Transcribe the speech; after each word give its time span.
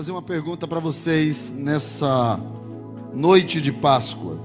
fazer 0.00 0.12
uma 0.12 0.22
pergunta 0.22 0.66
para 0.66 0.80
vocês 0.80 1.50
nessa 1.50 2.40
noite 3.12 3.60
de 3.60 3.70
Páscoa. 3.70 4.38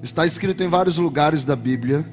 Está 0.00 0.24
escrito 0.24 0.62
em 0.62 0.68
vários 0.68 0.96
lugares 0.96 1.44
da 1.44 1.56
Bíblia. 1.56 2.06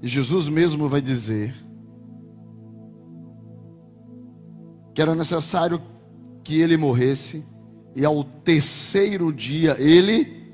E 0.00 0.06
Jesus 0.06 0.48
mesmo 0.48 0.88
vai 0.88 1.02
dizer 1.02 1.52
que 4.94 5.02
era 5.02 5.16
necessário 5.16 5.82
que 6.44 6.60
ele 6.60 6.76
morresse 6.76 7.44
e 7.96 8.04
ao 8.04 8.22
terceiro 8.22 9.32
dia 9.32 9.74
ele 9.80 10.44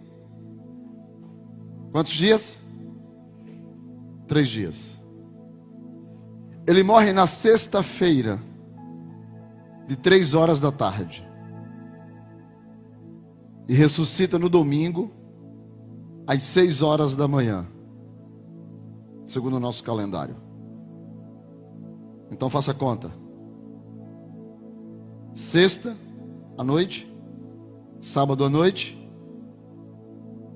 Quantos 1.93 2.15
dias? 2.15 2.59
Três 4.27 4.49
dias. 4.49 4.90
Ele 6.71 6.85
morre 6.85 7.13
na 7.13 7.27
sexta-feira, 7.27 8.39
de 9.89 9.97
três 9.97 10.35
horas 10.35 10.61
da 10.61 10.71
tarde. 10.71 11.29
E 13.69 13.75
ressuscita 13.75 14.39
no 14.39 14.49
domingo, 14.49 15.11
às 16.25 16.45
seis 16.45 16.81
horas 16.81 17.17
da 17.17 17.27
manhã, 17.27 17.67
segundo 19.25 19.57
o 19.57 19.61
nosso 19.61 19.83
calendário. 19.83 20.37
Então 22.31 22.49
faça 22.49 22.73
conta. 22.73 23.11
Sexta 25.35 25.97
à 26.57 26.63
noite, 26.63 27.13
sábado 28.01 28.45
à 28.45 28.49
noite, 28.49 28.97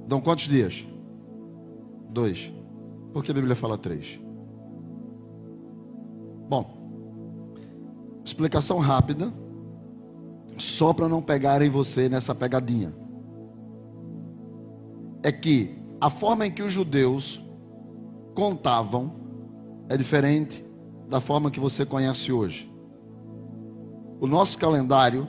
dão 0.07 0.21
quantos 0.21 0.45
dias? 0.45 0.87
Dois. 2.09 2.53
Por 3.13 3.25
que 3.25 3.33
a 3.33 3.35
Bíblia 3.35 3.57
fala 3.57 3.77
três? 3.77 4.24
Bom, 6.49 6.85
explicação 8.25 8.79
rápida, 8.79 9.33
só 10.59 10.93
para 10.93 11.09
não 11.09 11.23
pegarem 11.23 11.71
você 11.71 12.09
nessa 12.09 12.35
pegadinha. 12.35 12.95
É 15.23 15.33
que 15.33 15.79
a 16.01 16.11
forma 16.11 16.47
em 16.47 16.51
que 16.51 16.63
os 16.63 16.73
judeus 16.73 17.43
contavam 18.35 19.13
é 19.89 19.97
diferente 19.97 20.65
da 21.09 21.21
forma 21.21 21.51
que 21.51 21.61
você 21.61 21.85
conhece 21.87 22.33
hoje. 22.33 22.71
O 24.21 24.27
nosso 24.27 24.59
calendário, 24.59 25.27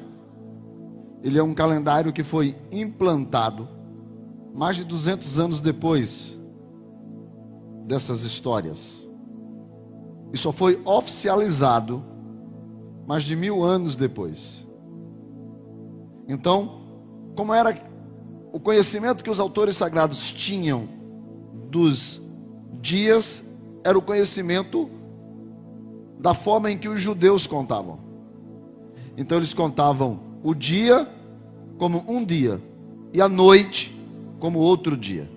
ele 1.24 1.38
é 1.38 1.44
um 1.44 1.54
calendário 1.54 2.14
que 2.14 2.24
foi 2.24 2.56
implantado 2.72 3.68
mais 4.54 4.78
de 4.78 4.84
200 4.84 5.38
anos 5.40 5.62
depois 5.62 6.38
dessas 7.86 8.24
histórias. 8.24 9.05
E 10.36 10.38
só 10.38 10.52
foi 10.52 10.82
oficializado 10.84 12.04
mais 13.08 13.24
de 13.24 13.38
mil 13.38 13.64
anos 13.64 13.96
depois. 13.96 14.68
Então, 16.28 16.82
como 17.38 17.54
era 17.54 17.82
o 18.52 18.60
conhecimento 18.60 19.24
que 19.24 19.30
os 19.30 19.40
autores 19.40 19.78
sagrados 19.78 20.34
tinham 20.34 20.90
dos 21.70 22.22
dias, 22.82 23.42
era 23.82 23.98
o 23.98 24.02
conhecimento 24.02 24.90
da 26.20 26.34
forma 26.34 26.70
em 26.70 26.78
que 26.78 26.90
os 26.90 27.00
judeus 27.00 27.48
contavam. 27.48 27.98
Então, 29.16 29.38
eles 29.38 29.54
contavam 29.54 30.20
o 30.44 30.54
dia 30.54 31.10
como 31.78 32.04
um 32.10 32.26
dia 32.26 32.62
e 33.14 33.22
a 33.22 33.30
noite 33.30 33.98
como 34.38 34.60
outro 34.60 34.98
dia. 34.98 35.32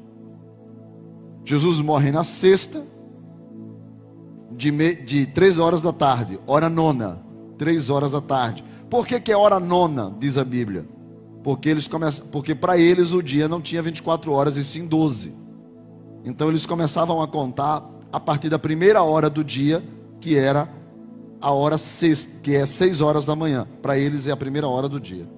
Jesus 1.44 1.80
morre 1.80 2.10
na 2.10 2.24
sexta, 2.24 2.84
de, 4.58 4.72
me, 4.72 4.92
de 4.92 5.24
três 5.24 5.56
horas 5.56 5.80
da 5.80 5.92
tarde, 5.92 6.38
hora 6.44 6.68
nona, 6.68 7.22
três 7.56 7.88
horas 7.88 8.10
da 8.10 8.20
tarde. 8.20 8.64
Por 8.90 9.06
que, 9.06 9.20
que 9.20 9.30
é 9.30 9.36
hora 9.36 9.60
nona, 9.60 10.12
diz 10.18 10.36
a 10.36 10.44
Bíblia? 10.44 10.84
Porque 11.44 11.68
eles 11.68 11.86
começam, 11.86 12.26
porque 12.26 12.56
para 12.56 12.76
eles 12.76 13.12
o 13.12 13.22
dia 13.22 13.46
não 13.46 13.60
tinha 13.60 13.80
24 13.80 14.32
horas 14.32 14.56
e 14.56 14.64
sim 14.64 14.84
12. 14.84 15.32
Então 16.24 16.48
eles 16.48 16.66
começavam 16.66 17.22
a 17.22 17.28
contar 17.28 17.88
a 18.12 18.18
partir 18.18 18.48
da 18.48 18.58
primeira 18.58 19.00
hora 19.00 19.30
do 19.30 19.44
dia, 19.44 19.82
que 20.20 20.36
era 20.36 20.68
a 21.40 21.52
hora 21.52 21.78
sexta, 21.78 22.40
que 22.42 22.56
é 22.56 22.66
seis 22.66 23.00
horas 23.00 23.24
da 23.24 23.36
manhã. 23.36 23.64
Para 23.80 23.96
eles 23.96 24.26
é 24.26 24.32
a 24.32 24.36
primeira 24.36 24.66
hora 24.66 24.88
do 24.88 24.98
dia. 24.98 25.28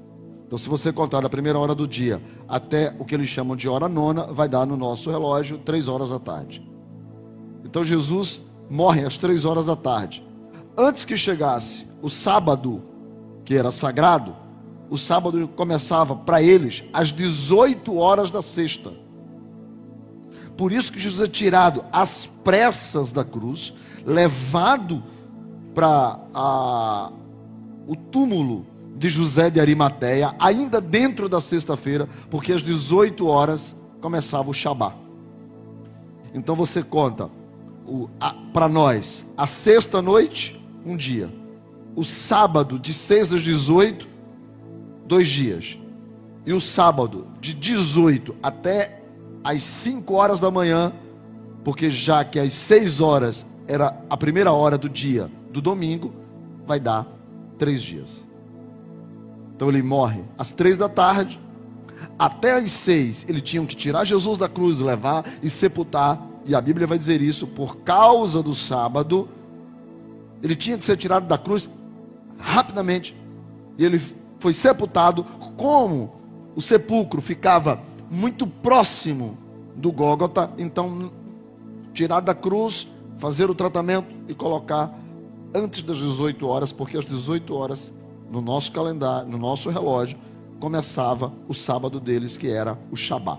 Então, 0.47 0.59
se 0.59 0.67
você 0.67 0.91
contar 0.93 1.21
da 1.21 1.29
primeira 1.29 1.59
hora 1.59 1.75
do 1.75 1.87
dia 1.87 2.23
até 2.49 2.95
o 2.99 3.05
que 3.05 3.15
eles 3.15 3.29
chamam 3.29 3.55
de 3.55 3.69
hora 3.69 3.87
nona, 3.87 4.25
vai 4.25 4.49
dar 4.49 4.67
no 4.67 4.79
nosso 4.79 5.11
relógio 5.11 5.59
três 5.59 5.87
horas 5.89 6.09
da 6.09 6.19
tarde. 6.19 6.67
Então, 7.63 7.85
Jesus 7.85 8.41
morrem 8.71 9.05
às 9.05 9.19
três 9.19 9.45
horas 9.45 9.67
da 9.67 9.75
tarde. 9.75 10.25
Antes 10.77 11.05
que 11.05 11.17
chegasse 11.17 11.85
o 12.01 12.09
sábado, 12.09 12.83
que 13.45 13.55
era 13.55 13.73
sagrado, 13.73 14.37
o 14.89 14.97
sábado 14.97 15.49
começava 15.49 16.15
para 16.15 16.41
eles 16.41 16.85
às 16.93 17.13
18 17.13 17.97
horas 17.97 18.31
da 18.31 18.41
sexta. 18.41 18.93
Por 20.57 20.73
isso 20.73 20.93
que 20.93 21.01
Jesus 21.01 21.29
é 21.29 21.31
tirado 21.31 21.85
às 21.93 22.27
pressas 22.45 23.13
da 23.13 23.25
cruz, 23.25 23.73
levado 24.07 25.03
para 25.75 27.11
o 27.87 27.97
túmulo 27.97 28.67
de 28.97 29.09
José 29.09 29.51
de 29.51 29.61
Arimateia, 29.61 30.35
ainda 30.39 30.81
dentro 30.81 31.29
da 31.29 31.41
sexta-feira, 31.41 32.09
porque 32.31 32.53
às 32.53 32.63
18 32.63 33.27
horas 33.27 33.75
começava 34.01 34.51
o 34.51 34.55
Shabá. 34.55 34.95
Então 36.35 36.55
você 36.55 36.83
conta 36.83 37.31
para 38.53 38.69
nós, 38.69 39.25
a 39.37 39.47
sexta-noite, 39.47 40.61
um 40.85 40.97
dia. 40.97 41.31
O 41.97 42.05
sábado, 42.05 42.79
de 42.79 42.95
6 42.95 43.35
às 43.35 43.43
18, 43.43 44.07
dois 45.07 45.29
dias. 45.29 45.79
E 46.47 46.53
o 46.53 46.61
sábado, 46.61 47.27
de 47.41 47.53
18 47.53 48.35
até 48.43 49.03
às 49.43 49.63
5 49.63 50.15
horas 50.15 50.41
da 50.41 50.51
manhã, 50.51 50.93
porque 51.65 51.91
já 51.91 52.25
que 52.25 52.39
às 52.39 52.53
6 52.53 53.01
horas 53.01 53.47
era 53.67 54.03
a 54.09 54.17
primeira 54.17 54.53
hora 54.53 54.79
do 54.79 54.89
dia 54.89 55.31
do 55.51 55.61
domingo, 55.61 56.15
vai 56.67 56.81
dar 56.81 57.07
três 57.59 57.83
dias. 57.83 58.25
Então 59.55 59.69
ele 59.69 59.83
morre 59.83 60.23
às 60.39 60.51
três 60.51 60.77
da 60.77 60.89
tarde, 60.89 61.39
até 62.19 62.55
às 62.55 62.71
seis, 62.71 63.27
eles 63.29 63.43
tinham 63.43 63.67
que 63.67 63.77
tirar 63.77 64.05
Jesus 64.05 64.39
da 64.39 64.49
cruz, 64.49 64.81
levar 64.81 65.25
e 65.43 65.51
sepultar 65.51 66.19
e 66.51 66.55
a 66.57 66.61
Bíblia 66.61 66.85
vai 66.85 66.99
dizer 66.99 67.23
isso, 67.23 67.47
por 67.47 67.77
causa 67.77 68.43
do 68.43 68.57
sábado, 68.57 69.29
ele 70.43 70.57
tinha 70.57 70.77
que 70.77 70.85
ser 70.85 70.97
tirado 70.97 71.29
da 71.29 71.39
cruz 71.39 71.71
rapidamente. 72.37 73.15
E 73.79 73.85
ele 73.85 74.03
foi 74.41 74.53
sepultado. 74.53 75.23
Como 75.57 76.13
o 76.57 76.61
sepulcro 76.61 77.21
ficava 77.21 77.81
muito 78.11 78.49
próximo 78.49 79.39
do 79.77 79.93
Gólgota, 79.93 80.51
então 80.59 81.13
tirar 81.95 82.19
da 82.19 82.35
cruz, 82.35 82.89
fazer 83.19 83.49
o 83.49 83.55
tratamento 83.55 84.13
e 84.27 84.35
colocar 84.35 84.93
antes 85.55 85.85
das 85.85 85.99
18 85.99 86.45
horas, 86.49 86.73
porque 86.73 86.99
às 86.99 87.05
18 87.05 87.55
horas, 87.55 87.95
no 88.29 88.41
nosso 88.41 88.73
calendário, 88.73 89.31
no 89.31 89.39
nosso 89.39 89.71
relógio, 89.71 90.19
começava 90.59 91.33
o 91.47 91.55
sábado 91.55 92.01
deles, 92.01 92.37
que 92.37 92.51
era 92.51 92.77
o 92.91 92.97
Shabá. 92.97 93.39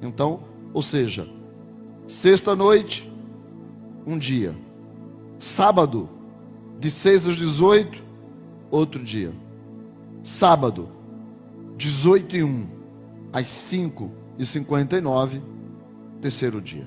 Então, 0.00 0.40
ou 0.72 0.80
seja, 0.80 1.28
Sexta 2.06 2.56
noite, 2.56 3.10
um 4.06 4.18
dia. 4.18 4.54
Sábado, 5.38 6.08
de 6.78 6.90
6 6.90 7.28
às 7.28 7.36
18, 7.36 8.02
outro 8.70 9.02
dia. 9.02 9.32
Sábado, 10.22 10.88
18 11.76 12.36
e 12.36 12.44
1, 12.44 12.66
às 13.32 13.46
5 13.46 14.10
e 14.38 14.44
59, 14.44 15.42
terceiro 16.20 16.60
dia. 16.60 16.86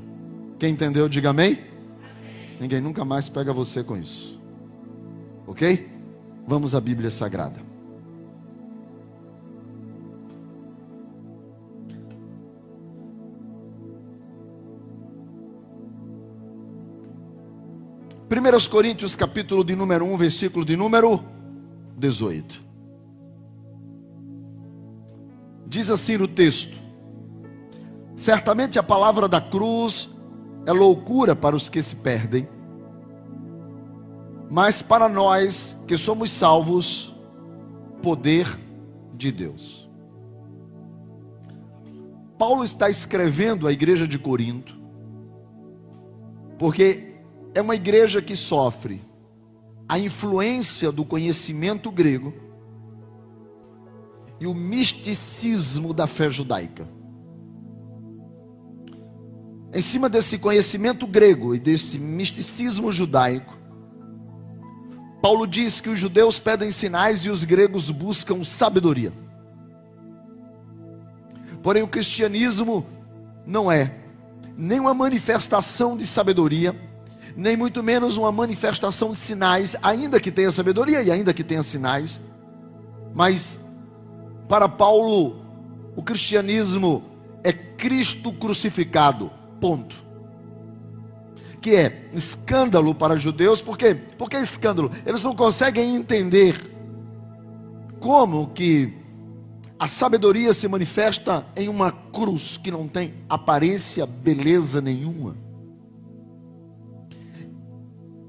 Quem 0.59 0.73
entendeu, 0.73 1.09
diga 1.09 1.31
amém. 1.31 1.53
amém. 1.53 2.57
Ninguém 2.59 2.81
nunca 2.81 3.03
mais 3.03 3.27
pega 3.27 3.51
você 3.51 3.83
com 3.83 3.97
isso. 3.97 4.39
Ok? 5.47 5.89
Vamos 6.47 6.75
à 6.75 6.81
Bíblia 6.81 7.09
Sagrada. 7.09 7.72
1 18.33 18.67
Coríntios 18.67 19.15
capítulo 19.15 19.63
de 19.63 19.75
número 19.75 20.05
1, 20.05 20.17
versículo 20.17 20.65
de 20.65 20.75
número 20.75 21.23
18. 21.95 22.63
Diz 25.67 25.87
assim 25.91 26.17
no 26.17 26.27
texto: 26.27 26.75
Certamente 28.15 28.79
a 28.79 28.83
palavra 28.83 29.27
da 29.27 29.39
cruz 29.39 30.09
é 30.65 30.71
loucura 30.71 31.35
para 31.35 31.55
os 31.55 31.69
que 31.69 31.83
se 31.83 31.95
perdem, 31.95 32.49
mas 34.49 34.81
para 34.81 35.07
nós 35.07 35.77
que 35.85 35.95
somos 35.95 36.31
salvos, 36.31 37.15
poder 38.01 38.47
de 39.13 39.31
Deus. 39.31 39.87
Paulo 42.35 42.63
está 42.63 42.89
escrevendo 42.89 43.67
à 43.67 43.71
igreja 43.71 44.07
de 44.07 44.17
Corinto, 44.17 44.75
porque 46.57 47.12
é 47.53 47.61
uma 47.61 47.75
igreja 47.75 48.21
que 48.21 48.35
sofre 48.35 49.01
a 49.87 49.99
influência 49.99 50.91
do 50.91 51.05
conhecimento 51.05 51.91
grego 51.91 52.33
e 54.39 54.47
o 54.47 54.53
misticismo 54.53 55.93
da 55.93 56.07
fé 56.07 56.29
judaica. 56.29 56.87
Em 59.73 59.81
cima 59.81 60.07
desse 60.07 60.37
conhecimento 60.37 61.07
grego 61.07 61.55
e 61.55 61.59
desse 61.59 61.97
misticismo 61.97 62.91
judaico, 62.91 63.57
Paulo 65.21 65.47
diz 65.47 65.79
que 65.79 65.89
os 65.89 65.97
judeus 65.97 66.37
pedem 66.37 66.69
sinais 66.69 67.21
e 67.21 67.29
os 67.29 67.43
gregos 67.43 67.89
buscam 67.89 68.43
sabedoria. 68.43 69.13
Porém, 71.61 71.81
o 71.81 71.87
cristianismo 71.87 72.85
não 73.45 73.71
é 73.71 73.95
nem 74.57 74.79
uma 74.79 74.93
manifestação 74.93 75.95
de 75.95 76.05
sabedoria, 76.05 76.75
nem 77.35 77.57
muito 77.57 77.81
menos 77.81 78.17
uma 78.17 78.31
manifestação 78.31 79.11
de 79.11 79.17
sinais, 79.17 79.75
ainda 79.81 80.19
que 80.19 80.31
tenha 80.31 80.51
sabedoria 80.51 81.01
e 81.01 81.11
ainda 81.11 81.33
que 81.33 81.43
tenha 81.43 81.63
sinais. 81.63 82.19
Mas, 83.13 83.59
para 84.47 84.67
Paulo, 84.69 85.37
o 85.95 86.03
cristianismo 86.03 87.03
é 87.43 87.53
Cristo 87.53 88.31
crucificado, 88.33 89.31
ponto 89.59 90.03
que 91.63 91.77
é 91.77 92.09
escândalo 92.13 92.93
para 92.93 93.15
judeus, 93.15 93.61
por 93.61 93.77
quê? 93.77 93.95
Porque 94.17 94.35
é 94.35 94.41
escândalo. 94.41 94.91
Eles 95.05 95.23
não 95.23 95.33
conseguem 95.33 95.95
entender 95.95 96.59
como 98.01 98.47
que 98.47 98.93
a 99.79 99.87
sabedoria 99.87 100.53
se 100.53 100.67
manifesta 100.67 101.45
em 101.55 101.69
uma 101.69 101.89
cruz 101.89 102.59
que 102.61 102.69
não 102.69 102.85
tem 102.85 103.13
aparência, 103.29 104.05
beleza 104.05 104.81
nenhuma. 104.81 105.37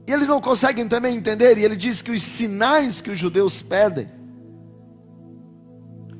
E 0.06 0.12
eles 0.12 0.29
não 0.29 0.41
conseguem 0.41 0.87
também 0.87 1.17
entender, 1.17 1.56
e 1.56 1.65
ele 1.65 1.77
diz 1.77 2.03
que 2.03 2.11
os 2.11 2.23
sinais 2.23 3.01
que 3.01 3.11
os 3.11 3.19
judeus 3.19 3.62
pedem 3.62 4.09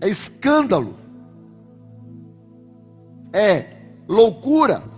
é 0.01 0.09
escândalo, 0.09 0.97
é 3.33 3.67
loucura 4.09 4.95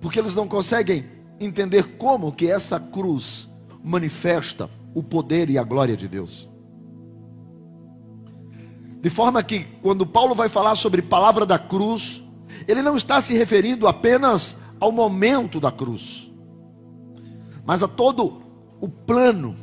porque 0.00 0.18
eles 0.18 0.34
não 0.34 0.46
conseguem 0.46 1.04
entender 1.40 1.96
como 1.96 2.32
que 2.32 2.50
essa 2.50 2.78
cruz 2.78 3.48
manifesta 3.82 4.70
o 4.94 5.02
poder 5.02 5.50
e 5.50 5.58
a 5.58 5.62
glória 5.62 5.96
de 5.96 6.08
Deus. 6.08 6.48
De 9.00 9.10
forma 9.10 9.42
que 9.42 9.64
quando 9.82 10.06
Paulo 10.06 10.34
vai 10.34 10.48
falar 10.48 10.74
sobre 10.74 11.02
palavra 11.02 11.46
da 11.46 11.58
cruz, 11.58 12.22
ele 12.66 12.82
não 12.82 12.96
está 12.96 13.20
se 13.20 13.32
referindo 13.32 13.86
apenas 13.86 14.56
ao 14.80 14.90
momento 14.90 15.60
da 15.60 15.70
cruz, 15.70 16.27
mas 17.68 17.82
a 17.82 17.86
todo 17.86 18.40
o 18.80 18.88
plano 18.88 19.54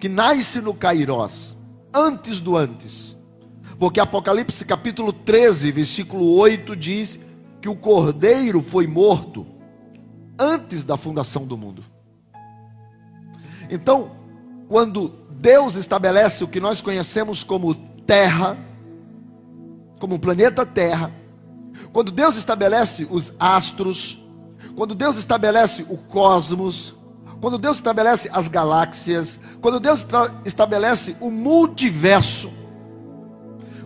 que 0.00 0.08
nasce 0.08 0.60
no 0.60 0.74
Cairós, 0.74 1.56
antes 1.94 2.40
do 2.40 2.56
antes. 2.56 3.16
Porque 3.78 4.00
Apocalipse 4.00 4.64
capítulo 4.64 5.12
13, 5.12 5.70
versículo 5.70 6.34
8 6.36 6.74
diz 6.74 7.16
que 7.62 7.68
o 7.68 7.76
cordeiro 7.76 8.60
foi 8.60 8.88
morto 8.88 9.46
antes 10.36 10.82
da 10.82 10.96
fundação 10.96 11.46
do 11.46 11.56
mundo. 11.56 11.84
Então, 13.70 14.16
quando 14.68 15.08
Deus 15.30 15.76
estabelece 15.76 16.42
o 16.42 16.48
que 16.48 16.58
nós 16.58 16.80
conhecemos 16.80 17.44
como 17.44 17.76
terra, 17.76 18.58
como 20.00 20.16
o 20.16 20.18
planeta 20.18 20.66
Terra, 20.66 21.12
quando 21.92 22.10
Deus 22.10 22.34
estabelece 22.34 23.06
os 23.08 23.32
astros, 23.38 24.20
quando 24.74 24.96
Deus 24.96 25.16
estabelece 25.16 25.86
o 25.88 25.96
cosmos, 25.96 27.03
quando 27.44 27.58
Deus 27.58 27.76
estabelece 27.76 28.30
as 28.32 28.48
galáxias, 28.48 29.38
quando 29.60 29.78
Deus 29.78 30.06
estabelece 30.46 31.14
o 31.20 31.30
multiverso, 31.30 32.50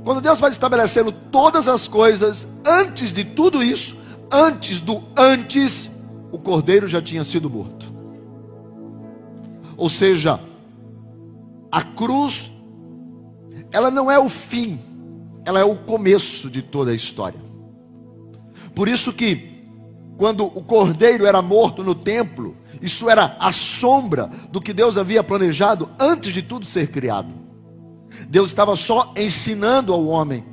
quando 0.05 0.21
Deus 0.21 0.39
vai 0.39 0.49
estabelecendo 0.49 1.11
todas 1.11 1.67
as 1.67 1.89
coisas, 1.89 2.47
antes 2.65 3.11
de 3.11 3.25
tudo 3.25 3.61
isso, 3.61 3.97
antes 4.31 4.81
do 4.81 5.03
antes, 5.17 5.91
o 6.31 6.39
cordeiro 6.39 6.87
já 6.87 7.03
tinha 7.03 7.25
sido 7.25 7.51
morto. 7.51 7.93
Ou 9.77 9.91
seja, 9.91 10.39
a 11.69 11.83
cruz, 11.83 12.49
ela 13.73 13.91
não 13.91 14.09
é 14.09 14.21
o 14.21 14.29
fim, 14.29 14.79
ela 15.45 15.59
é 15.59 15.65
o 15.65 15.75
começo 15.75 16.49
de 16.49 16.63
toda 16.63 16.93
a 16.93 16.95
história. 16.95 17.41
Por 18.73 18.87
isso 18.87 19.13
que, 19.13 19.65
quando 20.17 20.47
o 20.47 20.63
cordeiro 20.63 21.27
era 21.27 21.43
morto 21.43 21.83
no 21.83 21.97
templo, 21.97 22.57
isso 22.81 23.09
era 23.09 23.37
a 23.41 23.53
sombra 23.53 24.31
do 24.51 24.61
que 24.61 24.73
Deus 24.73 24.97
havia 24.97 25.23
planejado 25.23 25.91
antes 25.99 26.33
de 26.33 26.43
tudo 26.43 26.67
ser 26.67 26.89
criado. 26.89 27.33
Deus 28.29 28.49
estava 28.49 28.75
só 28.77 29.13
ensinando 29.17 29.93
ao 29.93 30.07
homem, 30.07 30.45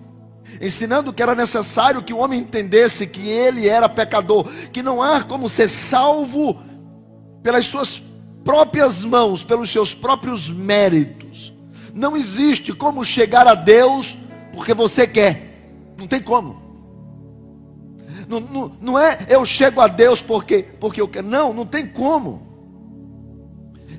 ensinando 0.61 1.13
que 1.13 1.21
era 1.21 1.35
necessário 1.35 2.03
que 2.03 2.13
o 2.13 2.17
homem 2.17 2.39
entendesse 2.39 3.07
que 3.07 3.27
ele 3.29 3.67
era 3.67 3.89
pecador, 3.89 4.45
que 4.71 4.81
não 4.81 5.01
há 5.01 5.23
como 5.23 5.49
ser 5.49 5.69
salvo 5.69 6.59
pelas 7.41 7.65
suas 7.65 8.01
próprias 8.43 9.03
mãos, 9.03 9.43
pelos 9.43 9.69
seus 9.69 9.93
próprios 9.93 10.49
méritos. 10.49 11.53
Não 11.93 12.15
existe 12.15 12.73
como 12.73 13.05
chegar 13.05 13.47
a 13.47 13.55
Deus 13.55 14.17
porque 14.53 14.73
você 14.73 15.07
quer, 15.07 15.93
não 15.97 16.07
tem 16.07 16.21
como. 16.21 16.64
Não, 18.27 18.39
não, 18.39 18.71
não 18.81 18.99
é 18.99 19.25
eu 19.29 19.45
chego 19.45 19.81
a 19.81 19.87
Deus 19.87 20.21
porque, 20.21 20.63
porque 20.79 21.01
eu 21.01 21.07
quero, 21.07 21.27
não, 21.27 21.53
não 21.53 21.65
tem 21.65 21.85
como. 21.85 22.45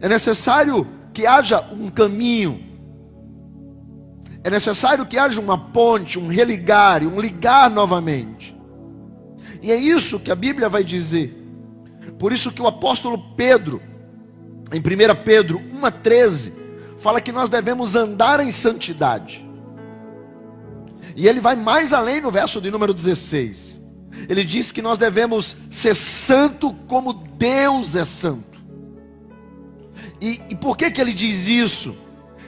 É 0.01 0.09
necessário 0.09 0.87
que 1.13 1.27
haja 1.27 1.61
um 1.73 1.89
caminho, 1.89 2.63
é 4.45 4.51
necessário 4.51 5.07
que 5.07 5.19
haja 5.19 5.41
uma 5.41 5.59
ponte, 5.59 6.19
um 6.19 6.29
religar, 6.29 7.03
um 7.03 7.21
ligar 7.21 7.69
novamente. 7.71 8.57
E 9.63 9.73
é 9.73 9.77
isso 9.77 10.21
que 10.21 10.31
a 10.31 10.37
Bíblia 10.37 10.69
vai 10.69 10.85
dizer. 10.85 11.43
Por 12.19 12.33
isso 12.33 12.53
que 12.53 12.63
o 12.63 12.67
apóstolo 12.67 13.19
Pedro, 13.35 13.83
em 14.73 14.79
1 14.79 14.83
Pedro 15.25 15.59
1,13, 15.59 16.53
fala 16.99 17.21
que 17.21 17.33
nós 17.33 17.49
devemos 17.49 17.95
andar 17.95 18.39
em 18.41 18.51
santidade. 18.51 19.45
E 21.17 21.27
ele 21.27 21.41
vai 21.41 21.57
mais 21.57 21.93
além 21.93 22.21
no 22.21 22.31
verso 22.31 22.61
de 22.61 22.71
número 22.71 22.95
16. 22.95 23.76
Ele 24.29 24.45
diz 24.45 24.73
que 24.73 24.83
nós 24.83 24.99
devemos 24.99 25.57
ser 25.71 25.95
santo 25.95 26.73
como 26.87 27.13
Deus 27.13 27.95
é 27.95 28.05
santo. 28.05 28.57
E, 30.21 30.41
e 30.51 30.55
por 30.55 30.77
que, 30.77 30.91
que 30.91 31.01
ele 31.01 31.13
diz 31.13 31.47
isso? 31.49 31.95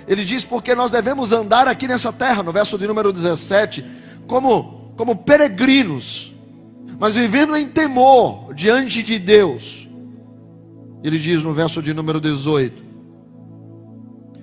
Ele 0.07 0.25
diz: 0.25 0.45
porque 0.45 0.75
nós 0.75 0.91
devemos 0.91 1.33
andar 1.33 1.69
aqui 1.69 1.87
nessa 1.87 2.13
terra, 2.13 2.43
no 2.43 2.53
verso 2.53 2.79
de 2.79 2.87
número 2.87 3.13
17, 3.13 3.85
como, 4.27 4.93
como 4.97 5.17
peregrinos, 5.17 6.35
mas 6.99 7.15
vivendo 7.15 7.57
em 7.57 7.69
temor 7.69 8.55
diante 8.55 9.03
de 9.03 9.19
Deus. 9.19 9.87
Ele 11.03 11.19
diz 11.19 11.43
no 11.43 11.53
verso 11.53 11.83
de 11.83 11.93
número 11.93 12.21
18: 12.21 12.89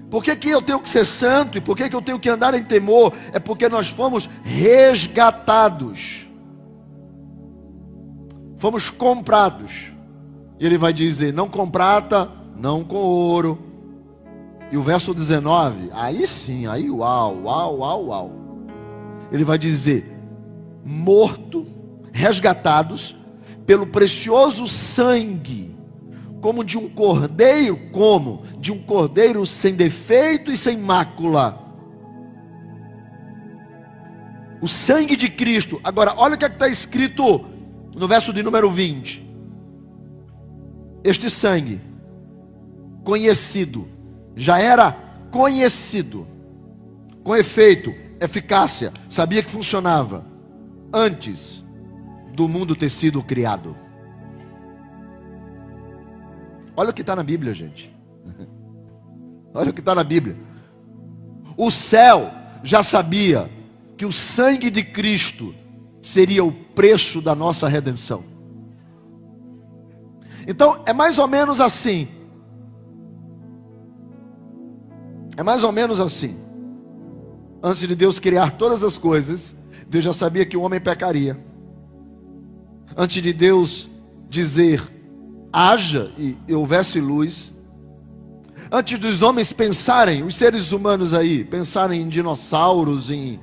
por 0.10 0.24
que, 0.24 0.36
que 0.36 0.50
eu 0.50 0.62
tenho 0.62 0.80
que 0.80 0.88
ser 0.88 1.06
santo 1.06 1.58
e 1.58 1.62
por 1.62 1.76
que, 1.76 1.90
que 1.90 1.96
eu 1.96 2.02
tenho 2.02 2.20
que 2.20 2.30
andar 2.30 2.54
em 2.54 2.64
temor? 2.64 3.14
É 3.34 3.40
porque 3.40 3.68
nós 3.68 3.90
fomos 3.90 4.30
resgatados, 4.44 6.25
fomos 8.58 8.90
comprados. 8.90 9.92
E 10.60 10.66
ele 10.66 10.78
vai 10.78 10.94
dizer: 10.94 11.34
não 11.34 11.50
com 11.50 11.70
prata, 11.70 12.30
não 12.56 12.84
com 12.84 12.96
ouro, 12.96 13.60
e 14.72 14.78
o 14.78 14.82
verso 14.82 15.14
19, 15.14 15.90
aí 15.94 16.26
sim, 16.28 16.66
aí 16.66 16.90
uau, 16.90 17.44
uau, 17.44 17.78
uau, 17.80 18.06
uau. 18.08 18.32
Ele 19.32 19.44
vai 19.44 19.58
dizer: 19.58 20.18
morto, 20.84 21.66
resgatados 22.12 23.16
pelo 23.66 23.88
precioso 23.88 24.68
sangue, 24.68 25.76
como 26.42 26.64
de 26.64 26.78
um 26.78 26.88
cordeiro, 26.88 27.78
como 27.92 28.44
de 28.60 28.72
um 28.72 28.80
cordeiro 28.80 29.46
sem 29.46 29.76
defeito 29.76 30.52
e 30.52 30.58
sem 30.58 30.78
mácula. 30.78 31.64
O 34.62 34.68
sangue 34.68 35.16
de 35.16 35.30
Cristo. 35.30 35.80
Agora, 35.84 36.14
olha 36.18 36.36
o 36.36 36.38
que 36.38 36.46
é 36.46 36.48
está 36.48 36.68
escrito 36.68 37.46
no 37.96 38.08
verso 38.08 38.34
de 38.34 38.44
número 38.44 38.70
20. 38.70 39.26
Este 41.04 41.30
sangue, 41.30 41.80
conhecido 43.04 43.88
já 44.36 44.60
era 44.60 44.92
conhecido, 45.32 46.28
com 47.24 47.36
efeito, 47.36 47.94
eficácia, 48.20 48.92
sabia 49.10 49.42
que 49.42 49.50
funcionava 49.50 50.26
antes 50.94 51.64
do 52.34 52.48
mundo 52.48 52.76
ter 52.76 52.90
sido 52.90 53.24
criado. 53.24 53.76
Olha 56.76 56.90
o 56.90 56.94
que 56.94 57.02
está 57.02 57.16
na 57.16 57.24
Bíblia, 57.24 57.54
gente. 57.54 57.94
Olha 59.54 59.70
o 59.70 59.74
que 59.74 59.80
está 59.80 59.96
na 59.96 60.04
Bíblia. 60.04 60.36
O 61.56 61.72
céu 61.72 62.30
já 62.62 62.84
sabia 62.84 63.50
que 63.96 64.06
o 64.06 64.12
sangue 64.12 64.70
de 64.70 64.84
Cristo 64.84 65.56
seria 66.06 66.46
o 66.46 66.52
preço 66.52 67.20
da 67.20 67.34
nossa 67.34 67.68
redenção. 67.68 68.24
Então, 70.48 70.84
é 70.86 70.94
mais 70.94 71.18
ou 71.18 71.28
menos 71.28 71.60
assim. 71.60 72.08
É 75.36 75.42
mais 75.42 75.64
ou 75.64 75.72
menos 75.72 76.00
assim. 76.00 76.38
Antes 77.62 77.88
de 77.88 77.96
Deus 77.96 78.20
criar 78.20 78.52
todas 78.52 78.84
as 78.84 79.00
coisas, 79.00 79.56
Deus 79.88 80.04
já 80.04 80.14
sabia 80.14 80.46
que 80.46 80.56
o 80.56 80.62
homem 80.62 80.80
pecaria. 80.80 81.44
Antes 82.96 83.22
de 83.22 83.34
Deus 83.34 83.90
dizer 84.30 84.84
haja 85.52 86.12
e, 86.18 86.38
e 86.48 86.54
houvesse 86.54 87.00
luz, 87.00 87.52
antes 88.72 89.00
dos 89.00 89.24
homens 89.24 89.52
pensarem, 89.52 90.24
os 90.24 90.36
seres 90.36 90.72
humanos 90.72 91.16
aí, 91.16 91.44
pensarem 91.44 92.02
em 92.02 92.08
dinossauros, 92.08 93.10
em, 93.10 93.40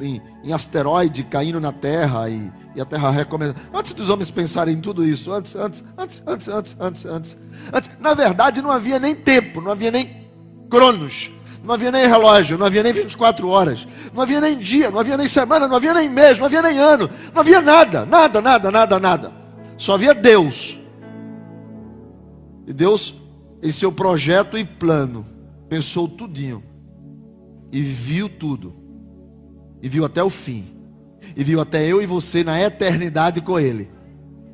em, 0.00 0.20
em, 0.42 0.52
asteroide 0.52 1.22
caindo 1.24 1.60
na 1.60 1.72
Terra 1.72 2.28
e, 2.28 2.50
e 2.74 2.80
a 2.80 2.84
Terra 2.84 3.10
recomeça. 3.10 3.54
Antes 3.72 3.92
dos 3.92 4.08
homens 4.08 4.30
pensarem 4.30 4.74
em 4.74 4.80
tudo 4.80 5.04
isso, 5.04 5.32
antes, 5.32 5.54
antes, 5.54 5.84
antes, 5.96 6.22
antes, 6.26 6.48
antes, 6.48 6.76
antes, 6.78 7.06
antes, 7.06 7.36
antes, 7.72 7.90
na 8.00 8.14
verdade 8.14 8.60
não 8.60 8.70
havia 8.70 8.98
nem 8.98 9.14
tempo, 9.14 9.60
não 9.60 9.70
havia 9.70 9.90
nem 9.90 10.24
cronos, 10.68 11.30
não 11.62 11.74
havia 11.74 11.90
nem 11.90 12.06
relógio, 12.06 12.58
não 12.58 12.66
havia 12.66 12.82
nem 12.82 12.92
24 12.92 13.48
horas, 13.48 13.86
não 14.12 14.22
havia 14.22 14.40
nem 14.40 14.58
dia, 14.58 14.90
não 14.90 15.00
havia 15.00 15.16
nem 15.16 15.26
semana, 15.26 15.66
não 15.66 15.76
havia 15.76 15.94
nem 15.94 16.08
mês, 16.08 16.38
não 16.38 16.46
havia 16.46 16.62
nem 16.62 16.78
ano, 16.78 17.08
não 17.32 17.40
havia 17.40 17.60
nada, 17.62 18.04
nada, 18.04 18.40
nada, 18.40 18.70
nada, 18.70 19.00
nada. 19.00 19.32
Só 19.76 19.94
havia 19.94 20.14
Deus. 20.14 20.78
E 22.66 22.72
Deus, 22.72 23.14
em 23.62 23.70
seu 23.70 23.92
projeto 23.92 24.56
e 24.56 24.64
plano, 24.64 25.26
pensou 25.68 26.08
tudinho. 26.08 26.62
E 27.72 27.82
viu 27.82 28.28
tudo. 28.28 28.83
E 29.84 29.88
viu 29.88 30.04
até 30.04 30.24
o 30.24 30.30
fim. 30.30 30.74
E 31.36 31.44
viu 31.44 31.60
até 31.60 31.84
eu 31.84 32.02
e 32.02 32.06
você 32.06 32.42
na 32.42 32.60
eternidade 32.60 33.40
com 33.40 33.60
Ele. 33.60 33.88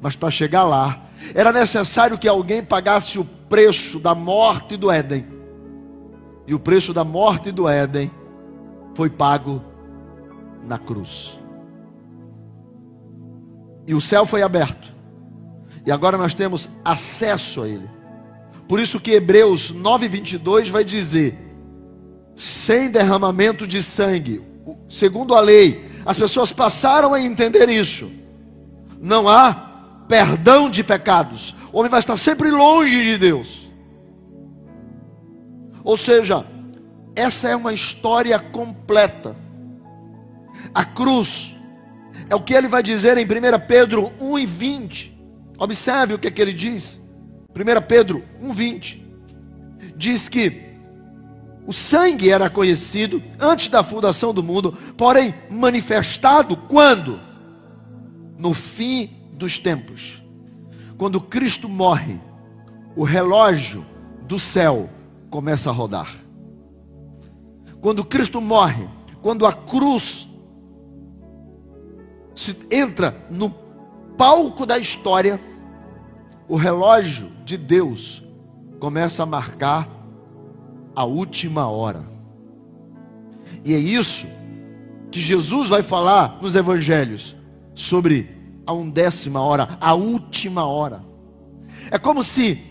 Mas 0.03 0.15
para 0.15 0.31
chegar 0.31 0.65
lá, 0.65 1.09
era 1.35 1.53
necessário 1.53 2.19
que 2.19 2.29
alguém 2.29 2.63
pagasse 2.63 3.19
o 3.19 3.25
preço 3.25 3.99
da 3.99 4.15
morte 4.15 4.77
do 4.77 4.91
Éden 4.91 5.41
e 6.51 6.55
o 6.55 6.59
preço 6.59 6.93
da 6.93 7.05
morte 7.05 7.53
do 7.53 7.69
Éden 7.69 8.11
foi 8.97 9.09
pago 9.09 9.63
na 10.67 10.81
cruz. 10.81 11.39
E 13.87 13.95
o 13.95 14.01
céu 14.01 14.27
foi 14.27 14.43
aberto. 14.43 14.93
E 15.87 15.93
agora 15.93 16.19
nós 16.19 16.35
temos 16.35 16.69
acesso 16.85 17.63
a 17.63 17.69
ele. 17.69 17.89
Por 18.67 18.81
isso 18.81 18.99
que 18.99 19.13
Hebreus 19.13 19.73
9:22 19.73 20.71
vai 20.71 20.83
dizer: 20.83 21.39
sem 22.35 22.91
derramamento 22.91 23.65
de 23.65 23.81
sangue, 23.81 24.43
segundo 24.89 25.35
a 25.35 25.41
lei, 25.41 25.91
as 26.05 26.17
pessoas 26.17 26.53
passaram 26.53 27.15
a 27.15 27.21
entender 27.21 27.69
isso. 27.69 28.11
Não 29.01 29.29
há 29.29 30.05
perdão 30.09 30.69
de 30.69 30.83
pecados. 30.83 31.55
O 31.73 31.79
homem 31.79 31.91
vai 31.91 32.01
estar 32.01 32.17
sempre 32.17 32.51
longe 32.51 33.03
de 33.03 33.19
Deus. 33.19 33.69
Ou 35.85 35.97
seja, 35.97 36.45
essa 37.15 37.49
é 37.49 37.57
uma 37.57 37.73
história 37.73 38.39
completa. 38.39 39.37
A 40.75 40.85
cruz 40.85 41.57
é 42.29 42.35
o 42.35 42.41
que 42.41 42.55
ele 42.55 42.69
vai 42.69 42.83
dizer 42.83 43.17
em 43.19 43.25
1 43.25 43.29
Pedro 43.67 44.13
1 44.21 44.39
e 44.39 44.47
20. 44.47 45.21
Observe 45.59 46.15
o 46.15 46.19
que, 46.19 46.29
é 46.29 46.31
que 46.31 46.41
ele 46.41 46.53
diz. 46.53 47.01
1 47.55 47.87
Pedro 47.87 48.25
1, 48.41 48.53
20. 48.53 49.07
Diz 49.97 50.29
que 50.29 50.70
o 51.67 51.73
sangue 51.73 52.31
era 52.31 52.51
conhecido 52.51 53.23
antes 53.39 53.69
da 53.69 53.85
fundação 53.85 54.33
do 54.33 54.43
mundo, 54.43 54.77
porém 54.97 55.35
manifestado 55.51 56.57
quando? 56.57 57.21
No 58.39 58.55
fim 58.55 59.11
dos 59.35 59.59
tempos. 59.59 60.23
Quando 60.97 61.21
Cristo 61.21 61.69
morre, 61.69 62.19
o 62.97 63.05
relógio 63.05 63.85
do 64.23 64.39
céu 64.39 64.89
começa 65.31 65.71
a 65.71 65.73
rodar. 65.73 66.13
Quando 67.81 68.05
Cristo 68.05 68.41
morre, 68.41 68.89
quando 69.23 69.47
a 69.47 69.53
cruz 69.53 70.29
se 72.35 72.57
entra 72.71 73.27
no 73.31 73.51
palco 74.17 74.67
da 74.67 74.79
história, 74.79 75.41
o 76.49 76.57
relógio 76.57 77.31
de 77.45 77.57
Deus 77.57 78.23
começa 78.79 79.23
a 79.23 79.27
marcar 79.27 80.00
a 81.01 81.05
última 81.05 81.67
hora. 81.67 82.05
E 83.65 83.73
é 83.73 83.79
isso 83.79 84.27
que 85.11 85.19
Jesus 85.19 85.71
vai 85.71 85.83
falar 85.83 86.39
nos 86.43 86.55
evangelhos 86.55 87.35
sobre 87.75 88.29
a 88.67 88.75
undécima 88.75 89.41
hora, 89.41 89.79
a 89.81 89.95
última 89.95 90.67
hora. 90.67 91.03
É 91.91 91.99
como 91.99 92.23
se 92.23 92.63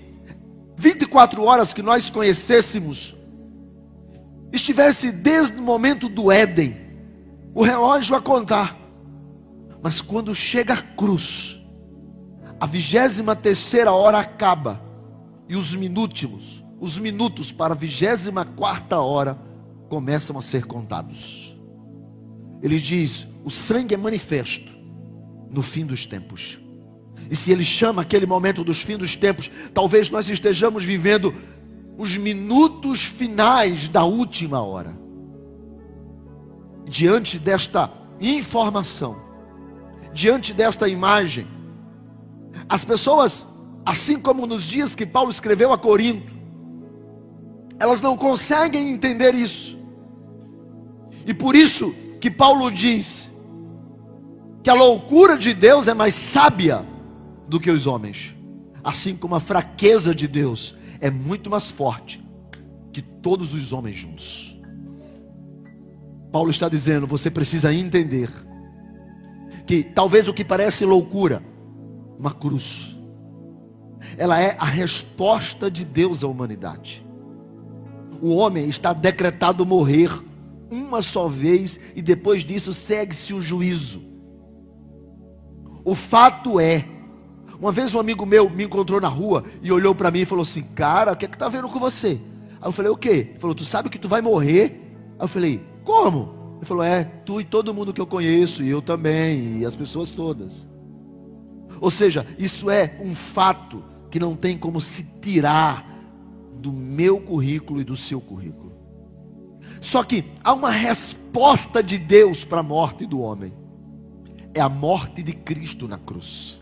24 0.77 1.43
horas 1.43 1.73
que 1.73 1.81
nós 1.81 2.11
conhecêssemos, 2.11 3.15
estivesse 4.53 5.11
desde 5.11 5.57
o 5.57 5.63
momento 5.63 6.07
do 6.07 6.31
Éden, 6.31 6.77
o 7.55 7.63
relógio 7.63 8.15
a 8.15 8.21
contar. 8.21 8.77
Mas 9.81 10.01
quando 10.01 10.35
chega 10.35 10.75
a 10.75 10.81
cruz, 10.83 11.59
a 12.59 12.67
vigésima 12.67 13.35
terceira 13.35 13.91
hora 13.91 14.19
acaba, 14.19 14.79
e 15.47 15.55
os 15.55 15.73
minutos, 15.73 16.58
os 16.79 16.97
minutos 16.97 17.51
para 17.51 17.73
a 17.73 17.77
vigésima 17.77 18.45
quarta 18.45 18.99
hora 18.99 19.37
começam 19.89 20.37
a 20.37 20.41
ser 20.41 20.65
contados. 20.65 21.57
Ele 22.61 22.79
diz: 22.79 23.27
o 23.43 23.49
sangue 23.49 23.93
é 23.93 23.97
manifesto 23.97 24.71
no 25.49 25.61
fim 25.61 25.85
dos 25.85 26.05
tempos. 26.05 26.59
E 27.29 27.35
se 27.35 27.51
ele 27.51 27.63
chama 27.63 28.01
aquele 28.01 28.25
momento 28.25 28.63
dos 28.63 28.81
fins 28.81 28.97
dos 28.97 29.15
tempos, 29.15 29.51
talvez 29.73 30.09
nós 30.09 30.27
estejamos 30.29 30.83
vivendo 30.83 31.33
os 31.97 32.15
minutos 32.15 33.03
finais 33.03 33.87
da 33.89 34.03
última 34.03 34.61
hora. 34.61 34.97
Diante 36.87 37.37
desta 37.37 37.91
informação, 38.19 39.17
diante 40.13 40.53
desta 40.53 40.87
imagem, 40.87 41.45
as 42.67 42.83
pessoas, 42.83 43.45
assim 43.85 44.17
como 44.19 44.47
nos 44.47 44.63
dias 44.63 44.95
que 44.95 45.05
Paulo 45.05 45.29
escreveu 45.29 45.71
a 45.71 45.77
Corinto, 45.77 46.38
elas 47.79 48.01
não 48.01 48.17
conseguem 48.17 48.89
entender 48.89 49.33
isso. 49.33 49.77
E 51.25 51.33
por 51.33 51.55
isso 51.55 51.93
que 52.19 52.29
Paulo 52.29 52.69
diz 52.69 53.29
que 54.61 54.69
a 54.69 54.73
loucura 54.73 55.37
de 55.37 55.53
Deus 55.53 55.87
é 55.87 55.93
mais 55.93 56.13
sábia 56.13 56.85
do 57.47 57.59
que 57.59 57.71
os 57.71 57.87
homens. 57.87 58.35
Assim 58.83 59.15
como 59.15 59.35
a 59.35 59.39
fraqueza 59.39 60.13
de 60.13 60.27
Deus 60.27 60.75
é 60.99 61.09
muito 61.09 61.49
mais 61.49 61.71
forte 61.71 62.23
que 62.91 63.01
todos 63.01 63.53
os 63.53 63.71
homens 63.71 63.97
juntos. 63.97 64.59
Paulo 66.31 66.51
está 66.51 66.67
dizendo: 66.67 67.07
você 67.07 67.31
precisa 67.31 67.73
entender 67.73 68.29
que 69.65 69.83
talvez 69.83 70.27
o 70.27 70.33
que 70.33 70.43
parece 70.43 70.83
loucura, 70.83 71.43
uma 72.17 72.33
cruz, 72.33 72.95
ela 74.17 74.41
é 74.41 74.55
a 74.59 74.65
resposta 74.65 75.69
de 75.69 75.85
Deus 75.85 76.23
à 76.23 76.27
humanidade. 76.27 77.05
O 78.21 78.35
homem 78.35 78.69
está 78.69 78.93
decretado 78.93 79.65
morrer 79.65 80.11
uma 80.71 81.01
só 81.01 81.27
vez 81.27 81.79
e 81.95 82.01
depois 82.01 82.43
disso 82.43 82.73
segue-se 82.73 83.33
o 83.33 83.41
juízo. 83.41 84.01
O 85.83 85.95
fato 85.95 86.59
é 86.59 86.85
uma 87.59 87.71
vez 87.71 87.93
um 87.93 87.99
amigo 87.99 88.25
meu 88.25 88.49
me 88.49 88.63
encontrou 88.63 89.01
na 89.01 89.09
rua 89.09 89.43
e 89.61 89.71
olhou 89.71 89.93
para 89.93 90.11
mim 90.11 90.19
e 90.19 90.25
falou 90.25 90.43
assim: 90.43 90.61
Cara, 90.75 91.11
o 91.11 91.15
que 91.15 91.25
é 91.25 91.27
que 91.27 91.37
tá 91.37 91.49
vendo 91.49 91.67
com 91.67 91.79
você? 91.79 92.19
Aí 92.61 92.67
eu 92.67 92.71
falei: 92.71 92.91
O 92.91 92.97
quê? 92.97 93.27
Ele 93.31 93.39
falou: 93.39 93.55
Tu 93.55 93.65
sabe 93.65 93.89
que 93.89 93.99
tu 93.99 94.07
vai 94.07 94.21
morrer? 94.21 94.95
Aí 95.17 95.23
eu 95.25 95.27
falei: 95.27 95.61
Como? 95.83 96.55
Ele 96.57 96.65
falou: 96.65 96.83
É, 96.83 97.03
tu 97.25 97.41
e 97.41 97.43
todo 97.43 97.73
mundo 97.73 97.93
que 97.93 97.99
eu 97.99 98.07
conheço, 98.07 98.63
e 98.63 98.69
eu 98.69 98.81
também, 98.81 99.59
e 99.59 99.65
as 99.65 99.75
pessoas 99.75 100.09
todas. 100.09 100.67
Ou 101.81 101.91
seja, 101.91 102.25
isso 102.37 102.69
é 102.69 102.97
um 103.01 103.15
fato 103.15 103.83
que 104.09 104.19
não 104.19 104.35
tem 104.35 104.57
como 104.57 104.79
se 104.79 105.03
tirar 105.21 105.88
do 106.59 106.71
meu 106.71 107.19
currículo 107.19 107.81
e 107.81 107.83
do 107.83 107.95
seu 107.95 108.19
currículo. 108.19 108.73
Só 109.81 110.03
que 110.03 110.25
há 110.43 110.53
uma 110.53 110.71
resposta 110.71 111.81
de 111.81 111.97
Deus 111.97 112.43
para 112.43 112.59
a 112.59 112.63
morte 112.63 113.05
do 113.05 113.21
homem. 113.21 113.53
É 114.53 114.59
a 114.59 114.69
morte 114.69 115.23
de 115.23 115.33
Cristo 115.33 115.87
na 115.87 115.97
cruz. 115.97 116.61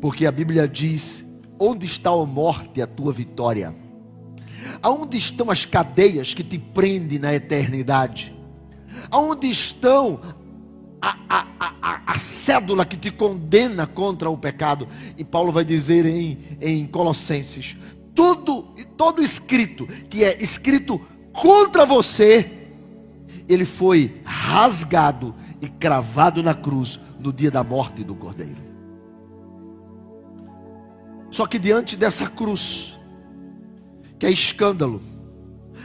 Porque 0.00 0.26
a 0.26 0.32
Bíblia 0.32 0.68
diz: 0.68 1.24
Onde 1.58 1.86
está 1.86 2.10
a 2.10 2.26
morte, 2.26 2.80
a 2.80 2.86
tua 2.86 3.12
vitória? 3.12 3.74
Aonde 4.82 5.16
estão 5.16 5.50
as 5.50 5.64
cadeias 5.64 6.34
que 6.34 6.44
te 6.44 6.58
prendem 6.58 7.18
na 7.18 7.34
eternidade? 7.34 8.34
Aonde 9.10 9.48
estão 9.48 10.20
a, 11.00 11.16
a, 11.28 11.46
a, 11.58 12.12
a, 12.12 12.18
cédula 12.18 12.84
que 12.84 12.96
te 12.96 13.10
condena 13.10 13.86
contra 13.86 14.28
o 14.28 14.36
pecado? 14.36 14.86
E 15.16 15.24
Paulo 15.24 15.50
vai 15.50 15.64
dizer 15.64 16.04
em, 16.04 16.38
em 16.60 16.86
Colossenses: 16.86 17.76
tudo, 18.14 18.74
todo 18.96 19.22
escrito 19.22 19.86
que 20.08 20.24
é 20.24 20.42
escrito 20.42 21.00
contra 21.32 21.86
você, 21.86 22.68
ele 23.48 23.64
foi 23.64 24.20
rasgado 24.24 25.34
e 25.60 25.68
cravado 25.68 26.42
na 26.42 26.54
cruz 26.54 27.00
no 27.18 27.32
dia 27.32 27.50
da 27.50 27.62
morte 27.62 28.02
do 28.02 28.14
Cordeiro. 28.14 28.70
Só 31.30 31.46
que 31.46 31.58
diante 31.58 31.96
dessa 31.96 32.26
cruz, 32.26 32.98
que 34.18 34.26
é 34.26 34.30
escândalo, 34.30 35.00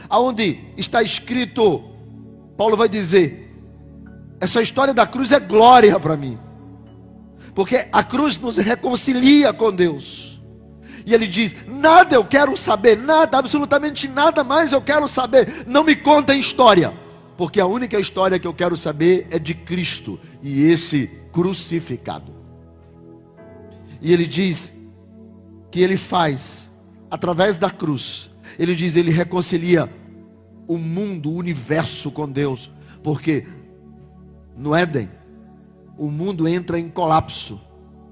aonde 0.08 0.58
está 0.76 1.02
escrito, 1.02 1.84
Paulo 2.56 2.76
vai 2.76 2.88
dizer: 2.88 3.54
essa 4.40 4.60
história 4.60 4.92
da 4.92 5.06
cruz 5.06 5.30
é 5.30 5.38
glória 5.38 5.98
para 6.00 6.16
mim, 6.16 6.38
porque 7.54 7.88
a 7.92 8.02
cruz 8.02 8.38
nos 8.38 8.56
reconcilia 8.56 9.52
com 9.52 9.72
Deus. 9.72 10.25
E 11.06 11.14
ele 11.14 11.28
diz: 11.28 11.54
Nada 11.68 12.16
eu 12.16 12.24
quero 12.24 12.56
saber, 12.56 12.98
nada, 12.98 13.38
absolutamente 13.38 14.08
nada 14.08 14.42
mais 14.42 14.72
eu 14.72 14.82
quero 14.82 15.06
saber. 15.06 15.64
Não 15.64 15.84
me 15.84 15.94
contem 15.94 16.40
história, 16.40 16.92
porque 17.38 17.60
a 17.60 17.66
única 17.66 17.98
história 17.98 18.40
que 18.40 18.46
eu 18.46 18.52
quero 18.52 18.76
saber 18.76 19.28
é 19.30 19.38
de 19.38 19.54
Cristo 19.54 20.18
e 20.42 20.64
esse 20.64 21.08
crucificado. 21.32 22.34
E 24.02 24.12
ele 24.12 24.26
diz 24.26 24.72
que 25.70 25.80
ele 25.80 25.96
faz 25.96 26.68
através 27.08 27.56
da 27.56 27.70
cruz. 27.70 28.28
Ele 28.58 28.74
diz, 28.74 28.96
ele 28.96 29.10
reconcilia 29.10 29.88
o 30.66 30.76
mundo, 30.76 31.30
o 31.30 31.36
universo 31.36 32.10
com 32.10 32.28
Deus, 32.28 32.70
porque 33.02 33.46
no 34.56 34.74
Éden 34.74 35.08
o 35.96 36.10
mundo 36.10 36.48
entra 36.48 36.78
em 36.78 36.88
colapso 36.88 37.60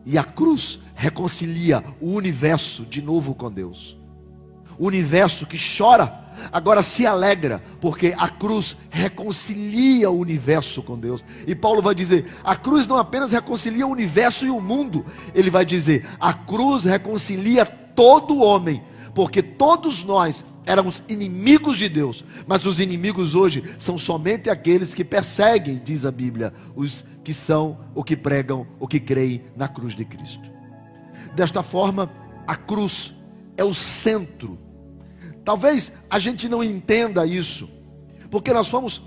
e 0.07 0.17
a 0.17 0.25
cruz 0.25 0.79
reconcilia 0.95 1.83
o 2.01 2.13
universo 2.13 2.85
de 2.85 3.03
novo 3.03 3.35
com 3.35 3.51
Deus. 3.51 3.97
O 4.79 4.87
universo 4.87 5.47
que 5.47 5.59
chora 5.59 6.25
agora 6.51 6.83
se 6.83 7.07
alegra, 7.07 7.63
porque 7.81 8.15
a 8.17 8.29
cruz 8.29 8.77
reconcilia 8.91 10.11
o 10.11 10.19
universo 10.19 10.83
com 10.83 10.99
Deus. 10.99 11.25
E 11.47 11.55
Paulo 11.55 11.81
vai 11.81 11.95
dizer: 11.95 12.27
a 12.43 12.57
cruz 12.57 12.87
não 12.87 12.97
apenas 12.97 13.33
reconcilia 13.33 13.87
o 13.87 13.91
universo 13.91 14.45
e 14.47 14.51
o 14.51 14.61
mundo, 14.61 15.05
ele 15.35 15.51
vai 15.51 15.65
dizer: 15.65 16.07
a 16.19 16.33
cruz 16.33 16.85
reconcilia 16.85 17.65
todo 17.65 18.43
homem, 18.43 18.83
porque 19.15 19.43
todos 19.43 20.03
nós 20.03 20.45
éramos 20.67 21.03
inimigos 21.09 21.79
de 21.79 21.89
Deus, 21.89 22.25
mas 22.47 22.67
os 22.67 22.81
inimigos 22.81 23.35
hoje 23.35 23.63
são 23.79 23.99
somente 23.99 24.49
aqueles 24.49 24.95
que 24.95 25.05
perseguem, 25.05 25.81
diz 25.85 26.05
a 26.05 26.11
Bíblia, 26.11 26.53
os 26.75 27.05
que 27.23 27.33
são 27.33 27.79
o 27.95 28.03
que 28.03 28.17
pregam, 28.17 28.67
o 28.81 28.89
que 28.89 28.99
creem 28.99 29.45
na 29.57 29.69
cruz 29.69 29.95
de 29.95 30.05
Cristo. 30.05 30.54
Desta 31.35 31.63
forma, 31.63 32.11
a 32.47 32.57
cruz 32.57 33.15
é 33.57 33.65
o 33.65 33.75
centro. 33.75 34.59
Talvez 35.45 35.93
a 36.09 36.19
gente 36.19 36.49
não 36.49 36.63
entenda 36.63 37.27
isso, 37.27 37.69
porque 38.31 38.53
nós 38.53 38.69
fomos 38.69 39.03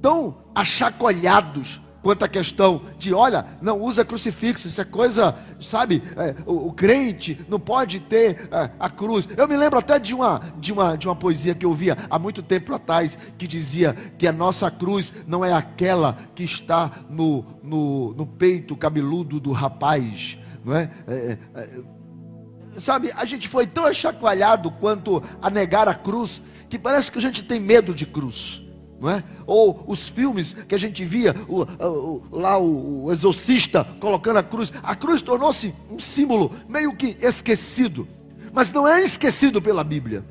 tão 0.00 0.36
achacolhados 0.54 1.80
quanto 2.04 2.22
à 2.22 2.28
questão 2.28 2.82
de, 2.98 3.14
olha, 3.14 3.46
não 3.62 3.80
usa 3.80 4.04
crucifixo, 4.04 4.68
isso 4.68 4.78
é 4.78 4.84
coisa, 4.84 5.34
sabe, 5.58 6.02
é, 6.18 6.34
o, 6.44 6.68
o, 6.68 6.72
crente 6.72 7.40
não 7.48 7.58
pode 7.58 7.98
ter 7.98 8.46
é, 8.52 8.70
a 8.78 8.90
cruz. 8.90 9.26
Eu 9.34 9.48
me 9.48 9.56
lembro 9.56 9.78
até 9.78 9.98
de 9.98 10.14
uma, 10.14 10.52
de, 10.58 10.70
uma, 10.70 10.96
de 10.98 11.08
uma 11.08 11.16
poesia 11.16 11.54
que 11.54 11.64
eu 11.64 11.72
via 11.72 11.96
há 12.10 12.18
muito 12.18 12.42
tempo 12.42 12.74
atrás, 12.74 13.16
que 13.38 13.46
dizia 13.46 13.94
que 14.18 14.26
a 14.26 14.32
nossa 14.32 14.70
cruz 14.70 15.14
não 15.26 15.42
é 15.42 15.54
aquela 15.54 16.18
que 16.34 16.44
está 16.44 16.92
no, 17.08 17.42
no, 17.62 18.12
no 18.12 18.26
peito 18.26 18.76
cabeludo 18.76 19.40
do 19.40 19.52
rapaz, 19.52 20.36
não 20.64 20.76
é? 20.76 20.90
é, 21.06 21.38
é, 21.54 21.60
é 21.60 22.80
sabe, 22.80 23.12
a 23.14 23.24
gente 23.24 23.48
foi 23.48 23.66
tão 23.66 23.86
achacoalhado 23.86 24.70
quanto 24.70 25.22
a 25.40 25.48
negar 25.48 25.88
a 25.88 25.94
cruz, 25.94 26.42
que 26.68 26.78
parece 26.78 27.10
que 27.10 27.18
a 27.18 27.22
gente 27.22 27.42
tem 27.42 27.60
medo 27.60 27.94
de 27.94 28.04
cruz 28.04 28.64
não 29.04 29.10
é? 29.10 29.24
Ou 29.46 29.84
os 29.86 30.08
filmes 30.08 30.54
que 30.54 30.74
a 30.74 30.78
gente 30.78 31.04
via, 31.04 31.34
o, 31.46 31.62
o, 31.62 32.22
lá 32.30 32.56
o, 32.58 33.04
o 33.04 33.12
exorcista 33.12 33.84
colocando 34.00 34.38
a 34.38 34.42
cruz. 34.42 34.72
A 34.82 34.96
cruz 34.96 35.20
tornou-se 35.20 35.74
um 35.90 36.00
símbolo 36.00 36.54
meio 36.66 36.96
que 36.96 37.16
esquecido, 37.20 38.08
mas 38.52 38.72
não 38.72 38.88
é 38.88 39.02
esquecido 39.02 39.60
pela 39.60 39.84
Bíblia. 39.84 40.24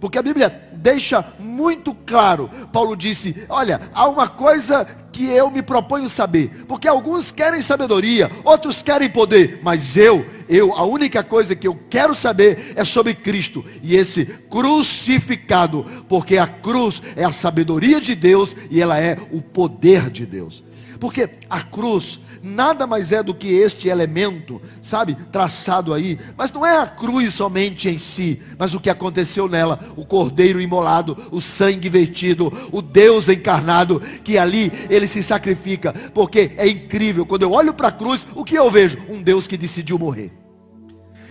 Porque 0.00 0.18
a 0.18 0.22
Bíblia 0.22 0.48
deixa 0.84 1.24
muito 1.38 1.94
claro. 1.94 2.50
Paulo 2.70 2.94
disse: 2.94 3.34
Olha, 3.48 3.80
há 3.94 4.06
uma 4.06 4.28
coisa 4.28 4.86
que 5.10 5.24
eu 5.30 5.50
me 5.50 5.62
proponho 5.62 6.08
saber. 6.10 6.66
Porque 6.68 6.86
alguns 6.86 7.32
querem 7.32 7.62
sabedoria, 7.62 8.30
outros 8.44 8.82
querem 8.82 9.08
poder. 9.08 9.60
Mas 9.62 9.96
eu, 9.96 10.26
eu, 10.46 10.74
a 10.74 10.84
única 10.84 11.22
coisa 11.22 11.56
que 11.56 11.66
eu 11.66 11.78
quero 11.88 12.14
saber 12.14 12.74
é 12.76 12.84
sobre 12.84 13.14
Cristo 13.14 13.64
e 13.82 13.96
esse 13.96 14.26
crucificado. 14.50 15.86
Porque 16.06 16.36
a 16.36 16.46
cruz 16.46 17.00
é 17.16 17.24
a 17.24 17.32
sabedoria 17.32 17.98
de 17.98 18.14
Deus 18.14 18.54
e 18.70 18.82
ela 18.82 19.00
é 19.00 19.16
o 19.30 19.40
poder 19.40 20.10
de 20.10 20.26
Deus. 20.26 20.63
Porque 21.04 21.28
a 21.50 21.60
cruz 21.60 22.18
nada 22.42 22.86
mais 22.86 23.12
é 23.12 23.22
do 23.22 23.34
que 23.34 23.48
este 23.48 23.88
elemento, 23.88 24.58
sabe, 24.80 25.14
traçado 25.30 25.92
aí. 25.92 26.18
Mas 26.34 26.50
não 26.50 26.64
é 26.64 26.78
a 26.78 26.86
cruz 26.86 27.34
somente 27.34 27.90
em 27.90 27.98
si, 27.98 28.40
mas 28.58 28.72
o 28.72 28.80
que 28.80 28.88
aconteceu 28.88 29.46
nela: 29.46 29.78
o 29.96 30.06
cordeiro 30.06 30.62
imolado, 30.62 31.28
o 31.30 31.42
sangue 31.42 31.90
vertido, 31.90 32.50
o 32.72 32.80
Deus 32.80 33.28
encarnado, 33.28 34.00
que 34.00 34.38
ali 34.38 34.72
ele 34.88 35.06
se 35.06 35.22
sacrifica. 35.22 35.92
Porque 36.14 36.52
é 36.56 36.66
incrível, 36.66 37.26
quando 37.26 37.42
eu 37.42 37.52
olho 37.52 37.74
para 37.74 37.88
a 37.88 37.92
cruz, 37.92 38.26
o 38.34 38.42
que 38.42 38.54
eu 38.54 38.70
vejo? 38.70 38.96
Um 39.06 39.20
Deus 39.20 39.46
que 39.46 39.58
decidiu 39.58 39.98
morrer. 39.98 40.32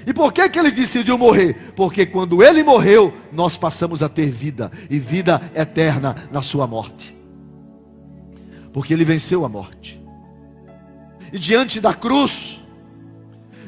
E 0.05 0.13
por 0.13 0.31
que, 0.31 0.47
que 0.49 0.59
ele 0.59 0.69
decidiu 0.69 1.17
morrer? 1.17 1.73
Porque 1.75 2.05
quando 2.05 2.43
ele 2.43 2.62
morreu, 2.62 3.12
nós 3.31 3.57
passamos 3.57 4.03
a 4.03 4.07
ter 4.07 4.29
vida, 4.29 4.71
e 4.88 4.99
vida 4.99 5.41
eterna 5.55 6.15
na 6.31 6.43
sua 6.43 6.67
morte. 6.67 7.22
Porque 8.73 8.93
ele 8.93 9.05
venceu 9.05 9.45
a 9.45 9.49
morte. 9.49 10.01
E 11.31 11.39
diante 11.39 11.79
da 11.79 11.93
cruz, 11.93 12.59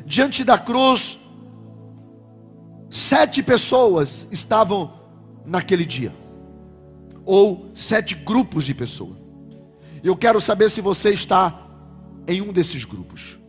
diante 0.06 0.44
da 0.44 0.58
cruz, 0.58 1.20
sete 2.90 3.42
pessoas 3.42 4.28
estavam 4.32 4.94
naquele 5.46 5.86
dia, 5.86 6.14
ou 7.24 7.72
sete 7.74 8.16
grupos 8.16 8.66
de 8.66 8.74
pessoas. 8.74 9.18
Eu 10.04 10.16
quero 10.16 10.42
saber 10.42 10.70
se 10.70 10.82
você 10.82 11.12
está 11.12 11.68
em 12.28 12.42
um 12.42 12.52
desses 12.52 12.84
grupos. 12.84 13.40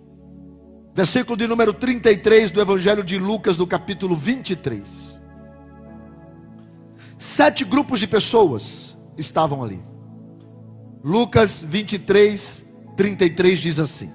Versículo 0.94 1.36
de 1.36 1.46
número 1.46 1.74
33 1.74 2.50
do 2.50 2.60
Evangelho 2.60 3.04
de 3.04 3.18
Lucas, 3.18 3.54
do 3.54 3.66
capítulo 3.66 4.16
23. 4.16 5.20
Sete 7.18 7.64
grupos 7.64 8.00
de 8.00 8.06
pessoas 8.06 8.96
estavam 9.18 9.62
ali. 9.62 9.82
Lucas 11.06 11.62
23, 11.62 12.66
33 12.96 13.60
diz 13.60 13.78
assim: 13.78 14.10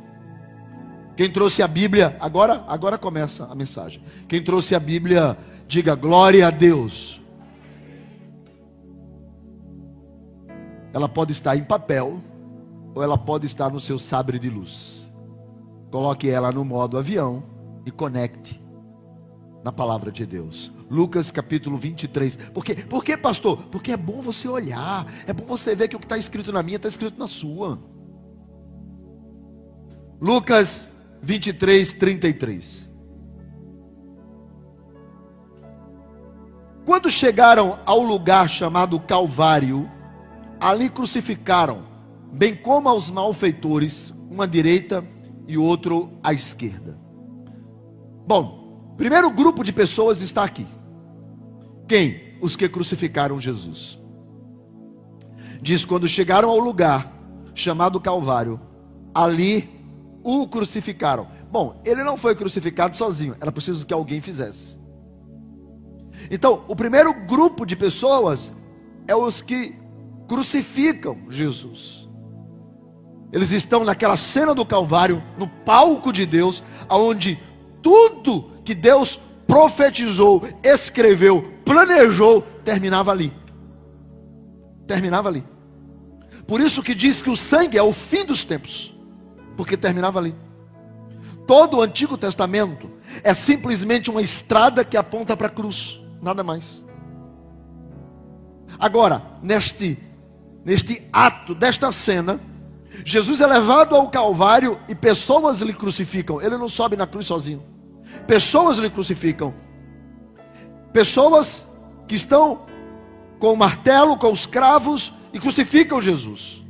Quem 1.15 1.31
trouxe 1.31 1.63
a 1.63 1.67
Bíblia, 1.67 2.17
agora, 2.19 2.65
agora 2.67 2.97
começa 2.97 3.45
a 3.45 3.55
mensagem. 3.55 4.03
Quem 4.27 4.43
trouxe 4.43 4.75
a 4.75 4.79
Bíblia, 4.79 5.37
diga 5.69 5.95
glória 5.95 6.45
a 6.45 6.51
Deus. 6.51 7.21
Ela 10.91 11.07
pode 11.07 11.31
estar 11.31 11.55
em 11.55 11.63
papel 11.63 12.21
ou 12.93 13.01
ela 13.01 13.17
pode 13.17 13.45
estar 13.45 13.69
no 13.69 13.79
seu 13.79 13.97
sabre 13.97 14.37
de 14.37 14.49
luz. 14.49 15.09
Coloque 15.89 16.29
ela 16.29 16.51
no 16.51 16.65
modo 16.65 16.97
avião 16.97 17.41
e 17.85 17.91
conecte 17.91 18.61
na 19.63 19.71
palavra 19.71 20.11
de 20.11 20.25
Deus. 20.25 20.71
Lucas 20.89 21.31
capítulo 21.31 21.77
23. 21.77 22.35
Por 22.53 22.65
quê? 22.65 22.75
Por 22.75 23.03
quê, 23.03 23.15
pastor? 23.15 23.63
Porque 23.71 23.91
é 23.91 23.97
bom 23.97 24.21
você 24.21 24.47
olhar, 24.47 25.05
é 25.25 25.33
bom 25.33 25.45
você 25.45 25.75
ver 25.75 25.87
que 25.87 25.95
o 25.95 25.99
que 25.99 26.05
está 26.05 26.17
escrito 26.17 26.51
na 26.51 26.63
minha 26.63 26.77
está 26.77 26.87
escrito 26.87 27.17
na 27.17 27.27
sua. 27.27 27.79
Lucas 30.19 30.87
23, 31.21 31.93
33. 31.93 32.89
Quando 36.85 37.09
chegaram 37.09 37.79
ao 37.85 38.01
lugar 38.01 38.49
chamado 38.49 38.99
Calvário, 38.99 39.89
ali 40.59 40.89
crucificaram, 40.89 41.83
bem 42.31 42.55
como 42.55 42.89
aos 42.89 43.09
malfeitores, 43.09 44.13
uma 44.29 44.43
à 44.43 44.47
direita 44.47 45.03
e 45.47 45.57
outro 45.57 46.11
à 46.23 46.33
esquerda. 46.33 46.99
Bom, 48.27 48.60
primeiro 49.01 49.31
grupo 49.31 49.63
de 49.63 49.73
pessoas 49.73 50.21
está 50.21 50.43
aqui. 50.43 50.67
Quem? 51.87 52.37
Os 52.39 52.55
que 52.55 52.69
crucificaram 52.69 53.41
Jesus. 53.41 53.97
Diz: 55.59 55.83
quando 55.83 56.07
chegaram 56.07 56.51
ao 56.51 56.59
lugar 56.59 57.11
chamado 57.55 57.99
Calvário, 57.99 58.61
ali 59.11 59.67
o 60.23 60.47
crucificaram. 60.47 61.27
Bom, 61.51 61.81
ele 61.83 62.03
não 62.03 62.15
foi 62.15 62.35
crucificado 62.35 62.95
sozinho, 62.95 63.35
era 63.41 63.51
preciso 63.51 63.87
que 63.87 63.93
alguém 63.93 64.21
fizesse. 64.21 64.79
Então, 66.29 66.63
o 66.67 66.75
primeiro 66.75 67.11
grupo 67.25 67.65
de 67.65 67.75
pessoas 67.75 68.53
é 69.07 69.15
os 69.15 69.41
que 69.41 69.73
crucificam 70.27 71.17
Jesus. 71.27 72.07
Eles 73.33 73.51
estão 73.51 73.83
naquela 73.83 74.15
cena 74.15 74.53
do 74.53 74.63
Calvário, 74.63 75.23
no 75.39 75.47
palco 75.47 76.13
de 76.13 76.23
Deus, 76.23 76.63
aonde 76.87 77.39
tudo 77.81 78.51
que 78.71 78.75
Deus 78.75 79.19
profetizou, 79.45 80.47
escreveu, 80.63 81.53
planejou, 81.65 82.41
terminava 82.63 83.11
ali. 83.11 83.33
Terminava 84.87 85.27
ali. 85.27 85.43
Por 86.47 86.61
isso 86.61 86.81
que 86.81 86.95
diz 86.95 87.21
que 87.21 87.29
o 87.29 87.35
sangue 87.35 87.77
é 87.77 87.83
o 87.83 87.91
fim 87.91 88.25
dos 88.25 88.45
tempos 88.45 88.95
porque 89.57 89.75
terminava 89.75 90.19
ali. 90.19 90.33
Todo 91.45 91.77
o 91.77 91.81
Antigo 91.81 92.17
Testamento 92.17 92.89
É 93.25 93.33
simplesmente 93.33 94.09
uma 94.09 94.21
estrada 94.21 94.85
que 94.85 94.95
aponta 94.95 95.35
para 95.35 95.47
a 95.47 95.49
cruz, 95.49 95.99
nada 96.21 96.45
mais. 96.45 96.81
Agora, 98.79 99.21
neste, 99.43 99.99
neste 100.63 101.05
ato, 101.11 101.53
desta 101.53 101.91
cena, 101.91 102.39
Jesus 103.03 103.41
é 103.41 103.47
levado 103.47 103.97
ao 103.97 104.09
Calvário 104.09 104.79
e 104.87 104.95
pessoas 104.95 105.59
lhe 105.59 105.73
crucificam. 105.73 106.41
Ele 106.41 106.55
não 106.55 106.69
sobe 106.69 106.95
na 106.95 107.05
cruz 107.05 107.25
sozinho. 107.25 107.70
Pessoas 108.27 108.77
lhe 108.77 108.89
crucificam. 108.89 109.53
Pessoas 110.93 111.65
que 112.07 112.15
estão 112.15 112.65
com 113.39 113.53
o 113.53 113.57
martelo, 113.57 114.17
com 114.17 114.31
os 114.31 114.45
cravos 114.45 115.11
e 115.33 115.39
crucificam 115.39 116.01
Jesus. 116.01 116.61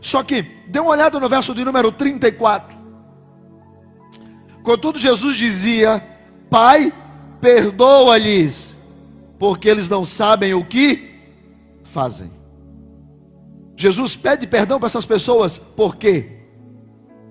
Só 0.00 0.22
que, 0.22 0.42
dê 0.68 0.80
uma 0.80 0.90
olhada 0.90 1.20
no 1.20 1.28
verso 1.28 1.54
de 1.54 1.64
número 1.64 1.92
34. 1.92 2.76
Contudo, 4.62 4.98
Jesus 4.98 5.36
dizia: 5.36 6.02
Pai, 6.50 6.92
perdoa-lhes, 7.40 8.74
porque 9.38 9.68
eles 9.68 9.88
não 9.88 10.04
sabem 10.04 10.54
o 10.54 10.64
que 10.64 11.20
fazem. 11.84 12.32
Jesus 13.76 14.16
pede 14.16 14.46
perdão 14.46 14.78
para 14.78 14.86
essas 14.86 15.06
pessoas, 15.06 15.58
por 15.58 15.96
quê? 15.96 16.41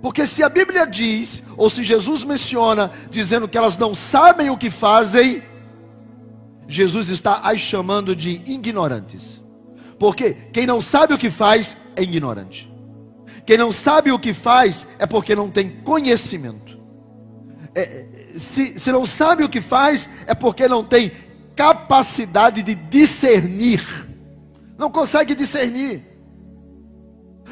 Porque 0.02 0.26
se 0.26 0.42
a 0.42 0.50
Bíblia 0.50 0.86
diz, 0.88 1.44
ou 1.56 1.70
se 1.70 1.84
Jesus 1.84 2.24
menciona, 2.24 2.92
dizendo 3.10 3.48
que 3.48 3.58
elas 3.58 3.78
não 3.78 3.94
sabem 3.94 4.50
o 4.50 4.58
que 4.58 4.70
fazem, 4.70 5.44
Jesus 6.68 7.10
está 7.10 7.36
as 7.40 7.60
chamando 7.60 8.16
de 8.16 8.42
ignorantes. 8.52 9.42
Porque 10.00 10.34
quem 10.52 10.66
não 10.66 10.82
sabe 10.82 11.14
o 11.14 11.18
que 11.18 11.30
faz 11.30 11.78
é 11.96 12.02
ignorante. 12.02 12.72
Quem 13.46 13.58
não 13.58 13.72
sabe 13.72 14.12
o 14.12 14.18
que 14.18 14.34
faz 14.34 14.88
é 14.98 15.06
porque 15.06 15.36
não 15.36 15.50
tem 15.50 15.70
conhecimento. 15.70 16.80
É, 17.76 18.06
se, 18.38 18.80
se 18.80 18.92
não 18.92 19.06
sabe 19.06 19.44
o 19.44 19.50
que 19.50 19.62
faz 19.62 20.10
é 20.26 20.34
porque 20.34 20.68
não 20.68 20.84
tem 20.84 21.12
capacidade 21.56 22.64
de 22.64 22.74
discernir. 22.74 23.86
Não 24.78 24.90
consegue 24.90 25.36
discernir. 25.36 26.11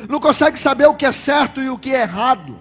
Não 0.08 0.20
consegue 0.20 0.58
saber 0.58 0.88
o 0.88 0.94
que 0.94 1.06
é 1.06 1.12
certo 1.12 1.62
e 1.62 1.70
o 1.70 1.78
que 1.78 1.94
é 1.94 2.02
errado. 2.02 2.58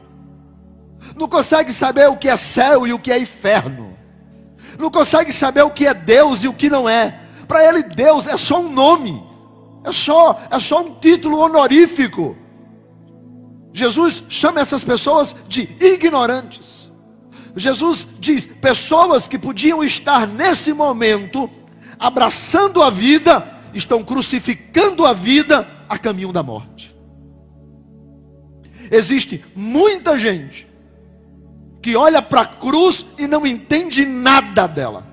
Não 1.15 1.29
consegue 1.29 1.73
saber 1.73 2.09
o 2.09 2.17
que 2.17 2.29
é 2.29 2.37
céu 2.37 2.87
e 2.87 2.93
o 2.93 2.99
que 2.99 3.13
é 3.13 3.19
inferno. 3.19 3.97
Não 4.79 4.91
consegue 4.91 5.33
saber 5.33 5.63
o 5.63 5.71
que 5.71 5.87
é 5.87 5.95
Deus 5.95 6.45
e 6.45 6.49
o 6.49 6.55
que 6.55 6.69
não 6.69 6.89
é. 6.89 7.21
Para 7.47 7.65
ele 7.65 7.83
Deus 7.83 8.27
é 8.27 8.37
só 8.37 8.61
um 8.61 8.71
nome. 8.71 9.23
É 9.85 9.93
só, 9.93 10.41
é 10.51 10.59
só 10.59 10.83
um 10.83 10.95
título 10.95 11.39
honorífico. 11.39 12.37
Jesus 13.73 14.25
chama 14.29 14.61
essas 14.61 14.83
pessoas 14.83 15.35
de 15.49 15.69
ignorantes. 15.81 16.91
Jesus 17.57 18.07
diz: 18.19 18.45
pessoas 18.47 19.29
que 19.29 19.39
podiam 19.39 19.83
estar 19.83 20.27
nesse 20.27 20.73
momento 20.73 21.51
abraçando 21.99 22.83
a 22.83 22.91
vida, 22.91 23.59
estão 23.75 24.03
crucificando 24.03 25.05
a 25.05 25.13
vida 25.13 25.67
a 25.89 25.99
caminho 25.99 26.33
da 26.33 26.43
morte. 26.43 26.98
Existe 28.91 29.45
muita 29.55 30.19
gente 30.19 30.67
que 31.83 31.97
olha 31.97 32.21
para 32.21 32.43
a 32.43 32.47
cruz 32.47 33.05
e 33.19 33.27
não 33.27 33.47
entende 33.47 34.05
nada 34.05 34.67
dela. 34.67 35.07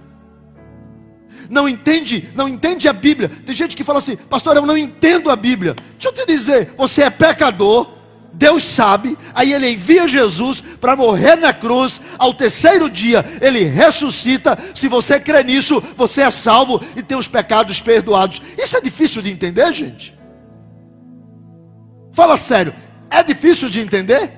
Não 1.49 1.69
entende, 1.69 2.29
não 2.35 2.47
entende 2.47 2.87
a 2.87 2.93
Bíblia. 2.93 3.29
Tem 3.45 3.55
gente 3.55 3.77
que 3.77 3.83
fala 3.83 3.99
assim, 3.99 4.15
pastor, 4.15 4.55
eu 4.55 4.65
não 4.65 4.77
entendo 4.77 5.29
a 5.29 5.35
Bíblia. 5.35 5.75
Deixa 5.93 6.09
eu 6.09 6.13
te 6.13 6.25
dizer, 6.25 6.73
você 6.75 7.03
é 7.03 7.09
pecador, 7.09 7.95
Deus 8.33 8.63
sabe, 8.63 9.17
aí 9.33 9.53
ele 9.53 9.71
envia 9.71 10.07
Jesus 10.07 10.61
para 10.81 10.95
morrer 10.95 11.35
na 11.37 11.53
cruz, 11.53 12.01
ao 12.17 12.33
terceiro 12.33 12.89
dia 12.89 13.23
ele 13.41 13.63
ressuscita. 13.63 14.57
Se 14.73 14.87
você 14.87 15.19
crê 15.19 15.43
nisso, 15.43 15.81
você 15.95 16.21
é 16.21 16.31
salvo 16.31 16.81
e 16.95 17.03
tem 17.03 17.17
os 17.17 17.27
pecados 17.27 17.79
perdoados. 17.79 18.41
Isso 18.57 18.75
é 18.75 18.81
difícil 18.81 19.21
de 19.21 19.31
entender, 19.31 19.71
gente? 19.73 20.13
Fala 22.11 22.37
sério, 22.37 22.73
é 23.09 23.23
difícil 23.23 23.69
de 23.69 23.79
entender? 23.79 24.31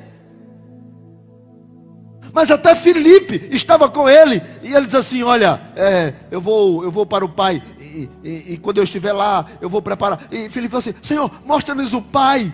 Mas 2.33 2.51
até 2.51 2.75
Felipe 2.75 3.49
estava 3.51 3.89
com 3.89 4.07
ele 4.07 4.41
e 4.61 4.73
ele 4.73 4.85
diz 4.85 4.95
assim: 4.95 5.23
Olha, 5.23 5.59
é, 5.75 6.13
eu 6.29 6.39
vou, 6.39 6.83
eu 6.83 6.91
vou 6.91 7.05
para 7.05 7.25
o 7.25 7.29
Pai 7.29 7.61
e, 7.79 8.09
e, 8.23 8.53
e, 8.53 8.57
quando 8.57 8.77
eu 8.77 8.83
estiver 8.83 9.11
lá, 9.11 9.45
eu 9.59 9.69
vou 9.69 9.81
preparar. 9.81 10.27
E 10.31 10.49
Felipe 10.49 10.71
falou 10.71 10.79
assim: 10.79 10.93
Senhor, 11.01 11.31
mostra-nos 11.45 11.93
o 11.93 12.01
Pai. 12.01 12.53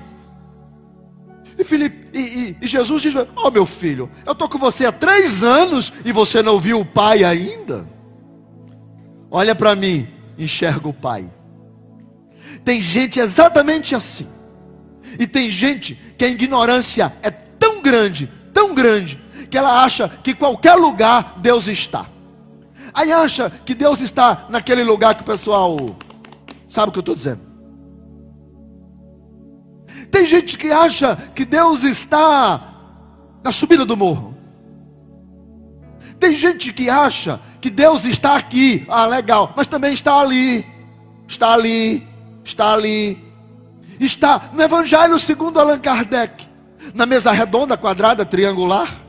E, 1.58 1.64
Felipe, 1.64 2.18
e, 2.18 2.56
e 2.62 2.66
Jesus 2.66 3.02
diz: 3.02 3.14
Oh 3.36 3.52
meu 3.52 3.66
filho, 3.66 4.10
eu 4.26 4.32
estou 4.32 4.48
com 4.48 4.58
você 4.58 4.86
há 4.86 4.92
três 4.92 5.44
anos 5.44 5.92
e 6.06 6.12
você 6.12 6.42
não 6.42 6.60
viu 6.60 6.80
o 6.80 6.86
Pai 6.86 7.24
ainda. 7.24 7.86
Olha 9.30 9.54
para 9.54 9.76
mim, 9.76 10.08
enxerga 10.38 10.88
o 10.88 10.94
Pai. 10.94 11.30
Tem 12.64 12.82
gente 12.82 13.20
exatamente 13.20 13.96
assim. 13.96 14.28
E 15.20 15.28
tem 15.28 15.50
gente 15.50 15.96
que 16.18 16.26
a 16.26 16.30
ignorância 16.30 17.14
é 17.22 17.32
tão 17.32 17.82
grande, 17.82 18.30
tão 18.54 18.74
grande, 18.74 19.22
que 19.50 19.58
ela 19.58 19.84
acha 19.84 20.10
que 20.10 20.34
qualquer 20.34 20.76
lugar 20.76 21.36
Deus 21.38 21.68
está. 21.68 22.08
Aí 22.94 23.12
acha 23.12 23.50
que 23.50 23.74
Deus 23.74 24.02
está 24.02 24.46
naquele 24.50 24.84
lugar 24.84 25.16
que 25.16 25.22
o 25.22 25.26
pessoal 25.26 25.78
sabe 26.70 26.90
o 26.90 26.92
que 26.92 27.00
eu 27.00 27.02
estou 27.02 27.16
dizendo. 27.16 27.42
Tem 30.10 30.28
gente 30.28 30.58
que 30.58 30.72
acha 30.72 31.16
que 31.36 31.44
Deus 31.44 31.84
está 31.84 32.74
na 33.44 33.52
subida 33.52 33.84
do 33.84 33.98
morro. 33.98 34.36
Tem 36.20 36.36
gente 36.36 36.72
que 36.72 36.90
acha 36.90 37.40
que 37.60 37.70
Deus 37.70 38.06
está 38.06 38.36
aqui, 38.36 38.86
ah, 38.88 39.06
legal, 39.06 39.54
mas 39.58 39.68
também 39.68 39.94
está 39.94 40.20
ali, 40.20 40.66
está 41.28 41.54
ali, 41.54 42.08
está 42.44 42.74
ali, 42.74 43.18
está 44.04 44.50
no 44.54 44.62
Evangelho 44.62 45.18
segundo 45.18 45.60
Allan 45.60 45.80
Kardec, 45.80 46.48
na 46.94 47.06
mesa 47.06 47.32
redonda, 47.32 47.78
quadrada, 47.78 48.26
triangular. 48.26 49.02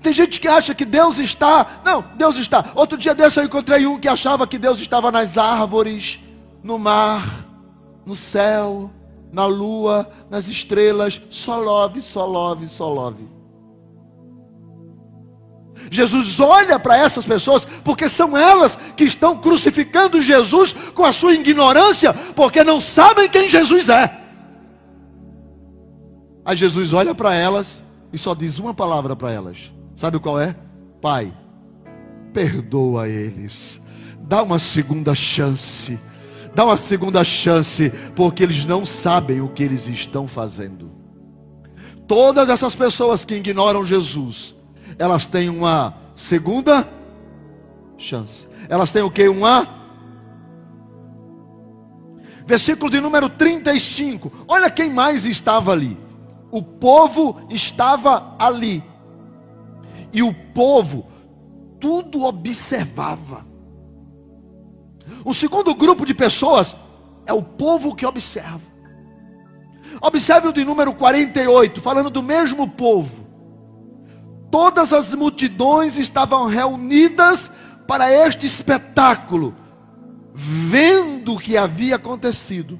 Tem 0.00 0.14
gente 0.14 0.40
que 0.40 0.48
acha 0.48 0.74
que 0.74 0.84
Deus 0.84 1.18
está. 1.18 1.80
Não, 1.84 2.02
Deus 2.16 2.36
está. 2.36 2.72
Outro 2.74 2.96
dia 2.96 3.14
desse 3.14 3.38
eu 3.38 3.44
encontrei 3.44 3.86
um 3.86 3.98
que 3.98 4.08
achava 4.08 4.46
que 4.46 4.58
Deus 4.58 4.80
estava 4.80 5.12
nas 5.12 5.36
árvores, 5.36 6.18
no 6.62 6.78
mar, 6.78 7.44
no 8.06 8.16
céu, 8.16 8.90
na 9.30 9.44
lua, 9.44 10.08
nas 10.30 10.48
estrelas. 10.48 11.20
Só 11.30 11.56
love, 11.56 12.00
só 12.00 12.24
love, 12.24 12.66
só 12.66 12.88
love. 12.88 13.39
Jesus 15.90 16.38
olha 16.38 16.78
para 16.78 16.96
essas 16.96 17.26
pessoas, 17.26 17.64
porque 17.84 18.08
são 18.08 18.38
elas 18.38 18.78
que 18.96 19.02
estão 19.02 19.36
crucificando 19.36 20.22
Jesus 20.22 20.72
com 20.94 21.04
a 21.04 21.12
sua 21.12 21.34
ignorância, 21.34 22.14
porque 22.14 22.62
não 22.62 22.80
sabem 22.80 23.28
quem 23.28 23.48
Jesus 23.48 23.88
é. 23.88 24.18
Aí 26.44 26.56
Jesus 26.56 26.92
olha 26.92 27.12
para 27.12 27.34
elas 27.34 27.82
e 28.12 28.18
só 28.18 28.34
diz 28.34 28.60
uma 28.60 28.72
palavra 28.72 29.16
para 29.16 29.32
elas: 29.32 29.58
Sabe 29.96 30.20
qual 30.20 30.40
é? 30.40 30.54
Pai, 31.02 31.32
perdoa 32.32 33.08
eles, 33.08 33.80
dá 34.20 34.44
uma 34.44 34.60
segunda 34.60 35.12
chance, 35.12 35.98
dá 36.54 36.64
uma 36.64 36.76
segunda 36.76 37.24
chance, 37.24 37.90
porque 38.14 38.44
eles 38.44 38.64
não 38.64 38.86
sabem 38.86 39.40
o 39.40 39.48
que 39.48 39.64
eles 39.64 39.88
estão 39.88 40.28
fazendo. 40.28 40.88
Todas 42.06 42.48
essas 42.48 42.74
pessoas 42.74 43.24
que 43.24 43.34
ignoram 43.34 43.84
Jesus, 43.84 44.54
elas 44.98 45.26
têm 45.26 45.48
uma 45.48 45.94
segunda 46.14 46.88
chance. 47.96 48.46
Elas 48.68 48.90
têm 48.90 49.02
o 49.02 49.10
que? 49.10 49.28
Uma. 49.28 49.80
Versículo 52.46 52.90
de 52.90 53.00
número 53.00 53.28
35. 53.28 54.30
Olha 54.48 54.70
quem 54.70 54.90
mais 54.90 55.24
estava 55.24 55.72
ali. 55.72 55.98
O 56.50 56.62
povo 56.62 57.40
estava 57.48 58.34
ali. 58.38 58.82
E 60.12 60.22
o 60.22 60.34
povo 60.34 61.06
tudo 61.78 62.24
observava. 62.24 63.46
O 65.24 65.32
segundo 65.32 65.74
grupo 65.74 66.04
de 66.04 66.14
pessoas 66.14 66.74
é 67.26 67.32
o 67.32 67.42
povo 67.42 67.94
que 67.94 68.04
observa. 68.04 68.70
Observe 70.00 70.48
o 70.48 70.52
de 70.52 70.64
número 70.64 70.94
48, 70.94 71.80
falando 71.80 72.10
do 72.10 72.22
mesmo 72.22 72.68
povo 72.68 73.19
todas 74.50 74.92
as 74.92 75.14
multidões 75.14 75.96
estavam 75.96 76.46
reunidas 76.46 77.50
para 77.86 78.12
este 78.12 78.46
espetáculo, 78.46 79.54
vendo 80.34 81.34
o 81.34 81.38
que 81.38 81.56
havia 81.56 81.96
acontecido, 81.96 82.78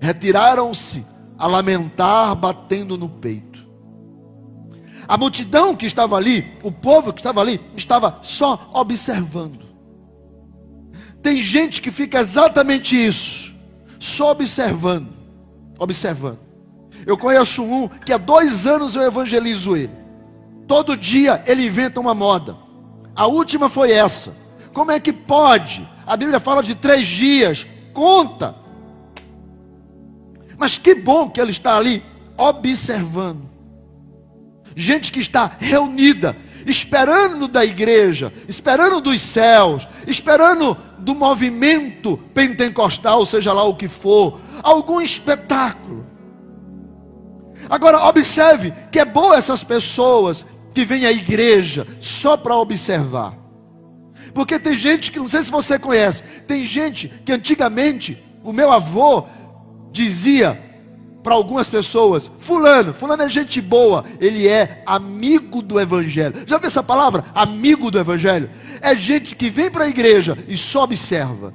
retiraram-se 0.00 1.04
a 1.38 1.46
lamentar, 1.46 2.34
batendo 2.34 2.96
no 2.96 3.08
peito. 3.08 3.66
A 5.08 5.16
multidão 5.16 5.76
que 5.76 5.86
estava 5.86 6.16
ali, 6.16 6.58
o 6.62 6.72
povo 6.72 7.12
que 7.12 7.20
estava 7.20 7.40
ali, 7.40 7.60
estava 7.76 8.18
só 8.22 8.70
observando. 8.72 9.66
Tem 11.22 11.42
gente 11.42 11.80
que 11.80 11.90
fica 11.90 12.20
exatamente 12.20 12.96
isso, 12.96 13.54
só 13.98 14.32
observando, 14.32 15.08
observando. 15.78 16.40
Eu 17.04 17.16
conheço 17.16 17.62
um 17.62 17.88
que 17.88 18.12
há 18.12 18.16
dois 18.16 18.66
anos 18.66 18.96
eu 18.96 19.02
evangelizo 19.02 19.76
ele. 19.76 20.05
Todo 20.66 20.96
dia 20.96 21.42
ele 21.46 21.66
inventa 21.66 22.00
uma 22.00 22.14
moda. 22.14 22.56
A 23.14 23.26
última 23.26 23.68
foi 23.68 23.92
essa. 23.92 24.32
Como 24.72 24.90
é 24.90 25.00
que 25.00 25.12
pode? 25.12 25.88
A 26.06 26.16
Bíblia 26.16 26.40
fala 26.40 26.62
de 26.62 26.74
três 26.74 27.06
dias. 27.06 27.66
Conta. 27.92 28.54
Mas 30.58 30.76
que 30.78 30.94
bom 30.94 31.30
que 31.30 31.40
ele 31.40 31.50
está 31.50 31.76
ali 31.76 32.02
observando. 32.36 33.48
Gente 34.74 35.10
que 35.10 35.20
está 35.20 35.52
reunida, 35.58 36.36
esperando 36.66 37.48
da 37.48 37.64
igreja, 37.64 38.32
esperando 38.46 39.00
dos 39.00 39.20
céus, 39.20 39.86
esperando 40.06 40.76
do 40.98 41.14
movimento 41.14 42.18
pentecostal, 42.34 43.24
seja 43.24 43.52
lá 43.52 43.64
o 43.64 43.76
que 43.76 43.88
for, 43.88 44.40
algum 44.62 45.00
espetáculo. 45.00 46.04
Agora, 47.70 48.04
observe 48.04 48.72
que 48.92 48.98
é 48.98 49.04
boa 49.04 49.36
essas 49.36 49.64
pessoas 49.64 50.44
que 50.76 50.84
vêm 50.84 51.06
à 51.06 51.10
igreja 51.10 51.86
só 52.00 52.36
para 52.36 52.54
observar. 52.54 53.32
Porque 54.34 54.58
tem 54.58 54.76
gente 54.76 55.10
que, 55.10 55.18
não 55.18 55.26
sei 55.26 55.42
se 55.42 55.50
você 55.50 55.78
conhece, 55.78 56.22
tem 56.46 56.66
gente 56.66 57.08
que 57.24 57.32
antigamente, 57.32 58.22
o 58.44 58.52
meu 58.52 58.70
avô 58.70 59.24
dizia 59.90 60.62
para 61.22 61.32
algumas 61.32 61.66
pessoas: 61.66 62.30
Fulano, 62.40 62.92
Fulano 62.92 63.22
é 63.22 63.28
gente 63.30 63.58
boa, 63.58 64.04
ele 64.20 64.46
é 64.46 64.82
amigo 64.84 65.62
do 65.62 65.80
Evangelho. 65.80 66.44
Já 66.46 66.58
viu 66.58 66.66
essa 66.66 66.82
palavra? 66.82 67.24
Amigo 67.34 67.90
do 67.90 67.98
Evangelho? 67.98 68.50
É 68.82 68.94
gente 68.94 69.34
que 69.34 69.48
vem 69.48 69.70
para 69.70 69.84
a 69.84 69.88
igreja 69.88 70.36
e 70.46 70.58
só 70.58 70.82
observa. 70.82 71.54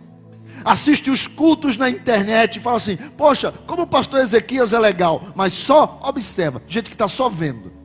Assiste 0.65 1.11
os 1.11 1.27
cultos 1.27 1.77
na 1.77 1.91
internet 1.91 2.55
e 2.55 2.59
fala 2.59 2.77
assim: 2.77 2.97
Poxa, 3.15 3.53
como 3.67 3.83
o 3.83 3.87
pastor 3.87 4.21
Ezequias 4.21 4.73
é 4.73 4.79
legal, 4.79 5.27
mas 5.35 5.53
só 5.53 5.99
observa. 6.01 6.59
Gente 6.67 6.89
que 6.89 6.95
está 6.95 7.07
só 7.07 7.29
vendo. 7.29 7.80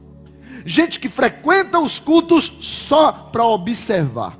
Gente 0.66 1.00
que 1.00 1.08
frequenta 1.08 1.78
os 1.78 1.98
cultos 1.98 2.52
só 2.60 3.12
para 3.12 3.44
observar. 3.46 4.36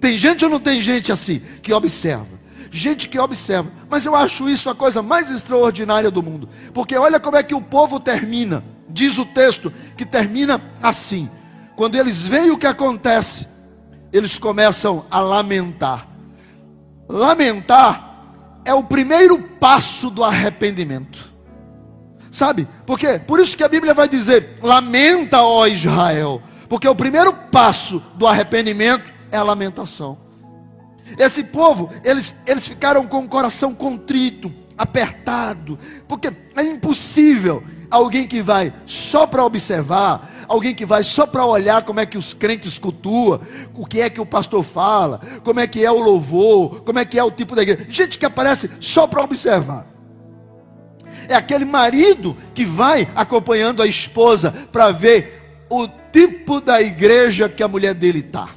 Tem 0.00 0.16
gente 0.16 0.44
ou 0.44 0.50
não 0.50 0.60
tem 0.60 0.80
gente 0.80 1.12
assim 1.12 1.42
que 1.60 1.72
observa? 1.72 2.38
gente 2.70 3.08
que 3.08 3.18
observa. 3.18 3.70
Mas 3.88 4.04
eu 4.04 4.14
acho 4.14 4.48
isso 4.48 4.68
a 4.68 4.74
coisa 4.74 5.02
mais 5.02 5.30
extraordinária 5.30 6.10
do 6.10 6.22
mundo. 6.22 6.48
Porque 6.72 6.96
olha 6.96 7.20
como 7.20 7.36
é 7.36 7.42
que 7.42 7.54
o 7.54 7.60
povo 7.60 7.98
termina. 7.98 8.64
Diz 8.88 9.18
o 9.18 9.26
texto 9.26 9.72
que 9.96 10.04
termina 10.04 10.60
assim: 10.82 11.30
quando 11.76 11.96
eles 11.96 12.22
veem 12.22 12.50
o 12.50 12.58
que 12.58 12.66
acontece, 12.66 13.46
eles 14.12 14.38
começam 14.38 15.04
a 15.10 15.20
lamentar. 15.20 16.08
Lamentar 17.08 18.60
é 18.64 18.74
o 18.74 18.84
primeiro 18.84 19.38
passo 19.60 20.10
do 20.10 20.24
arrependimento. 20.24 21.32
Sabe? 22.30 22.68
Porque 22.86 23.18
por 23.18 23.40
isso 23.40 23.56
que 23.56 23.64
a 23.64 23.68
Bíblia 23.68 23.94
vai 23.94 24.08
dizer: 24.08 24.58
"Lamenta, 24.62 25.42
ó 25.42 25.66
Israel", 25.66 26.42
porque 26.68 26.86
o 26.86 26.94
primeiro 26.94 27.32
passo 27.32 28.02
do 28.14 28.26
arrependimento 28.26 29.04
é 29.30 29.36
a 29.36 29.42
lamentação. 29.42 30.18
Esse 31.16 31.42
povo, 31.42 31.90
eles, 32.04 32.34
eles 32.46 32.66
ficaram 32.66 33.06
com 33.06 33.20
o 33.20 33.28
coração 33.28 33.74
contrito, 33.74 34.52
apertado, 34.76 35.78
porque 36.06 36.30
é 36.54 36.62
impossível 36.62 37.62
alguém 37.90 38.26
que 38.26 38.42
vai 38.42 38.72
só 38.86 39.26
para 39.26 39.44
observar, 39.44 40.30
alguém 40.46 40.74
que 40.74 40.84
vai 40.84 41.02
só 41.02 41.26
para 41.26 41.44
olhar 41.46 41.82
como 41.82 42.00
é 42.00 42.06
que 42.06 42.18
os 42.18 42.34
crentes 42.34 42.78
cultuam, 42.78 43.40
o 43.74 43.86
que 43.86 44.00
é 44.00 44.10
que 44.10 44.20
o 44.20 44.26
pastor 44.26 44.62
fala, 44.62 45.20
como 45.42 45.60
é 45.60 45.66
que 45.66 45.84
é 45.84 45.90
o 45.90 46.00
louvor, 46.00 46.82
como 46.82 46.98
é 46.98 47.04
que 47.04 47.18
é 47.18 47.24
o 47.24 47.30
tipo 47.30 47.56
da 47.56 47.62
igreja. 47.62 47.86
Gente 47.88 48.18
que 48.18 48.26
aparece 48.26 48.70
só 48.80 49.06
para 49.06 49.22
observar. 49.22 49.86
É 51.28 51.34
aquele 51.34 51.64
marido 51.64 52.36
que 52.54 52.64
vai 52.64 53.06
acompanhando 53.14 53.82
a 53.82 53.86
esposa 53.86 54.50
para 54.72 54.90
ver 54.90 55.66
o 55.68 55.86
tipo 56.10 56.60
da 56.60 56.80
igreja 56.80 57.48
que 57.48 57.62
a 57.62 57.68
mulher 57.68 57.94
dele 57.94 58.20
está. 58.20 58.48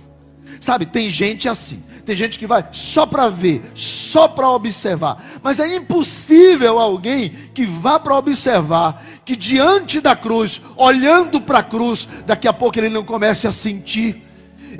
Sabe, 0.59 0.85
tem 0.85 1.09
gente 1.09 1.49
assim. 1.49 1.83
Tem 2.05 2.15
gente 2.15 2.39
que 2.39 2.47
vai 2.47 2.65
só 2.71 3.05
para 3.05 3.29
ver, 3.29 3.61
só 3.75 4.27
para 4.27 4.49
observar. 4.49 5.23
Mas 5.43 5.59
é 5.59 5.75
impossível 5.75 6.79
alguém 6.79 7.31
que 7.53 7.65
vá 7.65 7.99
para 7.99 8.17
observar, 8.17 9.03
que 9.23 9.35
diante 9.35 9.99
da 9.99 10.15
cruz, 10.15 10.61
olhando 10.75 11.41
para 11.41 11.59
a 11.59 11.63
cruz, 11.63 12.07
daqui 12.25 12.47
a 12.47 12.53
pouco 12.53 12.79
ele 12.79 12.89
não 12.89 13.03
comece 13.03 13.47
a 13.47 13.51
sentir 13.51 14.23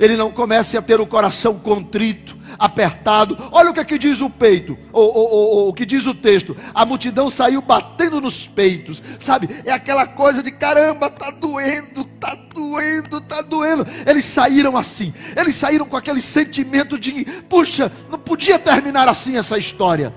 ele 0.02 0.16
não 0.16 0.32
comece 0.32 0.76
a 0.76 0.82
ter 0.82 1.00
o 1.00 1.06
coração 1.06 1.54
contrito, 1.54 2.36
apertado. 2.58 3.38
Olha 3.52 3.70
o 3.70 3.72
que 3.72 3.78
aqui 3.78 3.96
diz 3.96 4.20
o 4.20 4.28
peito, 4.28 4.76
ou, 4.92 5.68
o 5.68 5.72
que 5.72 5.86
diz 5.86 6.06
o 6.06 6.12
texto. 6.12 6.56
A 6.74 6.84
multidão 6.84 7.30
saiu 7.30 7.62
batendo 7.62 8.20
nos 8.20 8.48
peitos, 8.48 9.00
sabe? 9.20 9.48
É 9.64 9.70
aquela 9.70 10.04
coisa 10.04 10.42
de 10.42 10.50
caramba, 10.50 11.08
tá 11.08 11.30
doendo, 11.30 12.04
tá 12.18 12.36
doendo, 12.52 13.20
tá 13.20 13.40
doendo. 13.42 13.86
Eles 14.04 14.24
saíram 14.24 14.76
assim, 14.76 15.14
eles 15.36 15.54
saíram 15.54 15.86
com 15.86 15.96
aquele 15.96 16.20
sentimento 16.20 16.98
de, 16.98 17.24
puxa, 17.48 17.92
não 18.10 18.18
podia 18.18 18.58
terminar 18.58 19.08
assim 19.08 19.36
essa 19.36 19.56
história. 19.56 20.12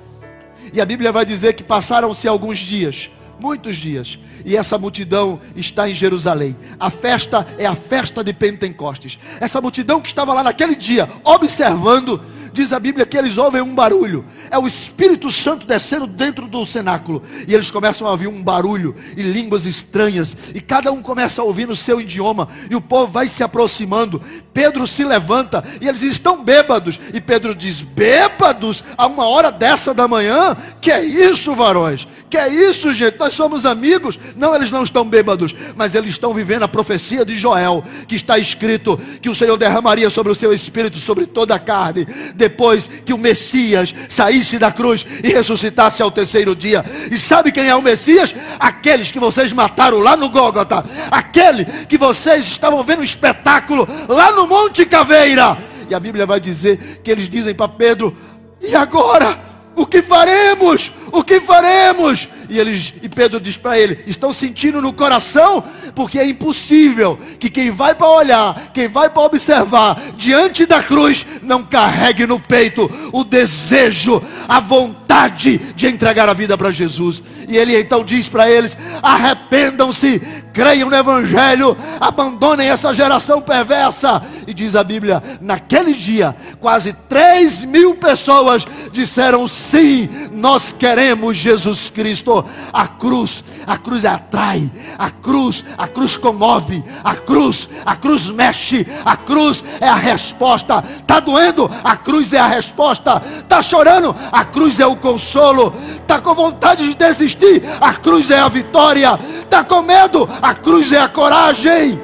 E 0.74 0.82
a 0.82 0.86
Bíblia 0.86 1.12
vai 1.12 1.28
dizer 1.28 1.54
que 1.54 1.62
passaram-se 1.62 2.28
alguns 2.28 2.58
dias 2.58 3.12
muitos 3.40 3.76
dias. 3.76 4.20
E 4.46 4.56
essa 4.56 4.78
multidão 4.78 5.40
está 5.56 5.90
em 5.90 5.96
Jerusalém. 5.96 6.56
A 6.80 6.90
festa 6.90 7.48
é 7.58 7.66
a 7.66 7.76
festa 7.76 8.24
de 8.24 8.34
Pentecostes. 8.34 9.18
Essa 9.40 9.62
multidão 9.62 10.02
que 10.02 10.08
estava 10.08 10.34
lá 10.34 10.44
naquele 10.44 10.76
dia, 10.76 11.10
observando, 11.24 12.22
diz 12.56 12.72
a 12.74 12.80
Bíblia 12.80 13.06
que 13.06 13.18
eles 13.18 13.38
ouvem 13.38 13.62
um 13.62 13.76
barulho. 13.76 14.26
É 14.50 14.58
o 14.58 14.66
Espírito 14.66 15.30
Santo 15.30 15.68
descendo 15.68 16.08
dentro 16.08 16.48
do 16.48 16.66
cenáculo. 16.66 17.22
E 17.48 17.54
eles 17.54 17.70
começam 17.70 18.08
a 18.08 18.12
ouvir 18.12 18.28
um 18.28 18.42
barulho 18.42 18.96
e 19.16 19.22
línguas 19.22 19.66
estranhas. 19.66 20.36
E 20.54 20.62
cada 20.62 20.92
um 20.92 21.02
começa 21.02 21.42
a 21.42 21.46
ouvir 21.46 21.68
no 21.68 21.76
seu 21.76 22.00
idioma. 22.00 22.48
E 22.72 22.76
o 22.76 22.82
povo 22.82 23.12
vai 23.12 23.28
se 23.28 23.44
aproximando. 23.44 24.22
Pedro 24.54 24.88
se 24.88 25.04
levanta 25.04 25.64
e 25.82 25.88
eles 25.88 26.02
estão 26.02 26.44
bêbados. 26.44 27.00
E 27.14 27.20
Pedro 27.20 27.54
diz: 27.54 27.82
Bêbados? 27.82 28.84
A 28.98 29.06
uma 29.06 29.28
hora 29.28 29.52
dessa 29.52 29.94
da 29.94 30.08
manhã? 30.08 30.56
Que 30.80 30.92
é 30.92 31.04
isso, 31.04 31.54
varões? 31.54 32.08
Que 32.30 32.38
é 32.38 32.48
isso, 32.48 32.94
gente? 32.94 33.20
Nós 33.20 33.34
somos 33.34 33.66
amigos. 33.66 34.18
Não, 34.36 34.56
eles 34.56 34.72
não 34.72 34.84
estão 34.84 35.08
bêbados, 35.08 35.54
mas 35.76 35.94
eles 35.94 36.12
estão 36.12 36.34
vivendo 36.34 36.64
a 36.64 36.68
profecia 36.68 37.26
de 37.26 37.38
Joel, 37.38 37.84
que 38.08 38.16
está 38.16 38.38
escrito 38.38 38.98
que 39.22 39.30
o 39.30 39.36
Senhor 39.36 39.58
derramaria 39.58 40.10
sobre 40.10 40.32
o 40.32 40.36
seu 40.36 40.54
espírito, 40.54 40.98
sobre 40.98 41.26
toda 41.26 41.54
a 41.54 41.60
carne 41.60 42.08
depois 42.46 42.88
que 43.04 43.14
o 43.14 43.18
Messias 43.18 43.94
saísse 44.08 44.60
da 44.60 44.72
cruz 44.72 45.06
e 45.24 45.30
ressuscitasse 45.30 46.02
ao 46.02 46.12
terceiro 46.12 46.56
dia. 46.56 46.86
E 47.12 47.18
sabe 47.18 47.52
quem 47.52 47.68
é 47.68 47.76
o 47.76 47.82
Messias? 47.82 48.36
Aqueles 48.60 49.10
que 49.10 49.20
vocês 49.20 49.52
mataram 49.52 49.98
lá 50.00 50.16
no 50.16 50.30
Gólgota, 50.30 50.86
aquele 51.10 51.66
que 51.88 51.98
vocês 51.98 52.46
estavam 52.46 52.84
vendo 52.84 53.00
o 53.00 53.04
espetáculo 53.04 53.88
lá 54.08 54.32
no 54.32 54.46
Monte 54.46 54.86
Caveira. 54.86 55.58
E 55.90 55.96
a 55.96 56.00
Bíblia 56.00 56.26
vai 56.26 56.40
dizer 56.40 57.02
que 57.04 57.10
eles 57.10 57.28
dizem 57.28 57.56
para 57.56 57.68
Pedro: 57.68 58.16
"E 58.62 58.76
agora? 58.76 59.55
O 59.76 59.86
que 59.86 60.02
faremos? 60.02 60.92
O 61.12 61.24
que 61.24 61.40
faremos?" 61.42 62.28
E, 62.50 62.60
eles, 62.60 62.94
e 63.02 63.10
Pedro 63.10 63.40
diz 63.40 63.58
para 63.58 63.78
ele: 63.78 64.00
estão 64.08 64.32
sentindo 64.32 64.82
no 64.82 64.94
coração, 64.94 65.64
porque 65.94 66.20
é 66.20 66.28
impossível 66.28 67.18
que 67.40 67.50
quem 67.50 67.72
vai 67.72 67.96
para 67.96 68.08
olhar, 68.08 68.72
quem 68.74 68.88
vai 68.88 69.10
para 69.10 69.24
observar, 69.24 70.00
diante 70.18 70.66
da 70.66 70.82
cruz, 70.82 71.26
não 71.42 71.64
carregue 71.64 72.26
no 72.26 72.40
peito 72.40 72.90
o 73.12 73.24
desejo, 73.24 74.22
a 74.48 74.60
vontade 74.60 75.58
de 75.58 75.88
entregar 75.88 76.30
a 76.30 76.34
vida 76.34 76.58
para 76.58 76.72
Jesus. 76.72 77.22
E 77.48 77.58
ele 77.58 77.80
então 77.80 78.04
diz 78.04 78.28
para 78.28 78.50
eles: 78.50 78.78
arrependam-se, 79.02 80.22
creiam 80.56 80.90
no 80.90 80.96
Evangelho, 80.96 81.78
abandonem 82.00 82.70
essa 82.70 82.94
geração 82.94 83.42
perversa. 83.42 84.24
E 84.48 84.54
diz 84.54 84.74
a 84.74 84.84
Bíblia: 84.84 85.22
naquele 85.42 85.94
dia, 85.94 86.34
quase 86.62 86.94
3 86.94 87.66
mil 87.66 87.96
pessoas 87.96 88.66
disseram 88.92 89.48
sim, 89.50 90.08
nós 90.32 90.72
queremos 90.72 91.36
Jesus 91.36 91.90
Cristo. 91.90 92.46
A 92.72 92.88
cruz, 92.88 93.44
a 93.68 93.78
cruz 93.78 94.06
atrai, 94.06 94.72
a 94.98 95.12
cruz, 95.12 95.66
a 95.78 95.88
cruz 95.88 96.16
comove, 96.16 96.82
a 97.04 97.16
cruz, 97.16 97.68
a 97.86 97.96
cruz 97.98 98.26
mexe, 98.28 98.88
a 99.04 99.18
cruz 99.18 99.62
é 99.82 99.88
a 99.90 99.96
resposta. 99.96 100.84
Está 101.00 101.20
doendo? 101.20 101.70
A 101.84 101.98
cruz 101.98 102.32
é 102.32 102.40
a 102.40 102.48
resposta. 102.48 103.22
Está 103.40 103.62
chorando? 103.62 104.16
A 104.32 104.46
cruz 104.46 104.80
é 104.80 104.86
o 104.86 104.96
consolo. 104.96 105.74
Está 105.98 106.22
com 106.22 106.34
vontade 106.34 106.88
de 106.88 106.96
desistir? 106.96 107.62
A 107.82 107.94
cruz 107.94 108.32
é 108.32 108.40
a 108.40 108.48
vitória. 108.48 109.20
Está 109.42 109.64
com 109.64 109.82
medo? 109.82 110.30
A 110.46 110.54
cruz 110.54 110.92
é 110.92 111.00
a 111.00 111.10
coragem. 111.10 112.00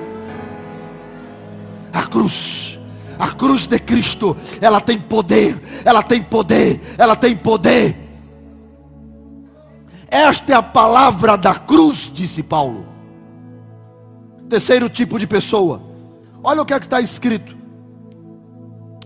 A 1.93 2.01
cruz, 2.07 2.79
a 3.19 3.27
cruz 3.27 3.67
de 3.67 3.77
Cristo, 3.77 4.35
ela 4.59 4.81
tem 4.81 4.97
poder, 4.97 5.61
ela 5.85 6.01
tem 6.01 6.23
poder, 6.23 6.81
ela 6.97 7.15
tem 7.15 7.37
poder. 7.37 7.95
Esta 10.07 10.53
é 10.53 10.55
a 10.55 10.63
palavra 10.63 11.37
da 11.37 11.53
cruz, 11.53 12.09
disse 12.11 12.41
Paulo. 12.41 12.87
Terceiro 14.49 14.89
tipo 14.89 15.19
de 15.19 15.27
pessoa. 15.27 15.79
Olha 16.43 16.63
o 16.63 16.65
que 16.65 16.73
é 16.73 16.79
que 16.79 16.87
está 16.87 16.99
escrito. 16.99 17.55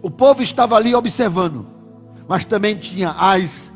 O 0.02 0.10
povo 0.10 0.42
estava 0.44 0.78
ali 0.78 0.96
observando, 0.96 1.68
mas 2.26 2.46
também 2.46 2.78
tinha 2.78 3.12
as 3.12 3.70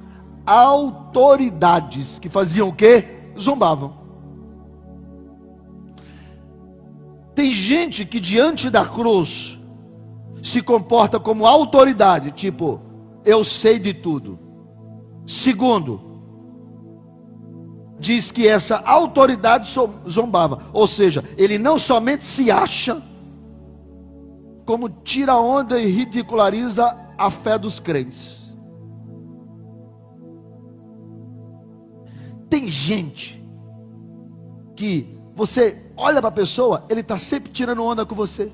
autoridades 0.45 2.17
que 2.17 2.29
faziam 2.29 2.69
o 2.69 2.73
quê? 2.73 3.03
Zombavam. 3.37 3.98
Tem 7.39 7.53
gente 7.53 8.03
que 8.05 8.19
diante 8.19 8.69
da 8.69 8.83
cruz 8.83 9.57
se 10.43 10.61
comporta 10.61 11.17
como 11.17 11.45
autoridade, 11.45 12.31
tipo, 12.31 12.81
eu 13.23 13.45
sei 13.45 13.79
de 13.79 13.93
tudo. 13.93 14.37
Segundo, 15.25 16.01
diz 17.97 18.29
que 18.29 18.45
essa 18.45 18.79
autoridade 18.79 19.73
zombava, 20.05 20.63
ou 20.73 20.85
seja, 20.85 21.23
ele 21.37 21.57
não 21.57 21.79
somente 21.79 22.25
se 22.25 22.51
acha, 22.51 23.01
como 24.65 24.89
tira 24.89 25.37
onda 25.37 25.79
e 25.79 25.89
ridiculariza 25.89 26.93
a 27.17 27.29
fé 27.29 27.57
dos 27.57 27.79
crentes. 27.79 28.53
Tem 32.49 32.67
gente 32.67 33.41
que 34.75 35.18
você 35.39 35.77
olha 35.95 36.19
para 36.19 36.27
a 36.27 36.33
pessoa, 36.33 36.83
ele 36.89 36.99
está 36.99 37.17
sempre 37.17 37.49
tirando 37.49 37.81
onda 37.81 38.05
com 38.05 38.13
você. 38.13 38.51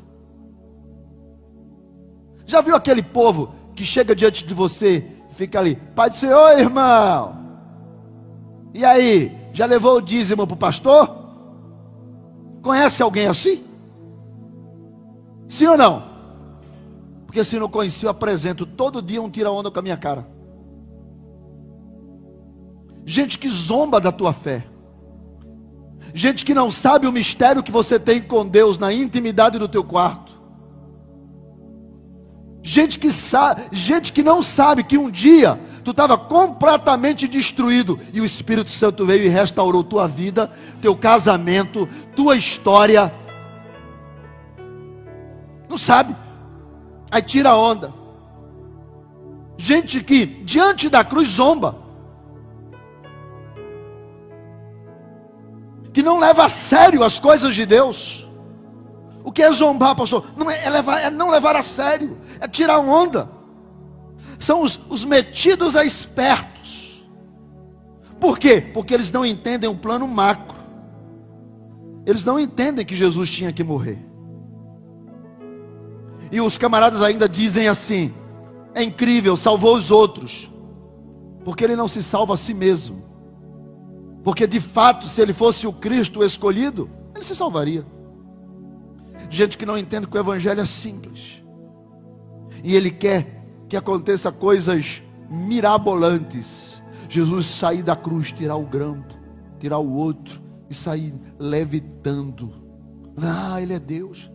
Já 2.46 2.62
viu 2.62 2.76
aquele 2.76 3.02
povo 3.02 3.56
que 3.76 3.84
chega 3.84 4.16
diante 4.16 4.46
de 4.46 4.54
você 4.54 5.04
e 5.32 5.34
fica 5.34 5.60
ali, 5.60 5.76
Pai 5.96 6.12
do 6.12 6.16
Senhor, 6.16 6.60
irmão? 6.60 7.44
E 8.72 8.86
aí, 8.86 9.36
já 9.52 9.66
levou 9.66 9.98
o 9.98 10.02
dízimo 10.02 10.46
para 10.46 10.54
o 10.54 10.58
pastor? 10.58 11.26
Conhece 12.62 13.02
alguém 13.02 13.26
assim? 13.26 13.64
Sim 15.50 15.66
ou 15.66 15.78
não? 15.78 16.04
Porque 17.26 17.44
se 17.44 17.58
não 17.58 17.68
conhecia, 17.68 18.06
eu 18.06 18.12
apresento 18.12 18.64
todo 18.64 19.02
dia 19.02 19.20
um 19.20 19.30
tira-onda 19.30 19.72
com 19.72 19.80
a 19.80 19.82
minha 19.82 19.98
cara. 19.98 20.28
Gente 23.04 23.40
que 23.40 23.50
zomba 23.50 24.00
da 24.00 24.12
tua 24.12 24.32
fé. 24.32 24.68
Gente 26.18 26.46
que 26.46 26.54
não 26.54 26.72
sabe 26.72 27.06
o 27.08 27.12
mistério 27.12 27.62
que 27.62 27.74
você 27.74 28.00
tem 28.00 28.22
com 28.22 28.48
Deus 28.48 28.78
na 28.78 28.94
intimidade 28.94 29.60
do 29.60 29.68
teu 29.68 29.84
quarto. 29.84 30.32
Gente 32.64 32.98
que 32.98 33.12
sabe, 33.12 33.64
gente 33.74 34.14
que 34.14 34.24
não 34.24 34.42
sabe 34.42 34.86
que 34.86 34.98
um 34.98 35.12
dia 35.12 35.60
tu 35.84 35.92
estava 35.92 36.18
completamente 36.18 37.28
destruído 37.28 38.00
e 38.14 38.22
o 38.22 38.26
Espírito 38.26 38.72
Santo 38.72 39.06
veio 39.06 39.26
e 39.26 39.28
restaurou 39.28 39.84
tua 39.84 40.08
vida, 40.08 40.50
teu 40.82 40.96
casamento, 40.96 41.86
tua 42.16 42.38
história. 42.38 43.14
Não 45.70 45.78
sabe? 45.78 46.16
Aí 47.12 47.22
tira 47.22 47.50
a 47.50 47.58
onda. 47.58 47.94
Gente 49.58 50.02
que 50.02 50.26
diante 50.26 50.88
da 50.88 51.04
cruz 51.04 51.28
zomba. 51.28 51.85
Que 55.96 56.04
não 56.04 56.20
leva 56.20 56.44
a 56.44 56.50
sério 56.50 57.06
as 57.06 57.22
coisas 57.22 57.56
de 57.56 57.66
Deus. 57.66 58.28
O 59.24 59.32
que 59.32 59.42
é 59.42 59.50
zombar, 59.50 59.96
pastor? 59.96 60.26
Não 60.36 60.52
é, 60.52 60.66
é, 60.66 60.70
levar, 60.70 61.00
é 61.00 61.10
não 61.10 61.30
levar 61.30 61.56
a 61.56 61.64
sério, 61.64 62.18
é 62.38 62.50
tirar 62.50 62.80
onda. 62.80 63.30
São 64.38 64.62
os, 64.62 64.78
os 64.90 65.06
metidos 65.06 65.74
a 65.74 65.86
espertos. 65.86 67.02
Por 68.20 68.38
quê? 68.38 68.60
Porque 68.74 68.94
eles 68.94 69.10
não 69.10 69.26
entendem 69.26 69.70
o 69.70 69.76
plano 69.76 70.06
macro. 70.06 70.58
Eles 72.06 72.26
não 72.26 72.38
entendem 72.38 72.86
que 72.86 72.94
Jesus 72.94 73.30
tinha 73.30 73.54
que 73.54 73.64
morrer. 73.64 74.06
E 76.30 76.42
os 76.42 76.58
camaradas 76.58 77.02
ainda 77.02 77.30
dizem 77.30 77.70
assim: 77.70 78.14
é 78.74 78.84
incrível, 78.84 79.38
salvou 79.38 79.78
os 79.78 79.92
outros, 79.92 80.52
porque 81.46 81.64
ele 81.64 81.78
não 81.78 81.88
se 81.88 82.04
salva 82.04 82.34
a 82.34 82.38
si 82.38 82.54
mesmo. 82.54 83.02
Porque 84.26 84.48
de 84.48 84.60
fato, 84.60 85.08
se 85.08 85.22
ele 85.22 85.34
fosse 85.34 85.68
o 85.68 85.72
Cristo 85.72 86.24
escolhido, 86.24 86.90
ele 87.14 87.24
se 87.24 87.36
salvaria. 87.36 87.86
Gente 89.30 89.56
que 89.56 89.68
não 89.68 89.78
entende 89.78 90.08
que 90.08 90.18
o 90.18 90.20
Evangelho 90.20 90.62
é 90.62 90.66
simples. 90.66 91.44
E 92.64 92.76
ele 92.76 92.90
quer 92.90 93.46
que 93.70 93.78
aconteça 93.78 94.32
coisas 94.32 95.00
mirabolantes. 95.30 96.82
Jesus 97.08 97.46
sair 97.46 97.84
da 97.84 97.96
cruz, 97.96 98.32
tirar 98.32 98.56
o 98.56 98.66
grampo, 98.66 99.14
tirar 99.60 99.78
o 99.78 99.94
outro 99.94 100.42
e 100.72 100.74
sair 100.74 101.14
levitando. 101.38 102.52
Ah, 103.22 103.62
ele 103.62 103.74
é 103.74 103.80
Deus. 103.80 104.32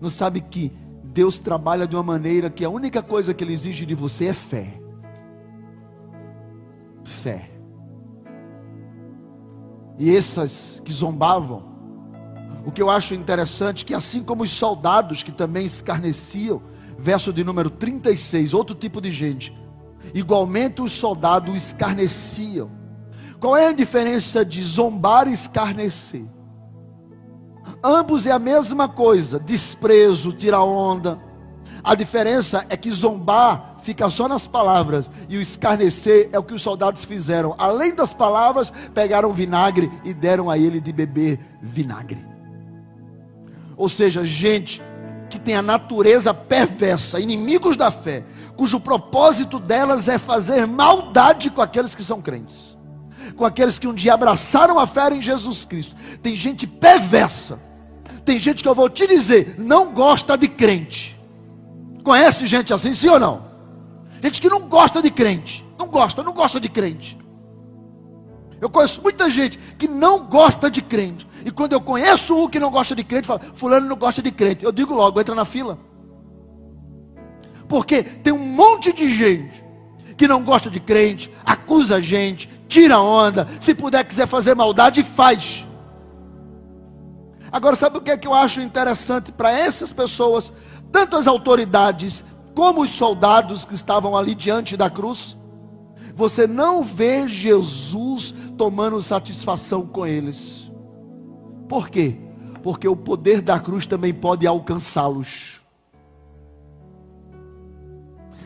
Não 0.00 0.08
sabe 0.08 0.40
que 0.40 0.72
Deus 1.02 1.36
trabalha 1.36 1.84
de 1.84 1.96
uma 1.96 2.02
maneira 2.04 2.48
que 2.48 2.64
a 2.64 2.70
única 2.70 3.02
coisa 3.02 3.34
que 3.34 3.42
ele 3.42 3.54
exige 3.54 3.84
de 3.84 3.94
você 3.96 4.26
é 4.26 4.32
fé. 4.32 4.80
Fé. 7.02 7.53
E 9.98 10.14
essas 10.14 10.80
que 10.84 10.92
zombavam, 10.92 11.62
o 12.66 12.72
que 12.72 12.82
eu 12.82 12.90
acho 12.90 13.14
interessante 13.14 13.84
é 13.84 13.86
que 13.86 13.94
assim 13.94 14.22
como 14.22 14.42
os 14.42 14.50
soldados 14.50 15.22
que 15.22 15.30
também 15.30 15.66
escarneciam, 15.66 16.62
verso 16.98 17.32
de 17.32 17.44
número 17.44 17.70
36, 17.70 18.54
outro 18.54 18.74
tipo 18.74 19.00
de 19.00 19.10
gente, 19.10 19.56
igualmente 20.14 20.82
os 20.82 20.92
soldados 20.92 21.54
escarneciam. 21.54 22.70
Qual 23.38 23.56
é 23.56 23.68
a 23.68 23.72
diferença 23.72 24.44
de 24.44 24.62
zombar 24.62 25.28
e 25.28 25.32
escarnecer? 25.32 26.24
Ambos 27.82 28.26
é 28.26 28.32
a 28.32 28.38
mesma 28.38 28.88
coisa, 28.88 29.38
desprezo, 29.38 30.32
tira 30.32 30.60
onda. 30.60 31.18
A 31.82 31.94
diferença 31.94 32.64
é 32.70 32.76
que 32.76 32.90
zombar 32.90 33.73
fica 33.84 34.08
só 34.08 34.26
nas 34.26 34.46
palavras 34.46 35.10
e 35.28 35.36
o 35.36 35.42
escarnecer 35.42 36.30
é 36.32 36.38
o 36.38 36.42
que 36.42 36.54
os 36.54 36.62
soldados 36.62 37.04
fizeram. 37.04 37.54
Além 37.58 37.94
das 37.94 38.14
palavras, 38.14 38.72
pegaram 38.94 39.30
vinagre 39.30 39.92
e 40.02 40.14
deram 40.14 40.48
a 40.48 40.56
ele 40.56 40.80
de 40.80 40.90
beber 40.90 41.38
vinagre. 41.60 42.24
Ou 43.76 43.88
seja, 43.88 44.24
gente 44.24 44.82
que 45.28 45.38
tem 45.38 45.54
a 45.54 45.62
natureza 45.62 46.32
perversa, 46.32 47.20
inimigos 47.20 47.76
da 47.76 47.90
fé, 47.90 48.24
cujo 48.56 48.80
propósito 48.80 49.58
delas 49.58 50.08
é 50.08 50.16
fazer 50.16 50.66
maldade 50.66 51.50
com 51.50 51.60
aqueles 51.60 51.94
que 51.94 52.04
são 52.04 52.22
crentes, 52.22 52.56
com 53.36 53.44
aqueles 53.44 53.78
que 53.78 53.86
um 53.86 53.92
dia 53.92 54.14
abraçaram 54.14 54.78
a 54.78 54.86
fé 54.86 55.12
em 55.12 55.20
Jesus 55.20 55.66
Cristo. 55.66 55.94
Tem 56.22 56.34
gente 56.34 56.66
perversa, 56.66 57.58
tem 58.24 58.38
gente 58.38 58.62
que 58.62 58.68
eu 58.68 58.74
vou 58.74 58.88
te 58.88 59.06
dizer, 59.06 59.56
não 59.58 59.92
gosta 59.92 60.38
de 60.38 60.48
crente. 60.48 61.20
Conhece 62.02 62.46
gente 62.46 62.72
assim, 62.72 62.94
sim 62.94 63.08
ou 63.08 63.20
não? 63.20 63.53
Gente 64.24 64.40
que 64.40 64.48
não 64.48 64.62
gosta 64.62 65.02
de 65.02 65.10
crente, 65.10 65.62
não 65.78 65.86
gosta, 65.86 66.22
não 66.22 66.32
gosta 66.32 66.58
de 66.58 66.70
crente. 66.70 67.18
Eu 68.58 68.70
conheço 68.70 69.02
muita 69.02 69.28
gente 69.28 69.58
que 69.76 69.86
não 69.86 70.24
gosta 70.24 70.70
de 70.70 70.80
crente. 70.80 71.28
E 71.44 71.50
quando 71.50 71.74
eu 71.74 71.80
conheço 71.80 72.34
um 72.34 72.48
que 72.48 72.58
não 72.58 72.70
gosta 72.70 72.94
de 72.94 73.04
crente, 73.04 73.26
fala, 73.26 73.42
fulano 73.54 73.86
não 73.86 73.96
gosta 73.96 74.22
de 74.22 74.30
crente. 74.30 74.64
Eu 74.64 74.72
digo 74.72 74.94
logo, 74.94 75.20
entra 75.20 75.34
na 75.34 75.44
fila. 75.44 75.78
Porque 77.68 78.02
tem 78.02 78.32
um 78.32 78.38
monte 78.38 78.94
de 78.94 79.14
gente 79.14 79.62
que 80.16 80.26
não 80.26 80.42
gosta 80.42 80.70
de 80.70 80.80
crente, 80.80 81.30
acusa 81.44 81.96
a 81.96 82.00
gente, 82.00 82.48
tira 82.66 82.98
onda, 82.98 83.46
se 83.60 83.74
puder 83.74 84.04
quiser 84.06 84.26
fazer 84.26 84.54
maldade, 84.54 85.02
faz. 85.02 85.62
Agora, 87.52 87.76
sabe 87.76 87.98
o 87.98 88.00
que 88.00 88.10
é 88.10 88.16
que 88.16 88.26
eu 88.26 88.32
acho 88.32 88.62
interessante 88.62 89.30
para 89.30 89.52
essas 89.52 89.92
pessoas, 89.92 90.50
tanto 90.90 91.14
as 91.14 91.26
autoridades 91.26 92.24
como 92.54 92.82
os 92.82 92.90
soldados 92.90 93.64
que 93.64 93.74
estavam 93.74 94.16
ali 94.16 94.34
diante 94.34 94.76
da 94.76 94.88
cruz? 94.88 95.36
Você 96.14 96.46
não 96.46 96.82
vê 96.82 97.26
Jesus 97.26 98.32
tomando 98.56 99.02
satisfação 99.02 99.84
com 99.86 100.06
eles. 100.06 100.70
Por 101.68 101.88
quê? 101.88 102.16
Porque 102.62 102.86
o 102.86 102.96
poder 102.96 103.40
da 103.40 103.58
cruz 103.58 103.84
também 103.84 104.14
pode 104.14 104.46
alcançá-los. 104.46 105.60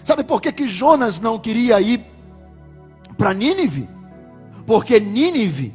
Sabe 0.03 0.25
por 0.25 0.41
que, 0.41 0.51
que 0.51 0.67
Jonas 0.67 1.21
não 1.21 1.39
queria 1.39 1.79
ir 1.81 2.05
para 3.19 3.35
Nínive? 3.35 3.87
Porque 4.65 4.99
Nínive 4.99 5.75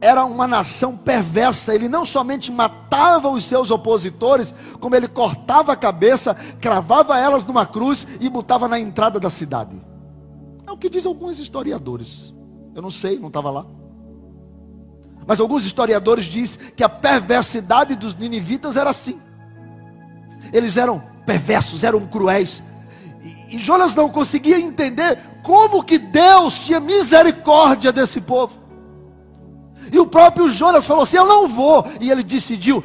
era 0.00 0.24
uma 0.24 0.46
nação 0.46 0.96
perversa. 0.96 1.74
Ele 1.74 1.88
não 1.88 2.04
somente 2.04 2.50
matava 2.50 3.28
os 3.28 3.44
seus 3.44 3.70
opositores, 3.70 4.54
como 4.80 4.94
ele 4.94 5.08
cortava 5.08 5.72
a 5.72 5.76
cabeça, 5.76 6.34
cravava 6.60 7.18
elas 7.18 7.44
numa 7.44 7.66
cruz 7.66 8.06
e 8.20 8.28
botava 8.28 8.68
na 8.68 8.78
entrada 8.78 9.18
da 9.18 9.30
cidade. 9.30 9.76
É 10.66 10.70
o 10.70 10.76
que 10.76 10.88
dizem 10.88 11.08
alguns 11.08 11.38
historiadores. 11.38 12.34
Eu 12.74 12.82
não 12.82 12.90
sei, 12.90 13.18
não 13.18 13.28
estava 13.28 13.50
lá. 13.50 13.66
Mas 15.26 15.40
alguns 15.40 15.64
historiadores 15.64 16.24
dizem 16.24 16.58
que 16.76 16.82
a 16.82 16.88
perversidade 16.88 17.94
dos 17.94 18.14
ninivitas 18.14 18.76
era 18.76 18.90
assim. 18.90 19.20
Eles 20.52 20.76
eram 20.76 21.02
perversos, 21.26 21.84
eram 21.84 22.06
cruéis. 22.06 22.62
E, 23.20 23.56
e 23.56 23.58
Jonas 23.58 23.94
não 23.94 24.08
conseguia 24.08 24.58
entender 24.58 25.18
como 25.42 25.82
que 25.82 25.98
Deus 25.98 26.54
tinha 26.60 26.80
misericórdia 26.80 27.92
desse 27.92 28.20
povo. 28.20 28.67
E 29.92 29.98
o 29.98 30.06
próprio 30.06 30.50
Jonas 30.50 30.86
falou 30.86 31.02
assim: 31.02 31.16
Eu 31.16 31.26
não 31.26 31.48
vou. 31.48 31.86
E 32.00 32.10
ele 32.10 32.22
decidiu 32.22 32.82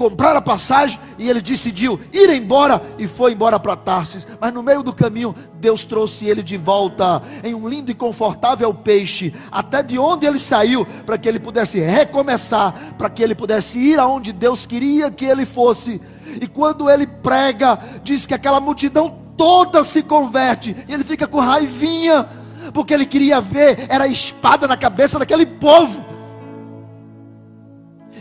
comprar 0.00 0.34
a 0.34 0.40
passagem 0.40 0.98
e 1.18 1.28
ele 1.28 1.42
decidiu 1.42 2.00
ir 2.10 2.30
embora 2.30 2.82
e 2.98 3.06
foi 3.06 3.32
embora 3.32 3.60
para 3.60 3.76
Tarsis. 3.76 4.26
Mas 4.40 4.50
no 4.50 4.62
meio 4.62 4.82
do 4.82 4.94
caminho, 4.94 5.34
Deus 5.56 5.84
trouxe 5.84 6.24
ele 6.24 6.42
de 6.42 6.56
volta 6.56 7.22
em 7.44 7.54
um 7.54 7.68
lindo 7.68 7.90
e 7.90 7.94
confortável 7.94 8.72
peixe, 8.72 9.34
até 9.52 9.82
de 9.82 9.98
onde 9.98 10.26
ele 10.26 10.38
saiu, 10.38 10.86
para 11.04 11.18
que 11.18 11.28
ele 11.28 11.38
pudesse 11.38 11.78
recomeçar, 11.80 12.94
para 12.96 13.10
que 13.10 13.22
ele 13.22 13.34
pudesse 13.34 13.78
ir 13.78 13.98
aonde 13.98 14.32
Deus 14.32 14.64
queria 14.64 15.10
que 15.10 15.26
ele 15.26 15.44
fosse. 15.44 16.00
E 16.40 16.46
quando 16.46 16.88
ele 16.88 17.06
prega, 17.06 17.78
diz 18.02 18.24
que 18.24 18.32
aquela 18.32 18.58
multidão 18.58 19.18
toda 19.36 19.84
se 19.84 20.02
converte, 20.02 20.74
e 20.88 20.94
ele 20.94 21.04
fica 21.04 21.26
com 21.26 21.40
raivinha, 21.40 22.26
porque 22.72 22.94
ele 22.94 23.04
queria 23.04 23.38
ver, 23.38 23.84
era 23.86 24.04
a 24.04 24.08
espada 24.08 24.66
na 24.66 24.78
cabeça 24.78 25.18
daquele 25.18 25.44
povo. 25.44 26.09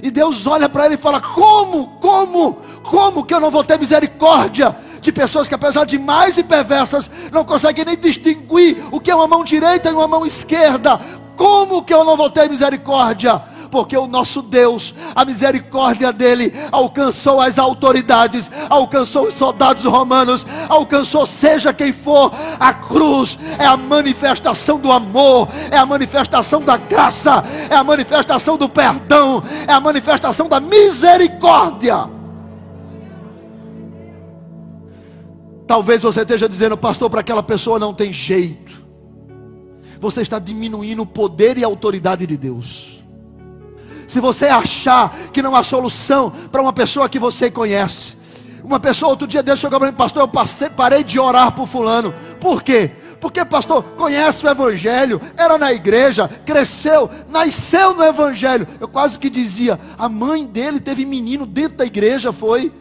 E 0.02 0.10
Deus 0.10 0.45
olha 0.47 0.70
para 0.70 0.86
ele 0.86 0.95
e 0.95 0.97
fala: 0.97 1.20
Como, 1.20 1.88
como, 2.00 2.58
como 2.84 3.24
que 3.24 3.34
eu 3.34 3.39
não 3.39 3.52
vou 3.52 3.64
ter 3.64 3.80
misericórdia 3.80 4.76
de 5.02 5.12
pessoas 5.12 5.47
que, 5.47 5.56
apesar 5.56 5.86
de 5.86 5.97
mais 5.97 6.38
e 6.38 6.43
perversas, 6.43 7.10
não 7.32 7.45
conseguem 7.45 7.86
nem 7.86 7.97
distinguir 7.97 8.78
o 8.91 9.00
que 9.00 9.12
é 9.12 9.16
uma 9.16 9.28
mão 9.28 9.43
direita 9.43 9.89
e 9.89 9.93
uma 9.93 10.08
mão 10.08 10.26
esquerda? 10.26 11.00
Como 11.36 11.84
que 11.84 11.93
eu 11.93 12.04
não 12.04 12.18
vou 12.18 12.30
ter 12.30 12.50
misericórdia? 12.50 13.41
Porque 13.70 13.98
o 13.98 14.08
nosso 14.08 14.42
Deus, 14.42 14.94
a 15.16 15.24
misericórdia 15.24 16.12
dele, 16.12 16.54
alcançou 16.72 17.40
as 17.40 17.58
autoridades, 17.58 18.52
alcançou 18.70 19.28
os 19.28 19.34
soldados 19.34 19.86
romanos, 19.86 20.46
alcançou 20.68 21.26
seja 21.26 21.74
quem 21.74 21.94
for, 21.94 22.34
a 22.60 22.74
cruz 22.74 23.38
é 23.58 23.66
a 23.66 23.78
manifestação 23.78 24.80
do 24.80 24.92
amor, 24.92 25.48
é 25.72 25.78
a 25.78 25.86
manifestação 25.86 26.62
da 26.62 26.78
graça, 26.78 27.44
é 27.70 27.76
a 27.76 27.84
manifestação 27.84 28.58
do 28.58 28.68
perdão, 28.68 29.44
é 29.68 29.72
a 29.72 29.80
manifestação 29.80 30.48
da 30.48 30.60
misericórdia. 30.60 32.10
Talvez 35.68 36.02
você 36.02 36.22
esteja 36.22 36.50
dizendo, 36.50 36.76
pastor, 36.76 37.12
para 37.12 37.20
aquela 37.20 37.44
pessoa 37.44 37.78
não 37.78 37.94
tem 37.94 38.12
jeito. 38.12 38.80
Você 40.00 40.22
está 40.22 40.40
diminuindo 40.40 41.04
o 41.04 41.06
poder 41.06 41.60
e 41.60 41.64
a 41.64 41.68
autoridade 41.68 42.26
de 42.26 42.36
Deus 42.38 42.99
se 44.10 44.20
você 44.20 44.47
achar 44.47 45.16
que 45.32 45.41
não 45.41 45.55
há 45.55 45.64
solução 45.64 46.32
para 46.51 46.62
uma 46.62 46.74
pessoa 46.74 47.07
que 47.07 47.20
você 47.20 47.49
conhece. 47.49 48.18
Uma 48.64 48.80
pessoa 48.80 49.12
outro 49.12 49.28
dia 49.28 49.41
Deus 49.41 49.60
chegou 49.60 49.80
para 49.80 49.89
mim, 49.89 49.95
pastor, 49.95 50.24
eu 50.24 50.28
passei, 50.28 50.70
parei 50.70 51.03
de 51.03 51.20
orar 51.20 51.53
por 51.53 51.68
fulano. 51.68 52.14
Por 52.41 52.62
quê? 52.62 52.91
Porque, 53.22 53.43
pastor, 53.45 53.84
conhece 53.97 54.45
o 54.45 54.49
Evangelho, 54.49 55.22
era 55.38 55.57
na 55.57 55.72
igreja, 55.72 56.30
cresceu, 56.45 57.10
nasceu 57.30 57.93
no 57.93 58.03
Evangelho. 58.03 58.68
Eu 58.80 58.88
quase 58.88 59.20
que 59.20 59.30
dizia, 59.30 59.80
a 59.97 60.10
mãe 60.10 60.45
dele 60.45 60.80
teve 60.80 61.05
menino 61.05 61.45
dentro 61.45 61.78
da 61.78 61.86
igreja, 61.86 62.32
foi. 62.32 62.72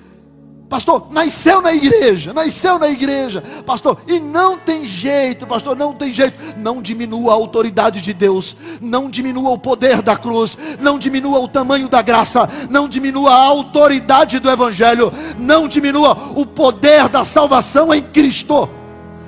Pastor, 0.69 1.07
nasceu 1.11 1.63
na 1.63 1.73
igreja, 1.73 2.35
nasceu 2.35 2.79
na 2.79 2.91
igreja, 2.91 3.43
pastor, 3.65 4.03
e 4.07 4.21
não 4.21 4.59
tem 4.59 4.85
jeito, 4.85 5.47
pastor, 5.47 5.75
não 5.75 5.95
tem 5.95 6.13
jeito. 6.13 6.37
Não 6.59 6.83
diminua 6.83 7.33
a 7.33 7.35
autoridade 7.35 8.03
de 8.03 8.13
Deus, 8.13 8.55
não 8.79 9.09
diminua 9.09 9.51
o 9.51 9.59
poder 9.59 10.03
da 10.03 10.15
cruz, 10.15 10.59
não 10.79 10.99
diminua 10.99 11.39
o 11.39 11.49
tamanho 11.49 11.89
da 11.89 12.03
graça, 12.03 12.47
não 12.69 12.87
diminua 12.87 13.31
a 13.31 13.45
autoridade 13.47 14.39
do 14.39 14.51
Evangelho, 14.51 15.11
não 15.39 15.67
diminua 15.67 16.33
o 16.37 16.45
poder 16.45 17.09
da 17.09 17.25
salvação 17.25 17.95
em 17.95 18.03
Cristo, 18.03 18.69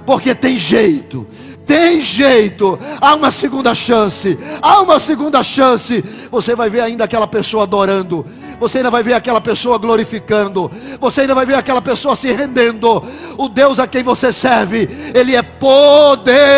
porque 0.04 0.34
tem 0.34 0.58
jeito, 0.58 1.26
tem 1.66 2.02
jeito, 2.02 2.78
há 3.00 3.14
uma 3.14 3.30
segunda 3.30 3.74
chance, 3.74 4.38
há 4.60 4.80
uma 4.80 4.98
segunda 4.98 5.42
chance. 5.42 6.02
Você 6.30 6.54
vai 6.54 6.68
ver 6.68 6.80
ainda 6.80 7.04
aquela 7.04 7.26
pessoa 7.26 7.62
adorando, 7.62 8.26
você 8.58 8.78
ainda 8.78 8.90
vai 8.90 9.02
ver 9.02 9.14
aquela 9.14 9.40
pessoa 9.40 9.78
glorificando, 9.78 10.70
você 11.00 11.22
ainda 11.22 11.34
vai 11.34 11.46
ver 11.46 11.54
aquela 11.54 11.80
pessoa 11.80 12.14
se 12.16 12.30
rendendo. 12.32 13.02
O 13.38 13.48
Deus 13.48 13.78
a 13.78 13.86
quem 13.86 14.02
você 14.02 14.32
serve, 14.32 14.88
Ele 15.14 15.34
é 15.36 15.42
poderoso. 15.42 16.50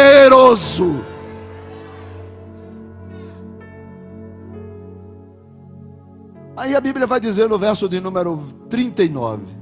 Aí 6.56 6.74
a 6.76 6.80
Bíblia 6.80 7.06
vai 7.06 7.18
dizer 7.18 7.48
no 7.48 7.58
verso 7.58 7.88
de 7.88 7.98
número 7.98 8.42
39 8.68 9.61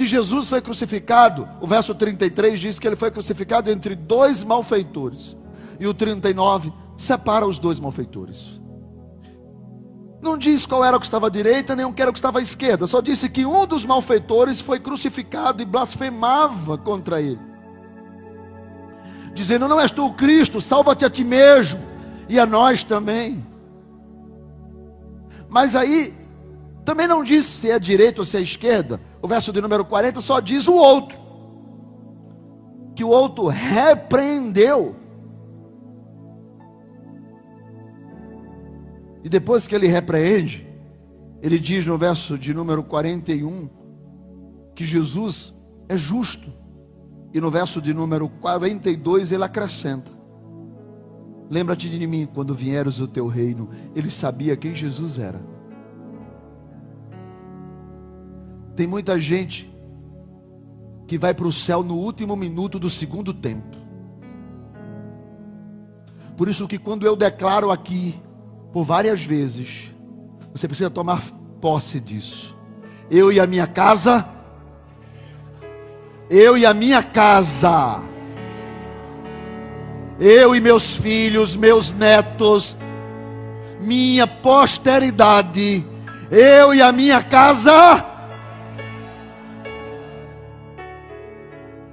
que 0.00 0.06
Jesus 0.06 0.48
foi 0.48 0.62
crucificado. 0.62 1.46
O 1.60 1.66
verso 1.66 1.94
33 1.94 2.58
diz 2.58 2.78
que 2.78 2.88
ele 2.88 2.96
foi 2.96 3.10
crucificado 3.10 3.70
entre 3.70 3.94
dois 3.94 4.42
malfeitores. 4.42 5.36
E 5.78 5.86
o 5.86 5.92
39 5.92 6.72
separa 6.96 7.46
os 7.46 7.58
dois 7.58 7.78
malfeitores. 7.78 8.58
Não 10.22 10.38
diz 10.38 10.64
qual 10.64 10.82
era 10.82 10.96
o 10.96 11.00
que 11.00 11.04
estava 11.04 11.26
à 11.26 11.30
direita, 11.30 11.76
nem 11.76 11.84
o 11.84 11.92
que 11.92 12.00
era 12.00 12.10
o 12.10 12.14
que 12.14 12.18
estava 12.18 12.38
à 12.38 12.42
esquerda. 12.42 12.86
Só 12.86 13.02
disse 13.02 13.28
que 13.28 13.44
um 13.44 13.66
dos 13.66 13.84
malfeitores 13.84 14.62
foi 14.62 14.80
crucificado 14.80 15.60
e 15.60 15.66
blasfemava 15.66 16.78
contra 16.78 17.20
ele. 17.20 17.40
Dizendo: 19.34 19.68
Não 19.68 19.78
és 19.78 19.90
tu 19.90 20.06
o 20.06 20.14
Cristo, 20.14 20.62
salva-te 20.62 21.04
a 21.04 21.10
ti 21.10 21.24
mesmo 21.24 21.78
e 22.26 22.40
a 22.40 22.46
nós 22.46 22.82
também. 22.82 23.44
Mas 25.50 25.76
aí, 25.76 26.14
também 26.84 27.06
não 27.06 27.22
diz 27.22 27.46
se 27.46 27.70
é 27.70 27.78
direita 27.78 28.20
ou 28.20 28.24
se 28.24 28.36
é 28.36 28.40
esquerda. 28.40 29.00
O 29.20 29.28
verso 29.28 29.52
de 29.52 29.60
número 29.60 29.84
40 29.84 30.20
só 30.20 30.40
diz 30.40 30.66
o 30.66 30.74
outro. 30.74 31.18
Que 32.94 33.04
o 33.04 33.08
outro 33.08 33.46
repreendeu 33.46 35.00
E 39.22 39.28
depois 39.28 39.66
que 39.66 39.74
ele 39.74 39.86
repreende, 39.86 40.66
ele 41.42 41.58
diz 41.58 41.84
no 41.86 41.98
verso 41.98 42.38
de 42.38 42.54
número 42.54 42.82
41 42.82 43.68
que 44.74 44.84
Jesus 44.84 45.54
é 45.88 45.96
justo. 45.96 46.50
E 47.32 47.40
no 47.40 47.50
verso 47.50 47.80
de 47.80 47.94
número 47.94 48.28
42 48.28 49.30
ele 49.32 49.44
acrescenta: 49.44 50.10
Lembra-te 51.50 51.88
de 51.88 52.06
mim 52.06 52.28
quando 52.32 52.54
vieres 52.54 52.98
o 52.98 53.06
teu 53.06 53.26
reino. 53.26 53.68
Ele 53.94 54.10
sabia 54.10 54.56
quem 54.56 54.74
Jesus 54.74 55.18
era. 55.18 55.40
Tem 58.80 58.86
muita 58.86 59.20
gente 59.20 59.70
que 61.06 61.18
vai 61.18 61.34
para 61.34 61.46
o 61.46 61.52
céu 61.52 61.82
no 61.82 61.96
último 61.96 62.34
minuto 62.34 62.78
do 62.78 62.88
segundo 62.88 63.34
tempo. 63.34 63.76
Por 66.34 66.48
isso 66.48 66.66
que 66.66 66.78
quando 66.78 67.04
eu 67.04 67.14
declaro 67.14 67.70
aqui 67.70 68.18
por 68.72 68.84
várias 68.84 69.22
vezes. 69.22 69.90
Você 70.54 70.66
precisa 70.66 70.88
tomar 70.88 71.20
posse 71.60 72.00
disso. 72.00 72.56
Eu 73.10 73.30
e 73.30 73.38
a 73.38 73.46
minha 73.46 73.66
casa. 73.66 74.26
Eu 76.30 76.56
e 76.56 76.64
a 76.64 76.72
minha 76.72 77.02
casa. 77.02 78.00
Eu 80.18 80.56
e 80.56 80.60
meus 80.60 80.96
filhos, 80.96 81.54
meus 81.54 81.92
netos, 81.92 82.74
minha 83.78 84.26
posteridade. 84.26 85.84
Eu 86.30 86.72
e 86.72 86.80
a 86.80 86.90
minha 86.90 87.22
casa. 87.22 88.09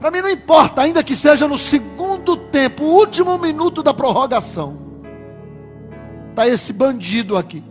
Para 0.08 0.16
mim 0.16 0.22
não 0.22 0.30
importa, 0.30 0.84
ainda 0.84 1.04
que 1.04 1.14
seja 1.14 1.50
no 1.50 1.58
segundo 1.58 2.38
tempo, 2.38 2.86
o 2.86 2.94
último 2.96 3.38
minuto 3.38 3.84
da 3.84 3.94
prorrogação 3.94 4.78
está 6.30 6.48
esse 6.48 6.72
bandido 6.72 7.36
aqui. 7.36 7.62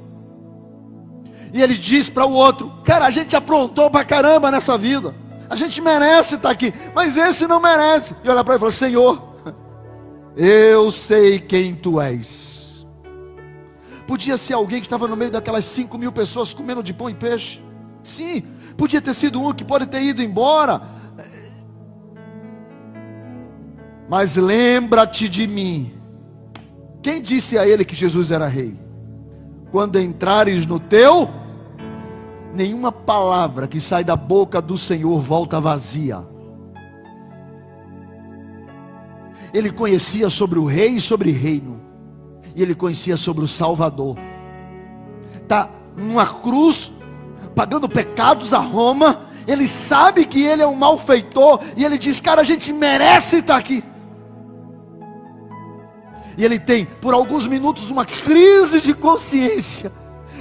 E 1.54 1.62
ele 1.62 1.78
diz 1.78 2.10
para 2.10 2.26
o 2.26 2.32
outro: 2.34 2.70
Cara, 2.84 3.06
a 3.06 3.10
gente 3.10 3.34
aprontou 3.34 3.90
para 3.90 4.04
caramba 4.04 4.50
nessa 4.50 4.76
vida. 4.76 5.14
A 5.48 5.56
gente 5.56 5.80
merece 5.80 6.34
estar 6.34 6.48
tá 6.48 6.52
aqui, 6.52 6.74
mas 6.94 7.16
esse 7.16 7.46
não 7.46 7.58
merece. 7.58 8.14
E 8.22 8.28
olha 8.28 8.44
para 8.44 8.52
ele 8.52 8.58
e 8.58 8.60
fala: 8.60 8.72
Senhor, 8.72 9.22
eu 10.36 10.92
sei 10.92 11.38
quem 11.38 11.74
tu 11.74 11.98
és. 11.98 12.86
Podia 14.06 14.36
ser 14.36 14.52
alguém 14.52 14.80
que 14.80 14.86
estava 14.86 15.08
no 15.08 15.16
meio 15.16 15.30
daquelas 15.30 15.64
cinco 15.64 15.96
mil 15.96 16.12
pessoas 16.12 16.52
comendo 16.52 16.82
de 16.82 16.92
pão 16.92 17.08
e 17.08 17.14
peixe. 17.14 17.62
Sim, 18.02 18.42
podia 18.76 19.00
ter 19.00 19.14
sido 19.14 19.40
um 19.40 19.54
que 19.54 19.64
pode 19.64 19.86
ter 19.86 20.02
ido 20.02 20.22
embora. 20.22 20.95
Mas 24.08 24.36
lembra-te 24.36 25.28
de 25.28 25.46
mim 25.46 25.96
quem 27.06 27.22
disse 27.22 27.56
a 27.56 27.64
ele 27.64 27.84
que 27.84 27.94
Jesus 27.94 28.32
era 28.32 28.48
rei? 28.48 28.76
Quando 29.70 30.00
entrares 30.00 30.66
no 30.66 30.80
teu, 30.80 31.30
nenhuma 32.52 32.90
palavra 32.90 33.68
que 33.68 33.80
sai 33.80 34.02
da 34.02 34.16
boca 34.16 34.60
do 34.60 34.76
Senhor 34.76 35.20
volta 35.20 35.60
vazia. 35.60 36.26
Ele 39.54 39.70
conhecia 39.70 40.28
sobre 40.28 40.58
o 40.58 40.64
rei 40.64 40.94
e 40.94 41.00
sobre 41.00 41.30
o 41.30 41.32
reino. 41.32 41.80
E 42.56 42.60
ele 42.60 42.74
conhecia 42.74 43.16
sobre 43.16 43.44
o 43.44 43.48
Salvador. 43.48 44.18
Está 45.40 45.70
numa 45.96 46.26
cruz, 46.26 46.90
pagando 47.54 47.88
pecados 47.88 48.52
a 48.52 48.58
Roma. 48.58 49.26
Ele 49.46 49.68
sabe 49.68 50.24
que 50.24 50.42
ele 50.42 50.62
é 50.62 50.66
um 50.66 50.74
malfeitor. 50.74 51.60
E 51.76 51.84
ele 51.84 51.98
diz: 51.98 52.20
Cara, 52.20 52.40
a 52.40 52.44
gente 52.44 52.72
merece 52.72 53.36
estar 53.36 53.56
aqui 53.58 53.84
e 56.36 56.44
ele 56.44 56.58
tem 56.58 56.84
por 56.84 57.14
alguns 57.14 57.46
minutos 57.46 57.90
uma 57.90 58.04
crise 58.04 58.80
de 58.80 58.92
consciência. 58.94 59.90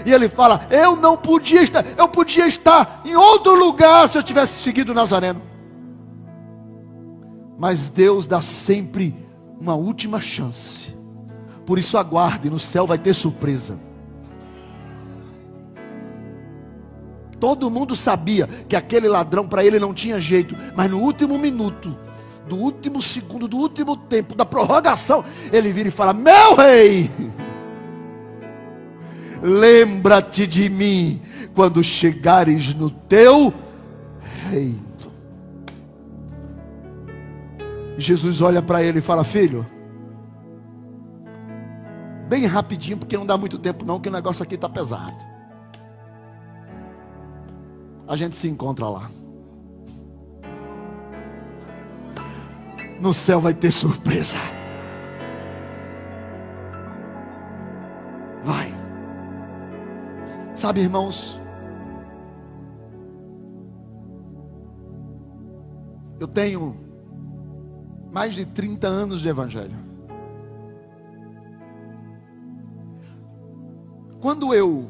E 0.06 0.12
ele 0.12 0.28
fala: 0.28 0.68
Eu 0.70 0.96
não 0.96 1.16
podia 1.16 1.62
estar, 1.62 1.86
eu 1.98 2.08
podia 2.08 2.48
estar 2.48 3.02
em 3.06 3.16
outro 3.16 3.56
lugar 3.56 4.10
se 4.10 4.18
eu 4.18 4.24
tivesse 4.24 4.62
seguido 4.62 4.94
Nazareno. 4.94 5.42
Mas 7.58 7.88
Deus 7.88 8.28
dá 8.28 8.42
sempre 8.42 9.16
uma 9.60 9.76
última 9.76 10.20
chance. 10.20 10.94
Por 11.66 11.80
isso 11.80 11.98
aguarde, 11.98 12.50
no 12.50 12.60
céu 12.60 12.86
vai 12.86 12.98
ter 12.98 13.14
surpresa. 13.14 13.80
Todo 17.40 17.70
mundo 17.70 17.96
sabia 17.96 18.48
que 18.68 18.76
aquele 18.76 19.08
ladrão 19.08 19.48
para 19.48 19.66
ele 19.66 19.80
não 19.80 19.94
tinha 19.94 20.20
jeito, 20.20 20.56
mas 20.76 20.90
no 20.90 21.00
último 21.00 21.38
minuto, 21.38 21.98
do 22.48 22.56
último 22.56 23.02
segundo, 23.02 23.48
do 23.48 23.58
último 23.58 23.96
tempo, 23.96 24.36
da 24.36 24.46
prorrogação, 24.46 25.24
ele 25.52 25.72
vira 25.72 25.90
e 25.90 25.92
fala: 25.92 26.14
Meu 26.14 26.56
rei, 26.56 27.10
lembra-te 29.42 30.46
de 30.48 30.70
mim 30.70 31.22
quando 31.54 31.84
chegares 31.84 32.74
no 32.74 32.90
teu 32.90 33.54
reino. 34.50 34.86
Jesus 37.98 38.42
olha 38.42 38.62
para 38.62 38.84
ele 38.84 39.00
e 39.00 39.02
fala: 39.02 39.24
Filho, 39.24 39.66
bem 42.28 42.46
rapidinho, 42.46 42.98
porque 42.98 43.18
não 43.18 43.26
dá 43.26 43.38
muito 43.38 43.58
tempo, 43.58 43.86
não, 43.86 44.00
que 44.00 44.10
o 44.10 44.12
negócio 44.12 44.44
aqui 44.44 44.56
está 44.56 44.70
pesado 44.70 45.36
a 48.08 48.16
gente 48.16 48.36
se 48.36 48.48
encontra 48.48 48.88
lá. 48.88 49.10
No 53.00 53.14
céu 53.14 53.40
vai 53.42 53.54
ter 53.54 53.72
surpresa. 53.72 54.38
Vai. 58.44 58.74
Sabe, 60.56 60.82
irmãos? 60.82 61.40
Eu 66.20 66.28
tenho 66.28 66.78
mais 68.12 68.34
de 68.34 68.46
30 68.46 68.88
anos 68.88 69.22
de 69.22 69.28
evangelho. 69.28 69.78
Quando 74.22 74.54
eu 74.54 74.90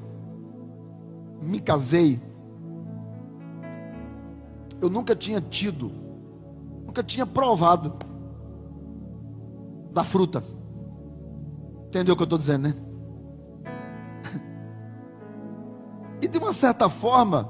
me 1.41 1.59
casei, 1.59 2.21
eu 4.79 4.89
nunca 4.89 5.15
tinha 5.15 5.41
tido, 5.41 5.91
nunca 6.95 7.03
tinha 7.03 7.25
provado 7.25 7.93
da 9.91 10.01
fruta. 10.01 10.41
Entendeu 11.87 12.13
o 12.13 12.17
que 12.17 12.23
eu 12.23 12.25
estou 12.25 12.39
dizendo, 12.39 12.69
né? 12.69 12.75
E 16.21 16.27
de 16.29 16.37
uma 16.37 16.53
certa 16.53 16.87
forma, 16.87 17.49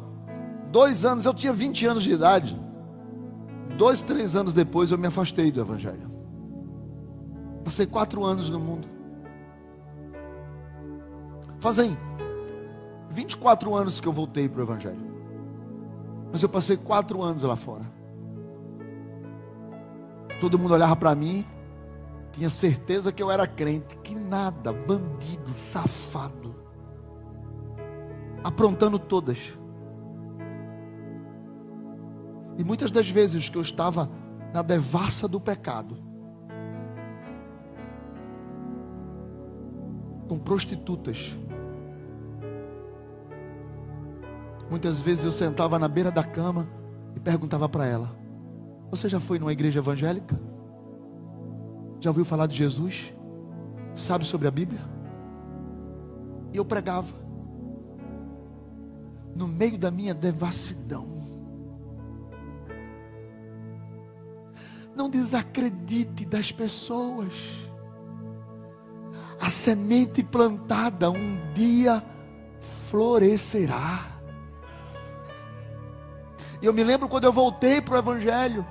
dois 0.71 1.05
anos, 1.05 1.25
eu 1.25 1.33
tinha 1.33 1.53
20 1.53 1.85
anos 1.85 2.03
de 2.03 2.11
idade. 2.11 2.59
Dois, 3.77 4.01
três 4.01 4.35
anos 4.35 4.53
depois 4.53 4.89
eu 4.89 4.97
me 4.97 5.05
afastei 5.05 5.51
do 5.51 5.61
Evangelho. 5.61 6.11
Passei 7.63 7.85
quatro 7.85 8.23
anos 8.23 8.49
no 8.49 8.59
mundo. 8.59 8.87
Fazem 11.59 11.95
24 13.11 13.75
anos 13.75 13.99
que 13.99 14.07
eu 14.07 14.11
voltei 14.11 14.49
para 14.49 14.61
o 14.61 14.63
Evangelho. 14.63 15.15
Mas 16.31 16.41
eu 16.41 16.49
passei 16.49 16.75
quatro 16.75 17.21
anos 17.21 17.43
lá 17.43 17.55
fora. 17.55 17.94
Todo 20.39 20.59
mundo 20.59 20.73
olhava 20.73 20.95
para 20.95 21.15
mim, 21.15 21.45
tinha 22.31 22.49
certeza 22.49 23.11
que 23.11 23.21
eu 23.21 23.31
era 23.31 23.47
crente. 23.47 23.97
Que 23.97 24.13
nada, 24.13 24.71
bandido, 24.71 25.53
safado. 25.71 26.55
Aprontando 28.43 28.99
todas. 28.99 29.53
E 32.57 32.63
muitas 32.63 32.91
das 32.91 33.09
vezes 33.09 33.49
que 33.49 33.57
eu 33.57 33.61
estava 33.61 34.09
na 34.53 34.61
devassa 34.61 35.27
do 35.27 35.39
pecado, 35.39 35.97
com 40.27 40.39
prostitutas, 40.39 41.35
Muitas 44.69 44.99
vezes 44.99 45.23
eu 45.23 45.31
sentava 45.31 45.77
na 45.77 45.87
beira 45.87 46.11
da 46.11 46.23
cama 46.23 46.67
e 47.15 47.19
perguntava 47.19 47.69
para 47.69 47.85
ela: 47.85 48.15
Você 48.89 49.09
já 49.09 49.19
foi 49.19 49.39
numa 49.39 49.51
igreja 49.51 49.79
evangélica? 49.79 50.39
Já 51.99 52.09
ouviu 52.09 52.25
falar 52.25 52.47
de 52.47 52.55
Jesus? 52.55 53.13
Sabe 53.95 54.25
sobre 54.25 54.47
a 54.47 54.51
Bíblia? 54.51 54.81
E 56.53 56.57
eu 56.57 56.65
pregava. 56.65 57.13
No 59.35 59.47
meio 59.47 59.77
da 59.77 59.91
minha 59.91 60.13
devassidão. 60.13 61.15
Não 64.95 65.09
desacredite 65.09 66.23
das 66.25 66.51
pessoas. 66.51 67.33
A 69.41 69.49
semente 69.49 70.23
plantada 70.23 71.11
um 71.11 71.53
dia 71.53 72.01
florescerá. 72.87 74.15
E 76.61 76.65
eu 76.65 76.73
me 76.73 76.83
lembro 76.83 77.09
quando 77.09 77.25
eu 77.25 77.33
voltei 77.33 77.81
para 77.81 77.95
o 77.95 77.97
Evangelho. 77.97 78.65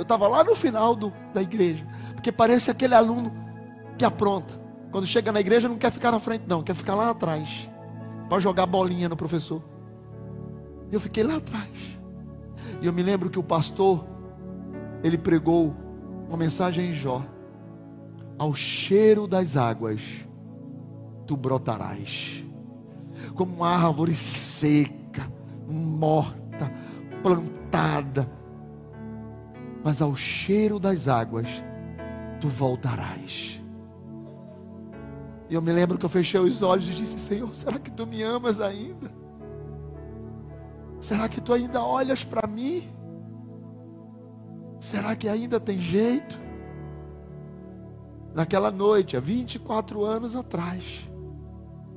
Eu 0.00 0.02
estava 0.02 0.26
lá 0.28 0.42
no 0.42 0.54
final 0.54 0.96
do, 0.96 1.12
da 1.34 1.42
igreja. 1.42 1.86
Porque 2.14 2.32
parece 2.32 2.70
aquele 2.70 2.94
aluno 2.94 3.30
que 3.98 4.04
apronta. 4.06 4.58
Quando 4.90 5.06
chega 5.06 5.30
na 5.30 5.40
igreja 5.40 5.68
não 5.68 5.76
quer 5.76 5.92
ficar 5.92 6.10
na 6.10 6.18
frente, 6.18 6.44
não, 6.48 6.62
quer 6.62 6.74
ficar 6.74 6.94
lá 6.94 7.10
atrás. 7.10 7.68
Para 8.26 8.40
jogar 8.40 8.64
bolinha 8.64 9.10
no 9.10 9.16
professor. 9.16 9.62
E 10.90 10.94
eu 10.94 11.00
fiquei 11.00 11.22
lá 11.22 11.36
atrás. 11.36 11.68
E 12.80 12.86
eu 12.86 12.94
me 12.94 13.02
lembro 13.02 13.28
que 13.28 13.38
o 13.38 13.42
pastor, 13.42 14.06
ele 15.04 15.18
pregou 15.18 15.76
uma 16.26 16.38
mensagem 16.38 16.92
em 16.92 16.94
Jó. 16.94 17.22
Ao 18.38 18.54
cheiro 18.54 19.28
das 19.28 19.54
águas, 19.54 20.00
tu 21.26 21.36
brotarás. 21.36 22.42
Como 23.34 23.54
uma 23.54 23.68
árvore 23.68 24.14
seca, 24.14 25.30
morta, 25.68 26.72
plantada, 27.22 28.39
mas 29.82 30.02
ao 30.02 30.14
cheiro 30.14 30.78
das 30.78 31.08
águas 31.08 31.48
tu 32.40 32.48
voltarás. 32.48 33.60
Eu 35.48 35.60
me 35.60 35.72
lembro 35.72 35.98
que 35.98 36.04
eu 36.04 36.10
fechei 36.10 36.40
os 36.40 36.62
olhos 36.62 36.88
e 36.88 36.92
disse: 36.92 37.18
Senhor, 37.18 37.52
será 37.54 37.78
que 37.78 37.90
tu 37.90 38.06
me 38.06 38.22
amas 38.22 38.60
ainda? 38.60 39.10
Será 41.00 41.28
que 41.28 41.40
tu 41.40 41.52
ainda 41.52 41.82
olhas 41.82 42.24
para 42.24 42.46
mim? 42.46 42.88
Será 44.78 45.16
que 45.16 45.28
ainda 45.28 45.58
tem 45.58 45.80
jeito? 45.80 46.38
Naquela 48.34 48.70
noite, 48.70 49.16
há 49.16 49.20
24 49.20 50.04
anos 50.04 50.36
atrás, 50.36 50.84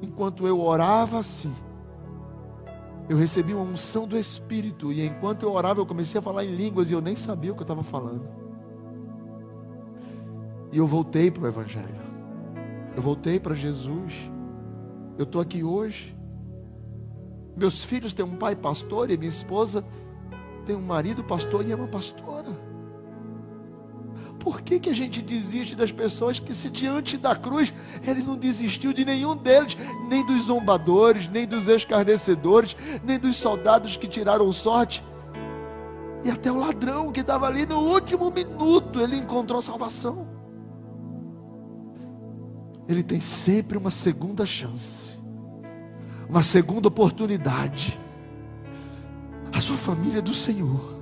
enquanto 0.02 0.48
eu 0.48 0.60
orava 0.60 1.20
assim, 1.20 1.54
eu 3.10 3.18
recebi 3.18 3.54
uma 3.54 3.64
unção 3.64 4.08
do 4.08 4.18
Espírito. 4.18 4.92
E 4.92 5.06
enquanto 5.06 5.44
eu 5.44 5.52
orava, 5.52 5.80
eu 5.82 5.86
comecei 5.86 6.20
a 6.20 6.22
falar 6.22 6.46
em 6.46 6.56
línguas 6.56 6.90
e 6.90 6.94
eu 6.94 7.02
nem 7.02 7.16
sabia 7.16 7.52
o 7.52 7.56
que 7.56 7.62
eu 7.62 7.66
estava 7.66 7.84
falando. 7.84 8.28
E 10.72 10.78
eu 10.78 10.88
voltei 10.88 11.30
para 11.30 11.44
o 11.44 11.48
Evangelho. 11.48 12.02
Eu 12.96 13.02
voltei 13.02 13.40
para 13.40 13.56
Jesus. 13.56 14.14
Eu 15.18 15.24
estou 15.24 15.42
aqui 15.42 15.64
hoje. 15.64 16.16
Meus 17.56 17.84
filhos 17.84 18.14
têm 18.14 18.26
um 18.26 18.38
pai 18.38 18.56
pastor 18.56 19.12
e 19.12 19.18
minha 19.18 19.30
esposa 19.30 19.86
tem 20.66 20.76
um 20.76 20.82
marido 20.82 21.24
pastor 21.24 21.66
e 21.68 21.72
é 21.72 21.76
uma 21.76 21.88
pastora. 21.88 22.73
Por 24.44 24.62
que, 24.62 24.78
que 24.78 24.90
a 24.90 24.94
gente 24.94 25.22
desiste 25.22 25.74
das 25.74 25.90
pessoas 25.90 26.38
que, 26.38 26.54
se 26.54 26.70
diante 26.70 27.18
da 27.18 27.34
cruz, 27.34 27.74
ele 28.06 28.22
não 28.22 28.36
desistiu 28.36 28.92
de 28.92 29.06
nenhum 29.06 29.38
deles, 29.38 29.78
nem 30.10 30.26
dos 30.26 30.44
zombadores, 30.44 31.30
nem 31.30 31.48
dos 31.48 31.70
escarnecedores, 31.70 32.76
nem 33.02 33.18
dos 33.18 33.38
soldados 33.38 33.96
que 33.96 34.06
tiraram 34.06 34.52
sorte, 34.52 35.02
e 36.26 36.30
até 36.30 36.52
o 36.52 36.58
ladrão 36.58 37.10
que 37.10 37.22
estava 37.22 37.48
ali 37.48 37.66
no 37.66 37.80
último 37.80 38.30
minuto, 38.30 39.00
ele 39.00 39.16
encontrou 39.16 39.62
salvação. 39.62 40.28
Ele 42.86 43.02
tem 43.02 43.22
sempre 43.22 43.78
uma 43.78 43.92
segunda 43.92 44.46
chance, 44.46 45.18
uma 46.30 46.44
segunda 46.44 46.90
oportunidade. 46.90 47.98
A 49.54 49.62
sua 49.62 49.78
família 49.78 50.20
é 50.20 50.22
do 50.22 50.34
Senhor, 50.34 51.00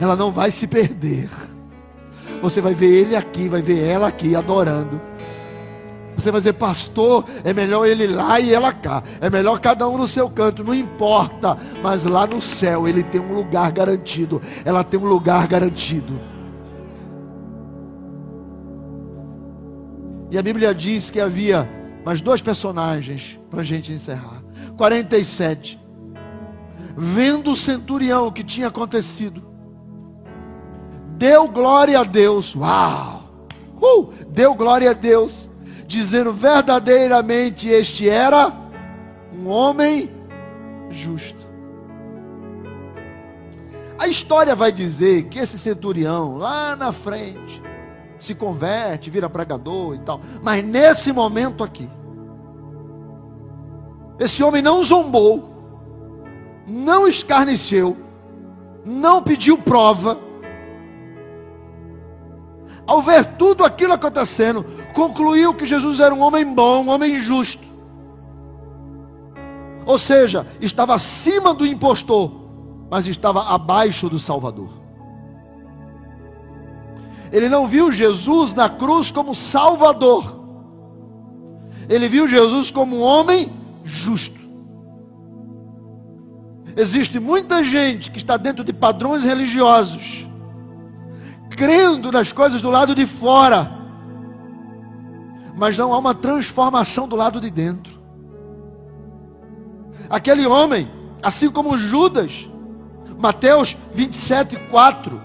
ela 0.00 0.14
não 0.14 0.30
vai 0.30 0.52
se 0.52 0.68
perder. 0.68 1.28
Você 2.42 2.60
vai 2.60 2.74
ver 2.74 2.90
ele 2.90 3.16
aqui, 3.16 3.48
vai 3.48 3.62
ver 3.62 3.84
ela 3.84 4.08
aqui 4.08 4.34
adorando. 4.34 5.00
Você 6.16 6.30
vai 6.30 6.40
dizer, 6.40 6.52
pastor, 6.54 7.24
é 7.44 7.54
melhor 7.54 7.86
ele 7.86 8.06
lá 8.06 8.38
e 8.38 8.52
ela 8.52 8.72
cá. 8.72 9.02
É 9.20 9.30
melhor 9.30 9.58
cada 9.58 9.88
um 9.88 9.96
no 9.96 10.06
seu 10.06 10.28
canto, 10.28 10.62
não 10.62 10.74
importa. 10.74 11.56
Mas 11.82 12.04
lá 12.04 12.26
no 12.26 12.42
céu 12.42 12.86
ele 12.86 13.02
tem 13.02 13.20
um 13.20 13.32
lugar 13.32 13.72
garantido. 13.72 14.40
Ela 14.64 14.84
tem 14.84 15.00
um 15.00 15.06
lugar 15.06 15.46
garantido. 15.46 16.20
E 20.30 20.38
a 20.38 20.42
Bíblia 20.42 20.74
diz 20.74 21.10
que 21.10 21.20
havia 21.20 21.68
Mais 22.04 22.20
dois 22.20 22.40
personagens 22.40 23.38
para 23.50 23.60
a 23.60 23.64
gente 23.64 23.92
encerrar. 23.92 24.42
47. 24.76 25.78
Vendo 26.96 27.52
o 27.52 27.56
centurião 27.56 28.26
o 28.26 28.32
que 28.32 28.42
tinha 28.42 28.68
acontecido, 28.68 29.42
deu 31.20 31.46
glória 31.46 32.00
a 32.00 32.02
Deus. 32.02 32.56
Uau! 32.56 33.24
Uh, 33.78 34.10
deu 34.28 34.54
glória 34.54 34.90
a 34.90 34.94
Deus, 34.94 35.50
dizendo 35.86 36.32
verdadeiramente 36.32 37.68
este 37.68 38.08
era 38.08 38.50
um 39.34 39.46
homem 39.46 40.10
justo. 40.88 41.38
A 43.98 44.08
história 44.08 44.54
vai 44.54 44.72
dizer 44.72 45.24
que 45.24 45.38
esse 45.38 45.58
centurião, 45.58 46.38
lá 46.38 46.74
na 46.74 46.90
frente, 46.90 47.62
se 48.18 48.34
converte, 48.34 49.10
vira 49.10 49.28
pregador 49.28 49.94
e 49.94 49.98
tal. 49.98 50.22
Mas 50.42 50.64
nesse 50.64 51.12
momento 51.12 51.62
aqui, 51.62 51.88
esse 54.18 54.42
homem 54.42 54.62
não 54.62 54.82
zombou, 54.82 55.52
não 56.66 57.06
escarneceu, 57.06 57.94
não 58.86 59.22
pediu 59.22 59.58
prova. 59.58 60.29
Ao 62.90 63.00
ver 63.00 63.24
tudo 63.36 63.64
aquilo 63.64 63.92
acontecendo, 63.92 64.64
concluiu 64.92 65.54
que 65.54 65.66
Jesus 65.66 66.00
era 66.00 66.14
um 66.14 66.20
homem 66.20 66.44
bom, 66.44 66.84
um 66.84 66.88
homem 66.88 67.22
justo. 67.22 67.62
Ou 69.86 69.98
seja, 69.98 70.46
estava 70.60 70.94
acima 70.94 71.54
do 71.54 71.66
impostor 71.66 72.40
mas 72.90 73.06
estava 73.06 73.44
abaixo 73.44 74.08
do 74.08 74.18
Salvador. 74.18 74.68
Ele 77.32 77.48
não 77.48 77.68
viu 77.68 77.92
Jesus 77.92 78.52
na 78.52 78.68
cruz 78.68 79.12
como 79.12 79.32
Salvador. 79.32 80.40
Ele 81.88 82.08
viu 82.08 82.26
Jesus 82.26 82.72
como 82.72 82.96
um 82.96 83.02
homem 83.02 83.48
justo. 83.84 84.40
Existe 86.76 87.20
muita 87.20 87.62
gente 87.62 88.10
que 88.10 88.18
está 88.18 88.36
dentro 88.36 88.64
de 88.64 88.72
padrões 88.72 89.22
religiosos, 89.22 90.19
crendo 91.60 92.10
nas 92.10 92.32
coisas 92.32 92.62
do 92.62 92.70
lado 92.70 92.94
de 92.94 93.04
fora, 93.04 93.70
mas 95.54 95.76
não 95.76 95.92
há 95.92 95.98
uma 95.98 96.14
transformação 96.14 97.06
do 97.06 97.14
lado 97.14 97.38
de 97.38 97.50
dentro. 97.50 98.00
Aquele 100.08 100.46
homem, 100.46 100.90
assim 101.22 101.50
como 101.50 101.76
Judas, 101.76 102.48
Mateus 103.18 103.76
27, 103.92 104.56
4, 104.70 105.20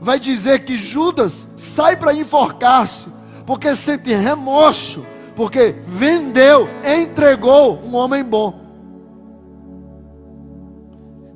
vai 0.00 0.18
dizer 0.18 0.64
que 0.64 0.78
Judas 0.78 1.46
sai 1.54 1.98
para 1.98 2.14
enforcar-se, 2.14 3.06
porque 3.44 3.76
sente 3.76 4.14
remorso, 4.14 5.04
porque 5.36 5.76
vendeu, 5.86 6.66
entregou 6.82 7.78
um 7.84 7.94
homem 7.94 8.24
bom. 8.24 8.58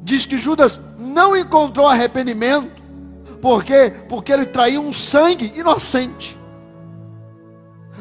Diz 0.01 0.25
que 0.25 0.39
Judas 0.39 0.81
não 0.99 1.37
encontrou 1.37 1.87
arrependimento, 1.87 2.82
porque 3.43 3.93
porque 4.09 4.33
ele 4.33 4.47
traiu 4.47 4.81
um 4.81 4.93
sangue 4.93 5.53
inocente. 5.57 6.39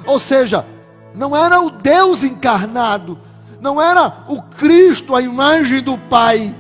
Ou 0.06 0.20
seja, 0.20 0.64
não 1.16 1.36
era 1.36 1.60
o 1.60 1.72
Deus 1.72 2.24
encarnado, 2.24 3.20
não 3.60 3.82
era 3.82 4.24
o 4.30 4.42
Cristo, 4.44 5.16
a 5.16 5.22
imagem 5.22 5.82
do 5.82 5.98
Pai, 5.98 6.56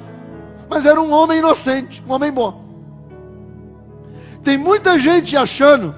mas 0.67 0.85
era 0.85 0.99
um 0.99 1.11
homem 1.11 1.37
inocente, 1.37 2.03
um 2.07 2.11
homem 2.11 2.31
bom. 2.31 2.59
Tem 4.43 4.57
muita 4.57 4.97
gente 4.97 5.37
achando 5.37 5.93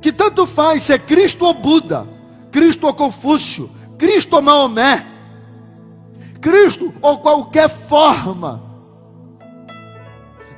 que 0.00 0.12
tanto 0.12 0.46
faz 0.46 0.84
se 0.84 0.92
é 0.92 0.98
Cristo 0.98 1.44
ou 1.44 1.54
Buda, 1.54 2.06
Cristo 2.52 2.86
ou 2.86 2.94
Confúcio, 2.94 3.68
Cristo 3.98 4.36
ou 4.36 4.42
Maomé, 4.42 5.04
Cristo 6.40 6.94
ou 7.02 7.18
qualquer 7.18 7.68
forma 7.68 8.73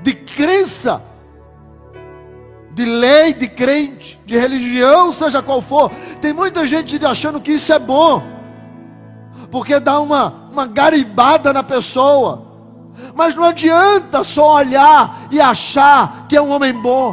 de 0.07 0.14
crença, 0.14 1.02
de 2.70 2.84
lei, 2.84 3.34
de 3.34 3.48
crente, 3.48 4.20
de 4.24 4.38
religião, 4.38 5.12
seja 5.12 5.42
qual 5.42 5.61
for. 5.61 5.90
Tem 6.20 6.32
muita 6.32 6.64
gente 6.64 7.04
achando 7.04 7.40
que 7.40 7.52
isso 7.52 7.72
é 7.72 7.78
bom 7.78 8.36
porque 9.50 9.80
dá 9.80 9.98
uma, 9.98 10.48
uma 10.52 10.66
garibada 10.66 11.52
na 11.52 11.64
pessoa. 11.64 12.46
Mas 13.16 13.34
não 13.34 13.42
adianta 13.42 14.22
só 14.22 14.54
olhar 14.54 15.26
e 15.30 15.40
achar 15.40 16.26
que 16.28 16.36
é 16.36 16.40
um 16.40 16.50
homem 16.50 16.72
bom. 16.72 17.12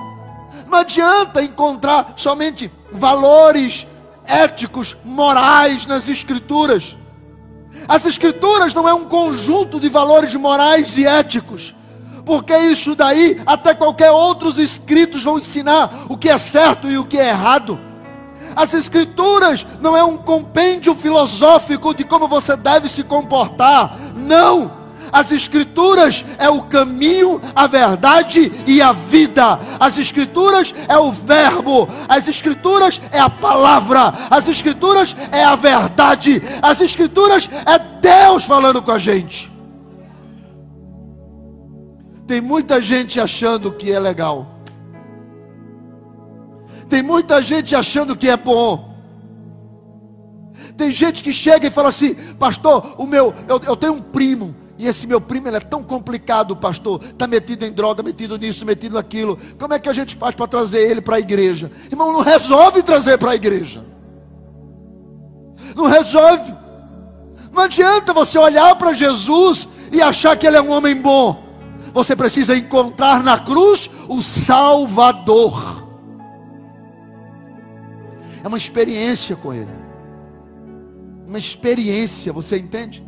Não 0.67 0.77
adianta 0.77 1.43
encontrar 1.43 2.13
somente 2.15 2.71
valores 2.91 3.87
éticos, 4.23 4.95
morais 5.03 5.87
nas 5.87 6.07
Escrituras. 6.07 6.95
As 7.87 8.05
Escrituras 8.05 8.71
não 8.71 8.87
é 8.87 8.93
um 8.93 9.05
conjunto 9.05 9.79
de 9.79 9.89
valores 9.89 10.35
morais 10.35 10.95
e 10.95 11.07
éticos, 11.07 11.75
porque 12.25 12.57
isso 12.57 12.95
daí, 12.95 13.41
até 13.45 13.73
qualquer 13.73 14.11
outros 14.11 14.57
escritos 14.57 15.23
vão 15.23 15.37
ensinar 15.37 16.05
o 16.09 16.17
que 16.17 16.29
é 16.29 16.37
certo 16.37 16.89
e 16.89 16.97
o 16.97 17.05
que 17.05 17.17
é 17.17 17.29
errado. 17.29 17.79
As 18.55 18.73
Escrituras 18.73 19.65
não 19.81 19.97
é 19.97 20.03
um 20.03 20.17
compêndio 20.17 20.93
filosófico 20.95 21.93
de 21.93 22.03
como 22.03 22.27
você 22.27 22.55
deve 22.55 22.87
se 22.87 23.03
comportar. 23.03 23.97
Não. 24.15 24.83
As 25.11 25.31
Escrituras 25.31 26.25
é 26.39 26.49
o 26.49 26.63
caminho, 26.63 27.41
a 27.55 27.67
verdade 27.67 28.51
e 28.65 28.81
a 28.81 28.91
vida. 28.91 29.59
As 29.79 29.97
Escrituras 29.97 30.73
é 30.87 30.97
o 30.97 31.11
Verbo. 31.11 31.87
As 32.07 32.27
Escrituras 32.27 33.01
é 33.11 33.19
a 33.19 33.29
palavra. 33.29 34.13
As 34.29 34.47
Escrituras 34.47 35.15
é 35.31 35.43
a 35.43 35.55
verdade. 35.55 36.41
As 36.61 36.81
Escrituras 36.81 37.49
é 37.65 37.79
Deus 37.79 38.43
falando 38.43 38.81
com 38.81 38.91
a 38.91 38.99
gente. 38.99 39.52
Tem 42.25 42.39
muita 42.39 42.81
gente 42.81 43.19
achando 43.19 43.71
que 43.71 43.91
é 43.91 43.99
legal. 43.99 44.47
Tem 46.89 47.01
muita 47.01 47.41
gente 47.41 47.75
achando 47.75 48.15
que 48.15 48.29
é 48.29 48.37
bom. 48.37 48.93
Tem 50.77 50.91
gente 50.91 51.23
que 51.23 51.33
chega 51.33 51.67
e 51.67 51.71
fala 51.71 51.89
assim, 51.89 52.15
pastor, 52.39 52.95
o 52.97 53.05
meu, 53.05 53.33
eu, 53.47 53.59
eu 53.63 53.75
tenho 53.75 53.93
um 53.93 54.01
primo, 54.01 54.55
e 54.77 54.87
esse 54.87 55.05
meu 55.05 55.21
primo 55.21 55.47
ele 55.47 55.57
é 55.57 55.59
tão 55.59 55.83
complicado, 55.83 56.55
pastor. 56.55 57.03
Está 57.03 57.27
metido 57.27 57.63
em 57.65 57.71
droga, 57.71 58.01
metido 58.01 58.37
nisso, 58.37 58.65
metido 58.65 58.95
naquilo. 58.95 59.37
Como 59.59 59.73
é 59.73 59.79
que 59.79 59.89
a 59.89 59.93
gente 59.93 60.15
faz 60.15 60.33
para 60.33 60.47
trazer 60.47 60.89
ele 60.89 61.01
para 61.01 61.17
a 61.17 61.19
igreja? 61.19 61.71
Irmão, 61.91 62.11
não 62.11 62.21
resolve 62.21 62.81
trazer 62.81 63.17
para 63.17 63.31
a 63.31 63.35
igreja. 63.35 63.85
Não 65.75 65.85
resolve. 65.85 66.53
Não 67.51 67.63
adianta 67.63 68.13
você 68.13 68.37
olhar 68.37 68.75
para 68.75 68.93
Jesus 68.93 69.67
e 69.91 70.01
achar 70.01 70.35
que 70.35 70.47
ele 70.47 70.57
é 70.57 70.61
um 70.61 70.71
homem 70.71 70.95
bom. 70.95 71.42
Você 71.93 72.15
precisa 72.15 72.57
encontrar 72.57 73.23
na 73.23 73.39
cruz 73.39 73.89
o 74.09 74.21
Salvador. 74.21 75.87
É 78.43 78.47
uma 78.47 78.57
experiência 78.57 79.35
com 79.35 79.53
Ele. 79.53 79.71
Uma 81.27 81.37
experiência, 81.37 82.33
você 82.33 82.57
entende? 82.57 83.05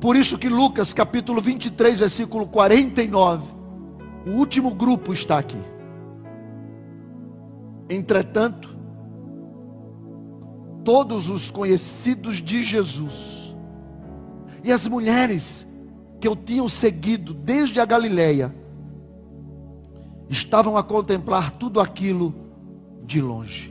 Por 0.00 0.16
isso 0.16 0.38
que 0.38 0.48
Lucas 0.48 0.92
capítulo 0.92 1.40
23, 1.40 1.98
versículo 1.98 2.46
49, 2.46 3.52
o 4.26 4.30
último 4.30 4.74
grupo 4.74 5.12
está 5.12 5.38
aqui. 5.38 5.60
Entretanto, 7.88 8.76
todos 10.84 11.28
os 11.28 11.50
conhecidos 11.50 12.36
de 12.36 12.62
Jesus 12.62 13.54
e 14.62 14.72
as 14.72 14.86
mulheres 14.86 15.59
que 16.20 16.28
eu 16.28 16.36
tinha 16.36 16.68
seguido 16.68 17.32
desde 17.32 17.80
a 17.80 17.84
Galileia 17.84 18.54
estavam 20.28 20.76
a 20.76 20.82
contemplar 20.82 21.52
tudo 21.52 21.80
aquilo 21.80 22.34
de 23.04 23.20
longe 23.20 23.70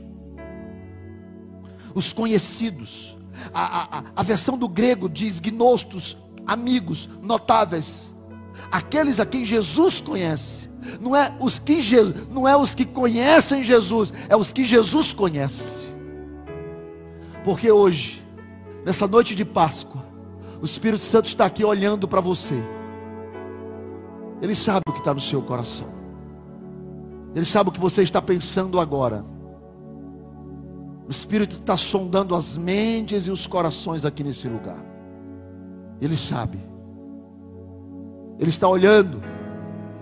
os 1.93 2.13
conhecidos. 2.13 3.15
A, 3.53 3.99
a, 3.99 4.03
a 4.15 4.23
versão 4.23 4.57
do 4.57 4.67
grego 4.67 5.07
diz 5.07 5.39
gnostos, 5.39 6.17
amigos, 6.45 7.09
notáveis. 7.21 8.13
Aqueles 8.71 9.19
a 9.19 9.25
quem 9.25 9.45
Jesus 9.45 10.01
conhece. 10.01 10.69
Não 10.99 11.15
é 11.15 11.33
os 11.39 11.59
que, 11.59 11.79
não 12.31 12.47
é 12.47 12.55
os 12.55 12.73
que 12.73 12.85
conhecem 12.85 13.63
Jesus, 13.63 14.13
é 14.27 14.35
os 14.35 14.51
que 14.51 14.65
Jesus 14.65 15.13
conhece. 15.13 15.87
Porque 17.43 17.71
hoje, 17.71 18.23
nessa 18.85 19.07
noite 19.07 19.35
de 19.35 19.45
Páscoa, 19.45 20.05
o 20.61 20.65
Espírito 20.65 21.03
Santo 21.03 21.27
está 21.27 21.45
aqui 21.45 21.63
olhando 21.63 22.07
para 22.07 22.19
você. 22.19 22.55
Ele 24.41 24.55
sabe 24.55 24.81
o 24.87 24.91
que 24.91 24.99
está 24.99 25.13
no 25.13 25.19
seu 25.19 25.41
coração. 25.41 25.87
Ele 27.35 27.45
sabe 27.45 27.69
o 27.69 27.71
que 27.71 27.79
você 27.79 28.01
está 28.01 28.21
pensando 28.21 28.79
agora. 28.79 29.23
O 31.07 31.11
Espírito 31.11 31.53
está 31.53 31.75
sondando 31.77 32.35
as 32.35 32.57
mentes 32.57 33.27
e 33.27 33.31
os 33.31 33.47
corações 33.47 34.05
aqui 34.05 34.23
nesse 34.23 34.47
lugar. 34.47 34.77
Ele 36.01 36.15
sabe. 36.15 36.59
Ele 38.37 38.49
está 38.49 38.67
olhando 38.67 39.21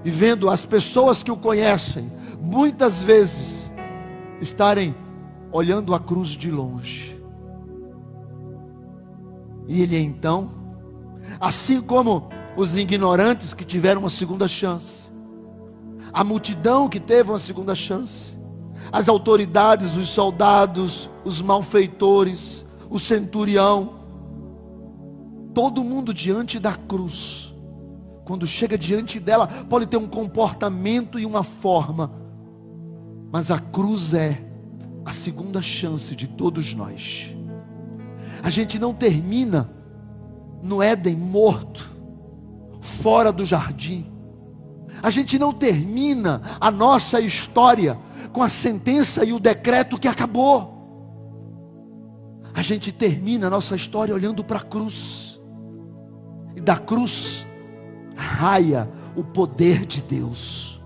e 0.03 0.09
vendo 0.09 0.49
as 0.49 0.65
pessoas 0.65 1.23
que 1.23 1.31
o 1.31 1.37
conhecem, 1.37 2.11
muitas 2.39 3.03
vezes, 3.03 3.69
estarem 4.39 4.95
olhando 5.51 5.93
a 5.93 5.99
cruz 5.99 6.29
de 6.29 6.51
longe. 6.51 7.16
E 9.67 9.81
ele 9.81 9.97
então, 9.97 10.51
assim 11.39 11.81
como 11.81 12.29
os 12.55 12.75
ignorantes 12.75 13.53
que 13.53 13.65
tiveram 13.65 14.01
uma 14.01 14.09
segunda 14.09 14.47
chance, 14.47 15.11
a 16.11 16.23
multidão 16.23 16.87
que 16.87 16.99
teve 16.99 17.29
uma 17.29 17.39
segunda 17.39 17.75
chance, 17.75 18.37
as 18.91 19.09
autoridades, 19.09 19.95
os 19.95 20.07
soldados, 20.07 21.09
os 21.25 21.41
malfeitores, 21.41 22.65
o 22.89 22.97
centurião, 22.97 23.97
todo 25.53 25.83
mundo 25.83 26.13
diante 26.13 26.59
da 26.59 26.73
cruz, 26.73 27.53
quando 28.23 28.47
chega 28.47 28.77
diante 28.77 29.19
dela, 29.19 29.47
pode 29.47 29.85
ter 29.87 29.97
um 29.97 30.07
comportamento 30.07 31.19
e 31.19 31.25
uma 31.25 31.43
forma, 31.43 32.11
mas 33.31 33.51
a 33.51 33.59
cruz 33.59 34.13
é 34.13 34.43
a 35.05 35.13
segunda 35.13 35.61
chance 35.61 36.15
de 36.15 36.27
todos 36.27 36.73
nós. 36.73 37.36
A 38.43 38.49
gente 38.49 38.77
não 38.79 38.93
termina 38.93 39.69
no 40.63 40.81
Éden 40.81 41.15
morto, 41.15 41.89
fora 42.81 43.31
do 43.31 43.45
jardim. 43.45 44.11
A 45.01 45.09
gente 45.09 45.37
não 45.37 45.53
termina 45.53 46.41
a 46.59 46.71
nossa 46.71 47.19
história 47.19 47.97
com 48.31 48.41
a 48.41 48.49
sentença 48.49 49.23
e 49.23 49.33
o 49.33 49.39
decreto 49.39 49.99
que 49.99 50.07
acabou. 50.07 50.75
A 52.53 52.61
gente 52.61 52.91
termina 52.91 53.47
a 53.47 53.49
nossa 53.49 53.75
história 53.75 54.15
olhando 54.15 54.43
para 54.43 54.57
a 54.57 54.63
cruz. 54.63 55.39
E 56.55 56.59
da 56.59 56.77
cruz 56.77 57.45
raia 58.15 58.89
o 59.15 59.23
poder 59.23 59.85
de 59.85 60.01
Deus. 60.01 60.81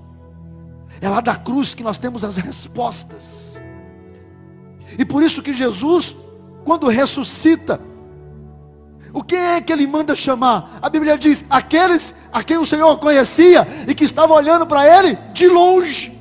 É 0.99 1.07
lá 1.07 1.21
da 1.21 1.35
cruz 1.35 1.73
que 1.73 1.83
nós 1.83 1.97
temos 1.97 2.23
as 2.23 2.37
respostas. 2.37 3.59
E 4.97 5.05
por 5.05 5.23
isso 5.23 5.41
que 5.41 5.53
Jesus, 5.53 6.15
quando 6.63 6.87
ressuscita, 6.87 7.81
o 9.13 9.23
que 9.23 9.35
é 9.35 9.61
que 9.61 9.73
ele 9.73 9.85
manda 9.85 10.15
chamar? 10.15 10.79
A 10.81 10.89
Bíblia 10.89 11.17
diz: 11.17 11.43
aqueles 11.49 12.15
a 12.31 12.43
quem 12.43 12.57
o 12.57 12.65
Senhor 12.65 12.97
conhecia 12.97 13.67
e 13.87 13.93
que 13.93 14.05
estavam 14.05 14.35
olhando 14.35 14.65
para 14.65 14.85
ele 14.87 15.17
de 15.33 15.47
longe. 15.47 16.17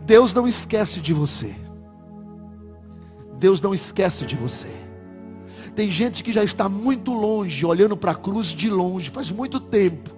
Deus 0.00 0.32
não 0.32 0.46
esquece 0.46 1.00
de 1.00 1.12
você. 1.12 1.54
Deus 3.38 3.60
não 3.60 3.74
esquece 3.74 4.24
de 4.24 4.36
você. 4.36 4.68
Tem 5.74 5.90
gente 5.90 6.22
que 6.22 6.32
já 6.32 6.44
está 6.44 6.68
muito 6.68 7.12
longe, 7.12 7.66
olhando 7.66 7.96
para 7.96 8.12
a 8.12 8.14
cruz 8.14 8.48
de 8.48 8.70
longe, 8.70 9.10
faz 9.10 9.30
muito 9.30 9.60
tempo, 9.60 10.10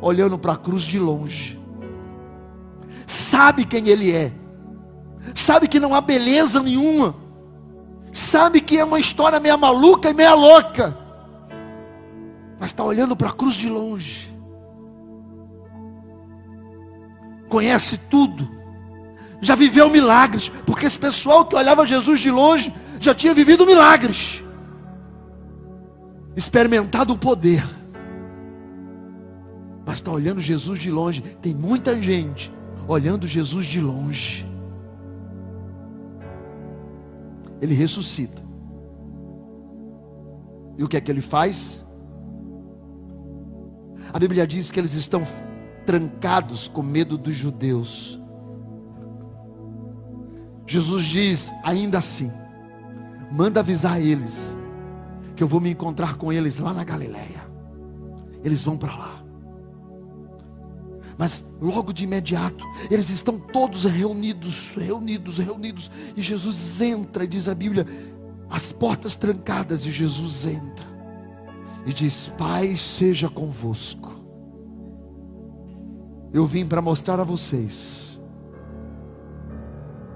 olhando 0.00 0.38
para 0.38 0.54
a 0.54 0.56
cruz 0.56 0.82
de 0.82 0.98
longe. 0.98 1.60
Sabe 3.06 3.64
quem 3.64 3.88
Ele 3.88 4.10
é, 4.10 4.32
sabe 5.34 5.68
que 5.68 5.80
não 5.80 5.94
há 5.94 6.00
beleza 6.00 6.62
nenhuma, 6.62 7.14
sabe 8.12 8.60
que 8.60 8.78
é 8.78 8.84
uma 8.84 9.00
história 9.00 9.40
meia 9.40 9.56
maluca 9.56 10.10
e 10.10 10.14
meia 10.14 10.34
louca, 10.34 10.96
mas 12.58 12.70
está 12.70 12.82
olhando 12.82 13.16
para 13.16 13.28
a 13.28 13.32
cruz 13.32 13.54
de 13.54 13.68
longe, 13.68 14.32
conhece 17.48 17.98
tudo, 18.10 18.48
já 19.40 19.54
viveu 19.54 19.90
milagres, 19.90 20.50
porque 20.64 20.86
esse 20.86 20.98
pessoal 20.98 21.44
que 21.44 21.54
olhava 21.54 21.86
Jesus 21.86 22.20
de 22.20 22.30
longe 22.30 22.72
já 23.00 23.14
tinha 23.14 23.34
vivido 23.34 23.66
milagres, 23.66 24.42
experimentado 26.34 27.12
o 27.12 27.18
poder, 27.18 27.64
mas 29.86 29.96
está 29.96 30.10
olhando 30.10 30.40
Jesus 30.40 30.80
de 30.80 30.90
longe. 30.90 31.22
Tem 31.40 31.54
muita 31.54 32.00
gente 32.02 32.52
olhando 32.88 33.24
Jesus 33.24 33.64
de 33.66 33.80
longe. 33.80 34.44
Ele 37.60 37.74
ressuscita. 37.74 38.42
E 40.78 40.84
o 40.84 40.88
que 40.88 40.96
é 40.96 41.00
que 41.00 41.10
ele 41.10 41.20
faz? 41.20 41.84
A 44.12 44.18
Bíblia 44.18 44.46
diz 44.46 44.70
que 44.70 44.78
eles 44.78 44.94
estão 44.94 45.26
trancados 45.84 46.68
com 46.68 46.82
medo 46.82 47.16
dos 47.16 47.34
judeus. 47.34 48.20
Jesus 50.66 51.04
diz: 51.04 51.50
ainda 51.62 51.98
assim, 51.98 52.30
manda 53.30 53.60
avisar 53.60 54.00
eles 54.00 54.54
que 55.34 55.42
eu 55.42 55.48
vou 55.48 55.60
me 55.60 55.70
encontrar 55.70 56.16
com 56.16 56.32
eles 56.32 56.58
lá 56.58 56.72
na 56.72 56.82
Galileia. 56.82 57.46
Eles 58.42 58.64
vão 58.64 58.76
para 58.76 58.96
lá. 58.96 59.25
Mas 61.18 61.44
logo 61.60 61.92
de 61.92 62.04
imediato, 62.04 62.64
eles 62.90 63.08
estão 63.08 63.38
todos 63.38 63.84
reunidos, 63.84 64.70
reunidos, 64.76 65.38
reunidos. 65.38 65.90
E 66.14 66.20
Jesus 66.20 66.80
entra, 66.80 67.24
e 67.24 67.26
diz 67.26 67.48
a 67.48 67.54
Bíblia, 67.54 67.86
as 68.50 68.70
portas 68.70 69.16
trancadas, 69.16 69.86
e 69.86 69.90
Jesus 69.90 70.46
entra. 70.46 70.86
E 71.86 71.92
diz: 71.92 72.30
Pai, 72.36 72.76
seja 72.76 73.28
convosco. 73.28 74.14
Eu 76.32 76.46
vim 76.46 76.66
para 76.66 76.82
mostrar 76.82 77.18
a 77.18 77.24
vocês 77.24 78.20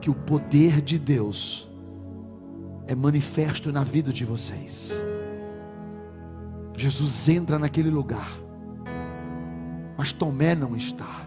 que 0.00 0.10
o 0.10 0.14
poder 0.14 0.80
de 0.80 0.98
Deus 0.98 1.68
é 2.86 2.94
manifesto 2.94 3.72
na 3.72 3.84
vida 3.84 4.12
de 4.12 4.24
vocês. 4.24 4.90
Jesus 6.76 7.28
entra 7.28 7.58
naquele 7.58 7.90
lugar, 7.90 8.32
mas 10.00 10.14
Tomé 10.14 10.54
não 10.54 10.74
está. 10.74 11.26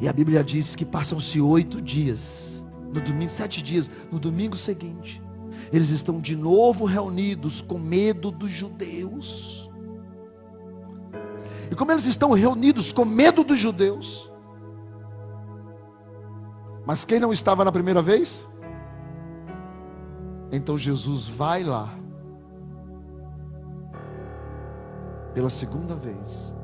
E 0.00 0.08
a 0.08 0.12
Bíblia 0.12 0.42
diz 0.42 0.74
que 0.74 0.84
passam-se 0.84 1.40
oito 1.40 1.80
dias, 1.80 2.64
no 2.92 3.00
domingo, 3.00 3.30
sete 3.30 3.62
dias, 3.62 3.88
no 4.10 4.18
domingo 4.18 4.56
seguinte, 4.56 5.22
eles 5.72 5.90
estão 5.90 6.20
de 6.20 6.34
novo 6.34 6.84
reunidos 6.84 7.60
com 7.60 7.78
medo 7.78 8.32
dos 8.32 8.50
judeus. 8.50 9.70
E 11.70 11.76
como 11.76 11.92
eles 11.92 12.06
estão 12.06 12.32
reunidos 12.32 12.90
com 12.90 13.04
medo 13.04 13.44
dos 13.44 13.60
judeus, 13.60 14.28
mas 16.84 17.04
quem 17.04 17.20
não 17.20 17.32
estava 17.32 17.64
na 17.64 17.70
primeira 17.70 18.02
vez? 18.02 18.44
Então 20.50 20.76
Jesus 20.76 21.28
vai 21.28 21.62
lá. 21.62 21.96
Pela 25.34 25.50
segunda 25.50 25.94
vez. 25.94 26.54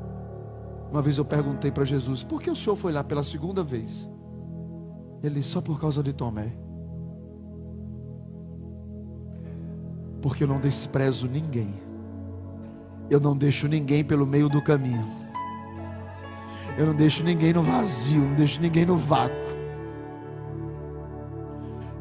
Uma 0.89 1.01
vez 1.01 1.17
eu 1.17 1.25
perguntei 1.25 1.71
para 1.71 1.85
Jesus: 1.85 2.23
por 2.23 2.41
que 2.41 2.49
o 2.49 2.55
senhor 2.55 2.75
foi 2.75 2.91
lá 2.91 3.03
pela 3.03 3.23
segunda 3.23 3.63
vez? 3.63 4.09
Ele 5.21 5.43
só 5.43 5.61
por 5.61 5.79
causa 5.79 6.01
de 6.01 6.13
Tomé. 6.13 6.51
Porque 10.21 10.43
eu 10.43 10.47
não 10.47 10.59
desprezo 10.59 11.27
ninguém. 11.27 11.73
Eu 13.09 13.19
não 13.19 13.35
deixo 13.35 13.67
ninguém 13.67 14.03
pelo 14.03 14.25
meio 14.25 14.47
do 14.47 14.61
caminho. 14.61 15.05
Eu 16.77 16.85
não 16.87 16.95
deixo 16.95 17.23
ninguém 17.23 17.53
no 17.53 17.61
vazio, 17.61 18.21
não 18.21 18.35
deixo 18.35 18.61
ninguém 18.61 18.85
no 18.85 18.95
vácuo. 18.95 19.35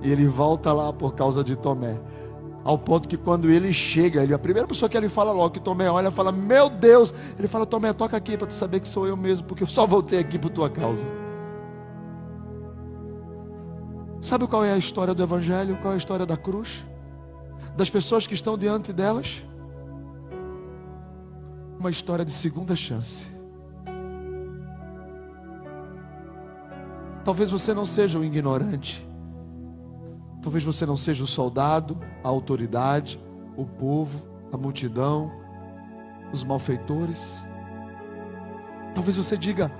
E 0.03 0.11
ele 0.11 0.27
volta 0.27 0.73
lá 0.73 0.93
por 0.93 1.15
causa 1.15 1.43
de 1.43 1.57
Tomé. 1.57 1.99
Ao 2.63 2.79
ponto 2.79 3.09
que 3.09 3.17
quando 3.17 3.51
ele 3.51 3.73
chega, 3.73 4.23
ele, 4.23 4.35
a 4.35 4.39
primeira 4.39 4.69
pessoa 4.69 4.89
que 4.89 4.97
ele 4.97 5.09
fala 5.09 5.33
logo, 5.33 5.55
que 5.55 5.61
Tomé 5.61 5.91
olha, 5.91 6.11
fala: 6.11 6.31
Meu 6.31 6.69
Deus! 6.69 7.13
Ele 7.39 7.49
fala: 7.49 7.65
Tomé, 7.65 7.93
toca 7.93 8.17
aqui 8.17 8.37
para 8.37 8.47
tu 8.47 8.55
saber 8.55 8.81
que 8.81 8.89
sou 8.89 9.07
eu 9.07 9.17
mesmo, 9.17 9.47
porque 9.47 9.63
eu 9.63 9.69
só 9.69 9.87
voltei 9.87 10.19
aqui 10.19 10.39
por 10.39 10.51
tua 10.51 10.69
causa. 10.69 11.07
Sabe 14.21 14.47
qual 14.47 14.65
é 14.65 14.73
a 14.73 14.79
história 14.79 15.15
do 15.15 15.23
Evangelho? 15.23 15.79
Qual 15.81 15.93
é 15.93 15.95
a 15.95 15.99
história 15.99 16.27
da 16.27 16.37
cruz? 16.37 16.85
Das 17.77 17.89
pessoas 17.89 18.27
que 18.27 18.35
estão 18.35 18.59
diante 18.59 18.93
delas? 18.93 19.43
Uma 21.79 21.91
história 21.91 22.25
de 22.25 22.31
segunda 22.31 22.77
chance. 22.77 23.27
Talvez 27.25 27.51
você 27.51 27.73
não 27.73 27.87
seja 27.87 28.19
um 28.19 28.25
ignorante. 28.25 29.10
Talvez 30.43 30.65
você 30.65 30.87
não 30.87 30.97
seja 30.97 31.23
o 31.23 31.27
soldado, 31.27 31.99
a 32.25 32.29
autoridade, 32.29 33.21
o 33.57 33.67
povo, 33.67 34.23
a 34.53 34.57
multidão, 34.57 35.31
os 36.33 36.43
malfeitores. 36.43 37.21
Talvez 38.95 39.17
você 39.17 39.37
diga: 39.37 39.71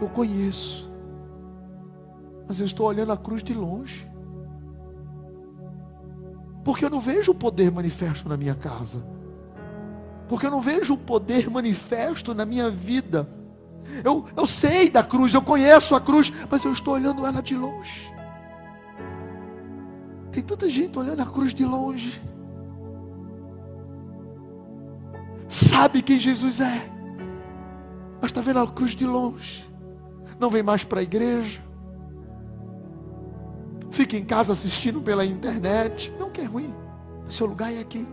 Eu 0.00 0.08
conheço, 0.08 0.90
mas 2.46 2.60
eu 2.60 2.66
estou 2.66 2.86
olhando 2.86 3.12
a 3.12 3.16
cruz 3.16 3.42
de 3.42 3.54
longe. 3.54 4.10
Porque 6.64 6.84
eu 6.84 6.90
não 6.90 7.00
vejo 7.00 7.32
o 7.32 7.34
poder 7.34 7.72
manifesto 7.72 8.28
na 8.28 8.36
minha 8.36 8.54
casa. 8.54 9.02
Porque 10.28 10.46
eu 10.46 10.50
não 10.50 10.60
vejo 10.60 10.94
o 10.94 10.98
poder 10.98 11.50
manifesto 11.50 12.34
na 12.34 12.44
minha 12.44 12.70
vida. 12.70 13.28
Eu, 14.04 14.26
eu 14.36 14.46
sei 14.46 14.88
da 14.88 15.02
cruz, 15.02 15.34
eu 15.34 15.42
conheço 15.42 15.94
a 15.94 16.00
cruz, 16.00 16.32
mas 16.48 16.64
eu 16.64 16.72
estou 16.72 16.94
olhando 16.94 17.26
ela 17.26 17.42
de 17.42 17.56
longe. 17.56 18.11
Tem 20.32 20.42
tanta 20.42 20.68
gente 20.68 20.98
olhando 20.98 21.20
a 21.20 21.26
cruz 21.26 21.52
de 21.52 21.64
longe. 21.64 22.20
Sabe 25.46 26.00
quem 26.00 26.18
Jesus 26.18 26.60
é. 26.60 26.90
Mas 28.20 28.30
está 28.30 28.40
vendo 28.40 28.60
a 28.60 28.66
cruz 28.66 28.92
de 28.92 29.06
longe. 29.06 29.70
Não 30.40 30.48
vem 30.48 30.62
mais 30.62 30.82
para 30.82 31.00
a 31.00 31.02
igreja. 31.02 31.60
fica 33.90 34.16
em 34.16 34.24
casa 34.24 34.54
assistindo 34.54 35.02
pela 35.02 35.24
internet. 35.24 36.10
Não 36.18 36.30
que 36.30 36.40
é 36.40 36.44
ruim. 36.44 36.74
Seu 37.28 37.46
lugar 37.46 37.72
é 37.72 37.78
aqui. 37.78 38.06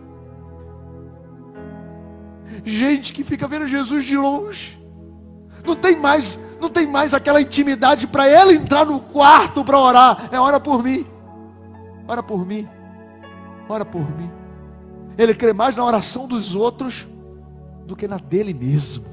Gente 2.64 3.12
que 3.14 3.24
fica 3.24 3.48
vendo 3.48 3.66
Jesus 3.66 4.04
de 4.04 4.16
longe. 4.16 4.78
Não 5.64 5.74
tem 5.74 5.96
mais, 5.96 6.38
não 6.60 6.68
tem 6.68 6.86
mais 6.86 7.14
aquela 7.14 7.40
intimidade 7.40 8.06
para 8.06 8.28
ele 8.28 8.54
entrar 8.54 8.84
no 8.84 9.00
quarto 9.00 9.64
para 9.64 9.78
orar. 9.78 10.28
É 10.30 10.38
ora 10.38 10.60
por 10.60 10.82
mim. 10.82 11.06
Ora 12.10 12.24
por 12.24 12.44
mim. 12.44 12.68
Ora 13.68 13.84
por 13.84 14.00
mim. 14.18 14.28
Ele 15.16 15.32
crê 15.32 15.52
mais 15.52 15.76
na 15.76 15.84
oração 15.84 16.26
dos 16.26 16.56
outros 16.56 17.06
do 17.86 17.94
que 17.94 18.08
na 18.08 18.16
dele 18.16 18.52
mesmo. 18.52 19.04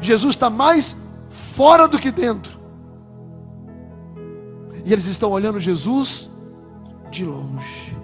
Jesus 0.00 0.36
está 0.36 0.48
mais 0.48 0.94
fora 1.28 1.88
do 1.88 1.98
que 1.98 2.12
dentro. 2.12 2.56
E 4.84 4.92
eles 4.92 5.06
estão 5.06 5.32
olhando 5.32 5.58
Jesus 5.58 6.30
de 7.10 7.24
longe. 7.24 7.96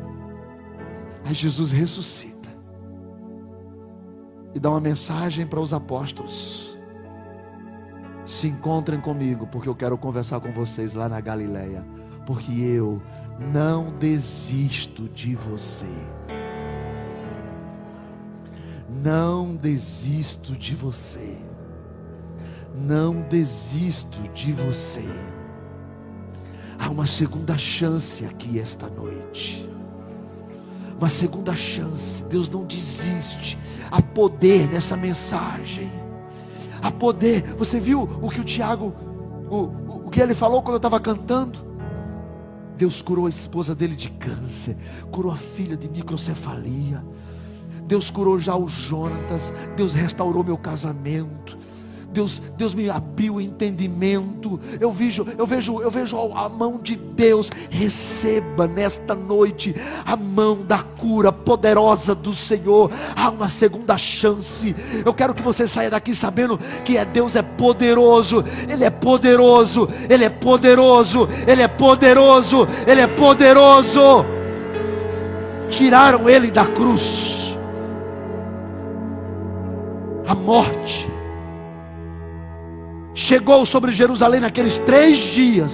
Aí 1.25 1.35
Jesus 1.35 1.71
ressuscita 1.71 2.49
e 4.57 4.59
dá 4.59 4.71
uma 4.71 4.81
mensagem 4.81 5.47
para 5.47 5.61
os 5.61 5.73
apóstolos: 5.73 6.77
se 8.25 8.49
encontrem 8.49 9.01
comigo, 9.01 9.47
porque 9.47 9.69
eu 9.69 9.75
quero 9.77 9.97
conversar 9.97 10.41
com 10.41 10.51
vocês 10.51 10.95
lá 10.95 11.09
na 11.09 11.21
Galileia, 11.21 11.85
porque 12.27 12.53
eu 12.53 13.01
não 13.39 13.93
desisto 13.99 15.09
de 15.09 15.37
você. 15.37 15.87
Não 19.03 19.55
desisto 19.55 20.57
de 20.57 20.75
você. 20.75 21.39
Não 22.75 23.23
desisto 23.23 24.21
de 24.35 24.53
você. 24.53 25.05
Há 26.79 26.91
uma 26.91 27.07
segunda 27.07 27.57
chance 27.57 28.25
aqui 28.25 28.59
esta 28.59 28.89
noite. 28.89 29.67
Uma 30.99 31.09
segunda 31.09 31.55
chance. 31.55 32.25
Deus 32.25 32.49
não 32.49 32.65
desiste. 32.65 33.57
Há 33.91 34.03
poder 34.03 34.69
nessa 34.69 34.97
mensagem. 34.97 35.91
Há 36.83 36.91
poder. 36.91 37.43
Você 37.55 37.79
viu 37.79 38.03
o 38.03 38.29
que 38.29 38.41
o 38.41 38.45
Tiago, 38.45 38.93
o, 39.49 40.07
o 40.07 40.11
que 40.11 40.21
ele 40.21 40.35
falou 40.35 40.61
quando 40.61 40.75
eu 40.75 40.79
estava 40.79 40.99
cantando? 40.99 41.66
Deus 42.77 43.01
curou 43.01 43.27
a 43.27 43.31
esposa 43.31 43.75
dele 43.75 43.97
de 43.97 44.11
câncer, 44.11 44.77
curou 45.11 45.33
a 45.33 45.37
filha 45.37 45.77
de 45.77 45.89
microcefalia. 45.89 47.03
Deus 47.87 48.11
curou 48.11 48.39
já 48.39 48.57
o 48.57 48.69
Jonatas, 48.69 49.53
Deus 49.77 49.95
restaurou 49.95 50.45
meu 50.45 50.59
casamento. 50.59 51.57
Deus, 52.13 52.41
Deus 52.57 52.73
me 52.73 52.89
abriu 52.89 53.35
o 53.35 53.41
entendimento. 53.41 54.59
Eu 54.81 54.91
vejo, 54.91 55.27
eu 55.37 55.47
vejo, 55.47 55.81
eu 55.81 55.91
vejo 55.91 56.17
a 56.35 56.49
mão 56.49 56.79
de 56.79 56.97
Deus. 56.97 57.51
Receba 57.69 58.67
nesta 58.67 59.15
noite 59.15 59.75
a 60.05 60.17
mão 60.17 60.63
da 60.63 60.79
cura 60.79 61.31
poderosa 61.31 62.15
do 62.15 62.33
Senhor. 62.33 62.91
Há 63.15 63.31
uma 63.31 63.49
segunda 63.49 63.99
chance. 63.99 64.75
Eu 65.05 65.13
quero 65.13 65.35
que 65.35 65.43
você 65.43 65.69
saia 65.69 65.91
daqui 65.91 66.15
sabendo 66.15 66.59
que 66.85 66.97
é 66.97 67.05
Deus 67.05 67.37
é 67.37 67.43
poderoso. 67.43 68.45
Ele 68.69 68.85
é 68.85 68.91
poderoso. 68.91 69.89
Ele 70.09 70.25
é 70.25 70.31
poderoso. 70.31 71.29
Ele 71.47 71.63
é 71.63 71.69
poderoso. 71.69 72.69
Ele 72.87 73.01
é 73.01 73.07
poderoso. 73.07 74.25
Tiraram 75.69 76.29
ele 76.29 76.51
da 76.51 76.65
cruz. 76.65 77.57
A 80.27 80.35
morte 80.35 81.16
chegou 83.17 83.65
sobre 83.65 83.93
Jerusalém 83.93 84.41
naqueles 84.41 84.79
três 84.81 85.17
dias, 85.17 85.73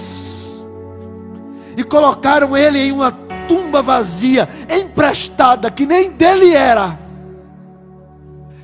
e 1.75 1.83
colocaram 1.83 2.55
ele 2.55 2.79
em 2.79 2.91
uma 2.93 3.11
tumba 3.47 3.81
vazia, 3.81 4.47
emprestada, 4.69 5.69
que 5.69 5.85
nem 5.85 6.09
dele 6.09 6.53
era, 6.53 6.97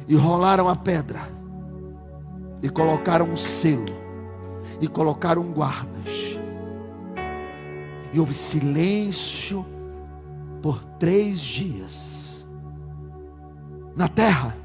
e 0.07 0.15
rolaram 0.15 0.69
a 0.69 0.77
pedra, 0.77 1.29
e 2.63 2.69
colocaram 2.69 3.25
um 3.25 3.35
selo, 3.35 3.83
e 4.79 4.87
colocaram 4.87 5.43
guardas, 5.51 6.39
e 8.13 8.19
houve 8.19 8.33
silêncio 8.33 9.65
por 10.61 10.81
três 10.97 11.41
dias, 11.41 12.45
na 13.93 14.07
terra, 14.07 14.55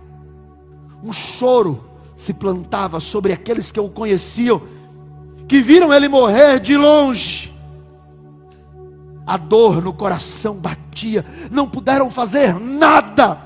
um 1.03 1.13
choro, 1.13 1.85
se 2.25 2.33
plantava 2.33 3.01
sobre 3.01 3.33
aqueles 3.33 3.71
que 3.71 3.79
o 3.79 3.89
conheciam, 3.89 4.63
que 5.47 5.61
viram 5.61 5.93
ele 5.93 6.09
morrer 6.09 6.59
de 6.59 6.77
longe. 6.77 7.53
A 9.27 9.37
dor 9.37 9.83
no 9.83 9.93
coração 9.93 10.55
batia, 10.55 11.25
não 11.51 11.69
puderam 11.69 12.11
fazer 12.11 12.59
nada. 12.59 13.39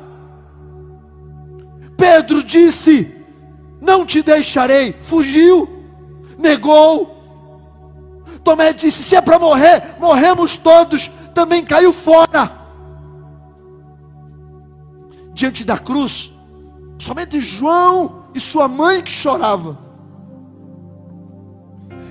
Pedro 1.96 2.42
disse: 2.42 3.12
Não 3.80 4.06
te 4.06 4.22
deixarei. 4.22 4.92
Fugiu, 5.02 5.68
negou. 6.38 7.16
Tomé 8.44 8.72
disse: 8.72 9.02
Se 9.02 9.16
é 9.16 9.20
para 9.20 9.38
morrer, 9.38 9.96
morremos 9.98 10.56
todos. 10.56 11.10
Também 11.34 11.64
caiu 11.64 11.92
fora. 11.92 12.52
Diante 15.32 15.64
da 15.64 15.78
cruz, 15.78 16.32
somente 16.98 17.40
João 17.40 18.17
e 18.38 18.40
sua 18.40 18.66
mãe 18.66 19.02
que 19.02 19.10
chorava. 19.10 19.78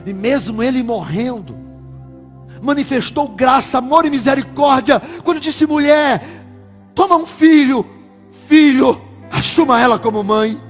E 0.05 0.13
mesmo 0.13 0.61
ele 0.61 0.83
morrendo, 0.83 1.57
manifestou 2.61 3.29
graça, 3.29 3.79
amor 3.79 4.05
e 4.05 4.09
misericórdia, 4.09 5.01
quando 5.23 5.39
disse: 5.39 5.65
mulher, 5.65 6.23
toma 6.93 7.15
um 7.15 7.25
filho, 7.25 7.85
filho, 8.47 9.01
assuma 9.31 9.81
ela 9.81 9.97
como 9.97 10.23
mãe. 10.23 10.61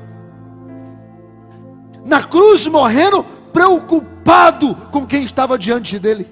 Na 2.05 2.24
cruz 2.24 2.66
morrendo, 2.68 3.24
preocupado 3.51 4.74
com 4.91 5.05
quem 5.05 5.24
estava 5.24 5.58
diante 5.58 5.99
dele. 5.99 6.28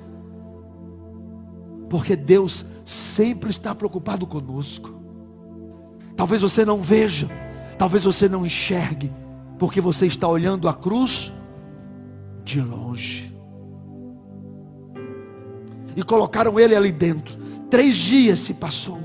Porque 1.90 2.16
Deus 2.16 2.66
sempre 2.86 3.50
está 3.50 3.76
preocupado 3.76 4.26
conosco. 4.26 4.94
Talvez 6.16 6.42
você 6.42 6.64
não 6.64 6.78
veja, 6.78 7.30
Talvez 7.78 8.04
você 8.04 8.30
não 8.30 8.46
enxergue, 8.46 9.12
porque 9.60 9.82
você 9.82 10.06
está 10.06 10.28
olhando 10.28 10.70
a 10.70 10.74
cruz 10.74 11.32
de 12.44 12.62
longe. 12.62 13.34
E 15.96 16.04
colocaram 16.04 16.60
ele 16.60 16.76
ali 16.76 16.92
dentro. 16.92 17.38
Três 17.70 17.96
dias 17.96 18.40
se 18.40 18.54
passou. 18.54 19.00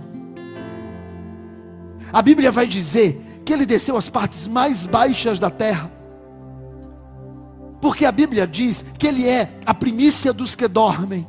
A 2.12 2.20
Bíblia 2.20 2.50
vai 2.50 2.66
dizer 2.66 3.20
que 3.44 3.52
ele 3.52 3.64
desceu 3.64 3.96
às 3.96 4.08
partes 4.08 4.46
mais 4.46 4.86
baixas 4.86 5.38
da 5.38 5.50
terra. 5.50 5.90
Porque 7.80 8.04
a 8.04 8.12
Bíblia 8.12 8.46
diz 8.46 8.84
que 8.98 9.06
ele 9.06 9.26
é 9.26 9.58
a 9.64 9.72
primícia 9.72 10.32
dos 10.32 10.54
que 10.54 10.68
dormem. 10.68 11.26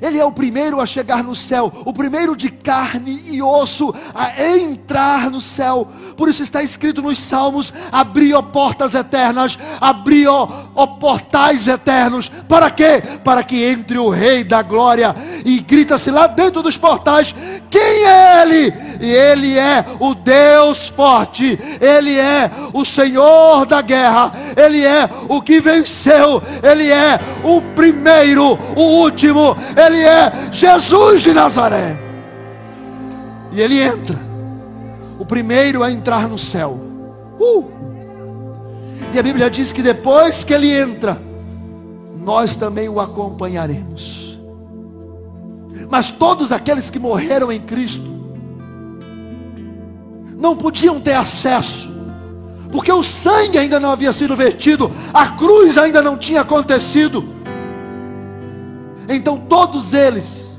Ele 0.00 0.18
é 0.18 0.24
o 0.24 0.32
primeiro 0.32 0.80
a 0.80 0.86
chegar 0.86 1.22
no 1.22 1.34
céu, 1.34 1.72
o 1.84 1.92
primeiro 1.92 2.36
de 2.36 2.50
carne 2.50 3.20
e 3.26 3.42
osso 3.42 3.94
a 4.14 4.46
entrar 4.46 5.30
no 5.30 5.40
céu. 5.40 5.88
Por 6.16 6.28
isso 6.28 6.42
está 6.42 6.62
escrito 6.62 7.02
nos 7.02 7.18
Salmos: 7.18 7.72
abriu 7.90 8.42
portas 8.42 8.94
eternas, 8.94 9.58
abriu 9.80 10.46
portais 10.98 11.66
eternos. 11.68 12.30
Para 12.48 12.70
quê? 12.70 13.02
Para 13.24 13.42
que 13.42 13.62
entre 13.64 13.98
o 13.98 14.08
Rei 14.08 14.44
da 14.44 14.62
Glória 14.62 15.14
e 15.44 15.58
grita-se 15.60 16.10
lá 16.10 16.26
dentro 16.26 16.62
dos 16.62 16.76
portais: 16.76 17.34
quem 17.70 17.80
é 17.80 18.42
Ele? 18.42 18.89
E 19.00 19.10
Ele 19.10 19.58
é 19.58 19.84
o 19.98 20.14
Deus 20.14 20.88
forte, 20.88 21.58
Ele 21.80 22.18
é 22.18 22.50
o 22.74 22.84
Senhor 22.84 23.64
da 23.64 23.80
guerra, 23.80 24.32
Ele 24.54 24.84
é 24.84 25.08
o 25.26 25.40
que 25.40 25.58
venceu, 25.58 26.42
Ele 26.62 26.90
é 26.90 27.18
o 27.42 27.62
primeiro, 27.74 28.58
o 28.76 28.82
último, 29.00 29.56
Ele 29.74 30.00
é 30.00 30.50
Jesus 30.52 31.22
de 31.22 31.32
Nazaré. 31.32 31.98
E 33.50 33.60
Ele 33.60 33.80
entra, 33.80 34.18
o 35.18 35.24
primeiro 35.24 35.82
a 35.82 35.90
entrar 35.90 36.28
no 36.28 36.36
céu. 36.36 36.78
Uh! 37.40 37.70
E 39.14 39.18
a 39.18 39.22
Bíblia 39.22 39.50
diz 39.50 39.72
que 39.72 39.82
depois 39.82 40.44
que 40.44 40.52
Ele 40.52 40.70
entra, 40.78 41.20
nós 42.22 42.54
também 42.54 42.86
o 42.86 43.00
acompanharemos. 43.00 44.38
Mas 45.90 46.10
todos 46.10 46.52
aqueles 46.52 46.90
que 46.90 46.98
morreram 46.98 47.50
em 47.50 47.60
Cristo 47.60 48.19
não 50.40 50.56
podiam 50.56 50.98
ter 50.98 51.12
acesso, 51.12 51.88
porque 52.72 52.90
o 52.90 53.02
sangue 53.02 53.58
ainda 53.58 53.78
não 53.78 53.90
havia 53.90 54.12
sido 54.12 54.34
vertido, 54.34 54.90
a 55.12 55.28
cruz 55.28 55.76
ainda 55.76 56.00
não 56.00 56.16
tinha 56.16 56.40
acontecido. 56.40 57.28
Então 59.06 59.36
todos 59.36 59.92
eles, 59.92 60.50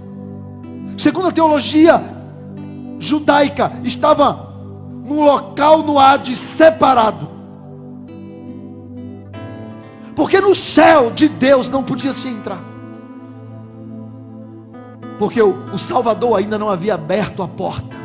segundo 0.97 1.27
a 1.27 1.31
teologia 1.31 2.03
judaica, 2.99 3.71
estavam 3.83 4.51
num 5.03 5.23
local 5.23 5.79
no 5.81 5.97
Hades 5.97 6.37
separado. 6.37 7.27
Porque 10.15 10.39
no 10.39 10.53
céu 10.53 11.09
de 11.09 11.27
Deus 11.27 11.69
não 11.69 11.81
podia 11.81 12.13
se 12.13 12.27
entrar. 12.27 12.59
Porque 15.17 15.41
o, 15.41 15.55
o 15.73 15.79
Salvador 15.79 16.37
ainda 16.37 16.59
não 16.59 16.69
havia 16.69 16.93
aberto 16.93 17.41
a 17.41 17.47
porta. 17.47 18.00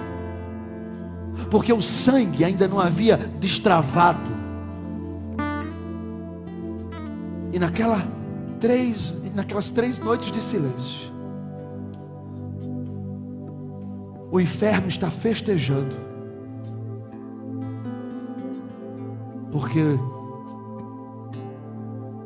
Porque 1.50 1.72
o 1.72 1.80
sangue 1.80 2.44
ainda 2.44 2.66
não 2.66 2.80
havia 2.80 3.16
destravado. 3.16 4.36
E 7.52 7.58
naquela 7.58 8.06
três, 8.60 9.16
naquelas 9.34 9.70
três 9.70 9.98
noites 9.98 10.32
de 10.32 10.40
silêncio, 10.40 11.12
o 14.30 14.40
inferno 14.40 14.88
está 14.88 15.10
festejando. 15.10 15.96
Porque 19.52 19.80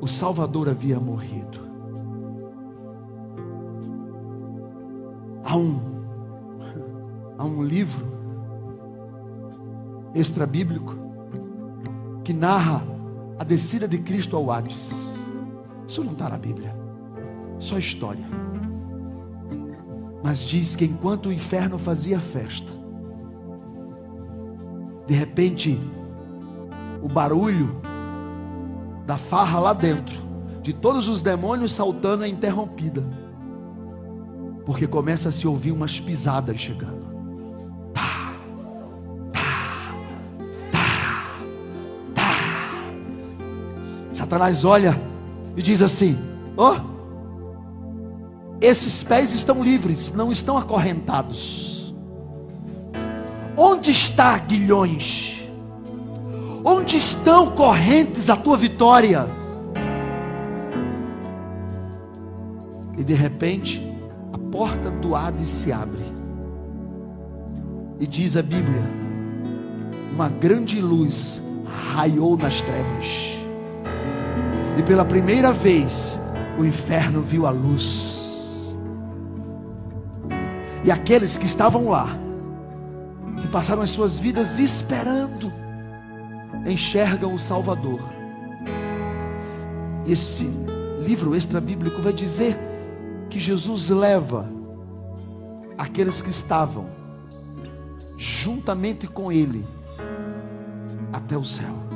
o 0.01 0.09
Salvador 0.09 0.69
havia 0.69 0.99
morrido. 0.99 1.61
Há 5.45 5.57
um, 5.57 5.81
há 7.37 7.45
um 7.45 7.63
livro 7.63 8.20
extra-bíblico 10.15 10.97
que 12.25 12.33
narra 12.33 12.83
a 13.39 13.45
descida 13.45 13.89
de 13.89 13.99
Cristo 13.99 14.37
ao 14.37 14.51
Hades. 14.51 14.91
Isso 15.87 16.05
não 16.05 16.13
está 16.13 16.29
na 16.29 16.39
Bíblia, 16.39 16.75
só 17.59 17.79
história. 17.79 18.25
Mas 20.23 20.41
diz 20.41 20.77
que 20.77 20.85
enquanto 20.85 21.27
o 21.27 21.33
inferno 21.33 21.79
fazia 21.79 22.21
festa, 22.21 22.71
de 25.07 25.15
repente, 25.15 25.81
o 27.03 27.09
barulho 27.09 27.81
da 29.07 29.17
farra 29.17 29.59
lá 29.59 29.73
dentro, 29.73 30.15
de 30.63 30.73
todos 30.73 31.09
os 31.09 31.21
demônios 31.21 31.73
saltando, 31.73 32.23
é 32.23 32.29
interrompida, 32.29 33.05
porque 34.65 34.87
começa 34.87 35.31
a 35.31 35.33
se 35.33 35.49
ouvir 35.49 35.73
umas 35.73 35.99
pisadas 35.99 36.61
chegando. 36.61 37.10
Satanás 44.31 44.65
olha 44.65 44.97
e 45.57 45.63
diz 45.63 45.83
assim: 45.83 46.17
Ó, 46.57 46.77
oh, 46.77 46.81
esses 48.61 49.03
pés 49.03 49.35
estão 49.35 49.61
livres, 49.61 50.13
não 50.13 50.31
estão 50.31 50.57
acorrentados. 50.57 51.93
Onde 53.57 53.91
está 53.91 54.39
Guilhões? 54.39 55.37
Onde 56.65 56.97
estão 56.97 57.51
correntes 57.51 58.31
a 58.31 58.37
tua 58.37 58.57
vitória? 58.57 59.27
E 62.97 63.03
de 63.03 63.15
repente, 63.15 63.83
a 64.33 64.39
porta 64.39 64.93
do 64.93 65.17
Hades 65.17 65.49
se 65.49 65.73
abre. 65.73 66.05
E 67.99 68.07
diz 68.07 68.37
a 68.37 68.43
Bíblia: 68.43 68.85
uma 70.15 70.29
grande 70.29 70.81
luz 70.81 71.41
raiou 71.93 72.37
nas 72.37 72.63
trevas. 72.63 73.30
E 74.81 74.83
pela 74.83 75.05
primeira 75.05 75.53
vez, 75.53 76.19
o 76.59 76.65
inferno 76.65 77.21
viu 77.21 77.47
a 77.47 77.51
luz. 77.51 78.19
E 80.83 80.91
aqueles 80.91 81.37
que 81.37 81.45
estavam 81.45 81.91
lá, 81.91 82.17
que 83.43 83.47
passaram 83.49 83.83
as 83.83 83.91
suas 83.91 84.19
vidas 84.19 84.59
esperando, 84.59 85.53
enxergam 86.65 87.35
o 87.35 87.39
Salvador. 87.39 88.01
Esse 90.07 90.49
livro 91.05 91.37
extra-bíblico 91.37 92.01
vai 92.01 92.15
dizer 92.15 92.59
que 93.29 93.39
Jesus 93.39 93.91
leva 93.91 94.49
aqueles 95.77 96.23
que 96.23 96.31
estavam 96.31 96.87
juntamente 98.17 99.07
com 99.07 99.31
Ele 99.31 99.63
até 101.13 101.37
o 101.37 101.45
céu. 101.45 101.90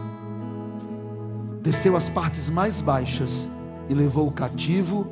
Desceu 1.64 1.96
as 1.96 2.10
partes 2.10 2.50
mais 2.50 2.82
baixas 2.82 3.48
e 3.88 3.94
levou 3.94 4.28
o 4.28 4.30
cativo, 4.30 5.06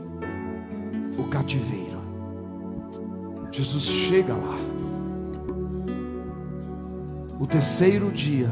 o 1.18 1.24
cativeiro. 1.24 1.98
Jesus 3.50 3.84
chega 3.84 4.34
lá. 4.34 4.58
O 7.40 7.46
terceiro 7.46 8.12
dia, 8.12 8.50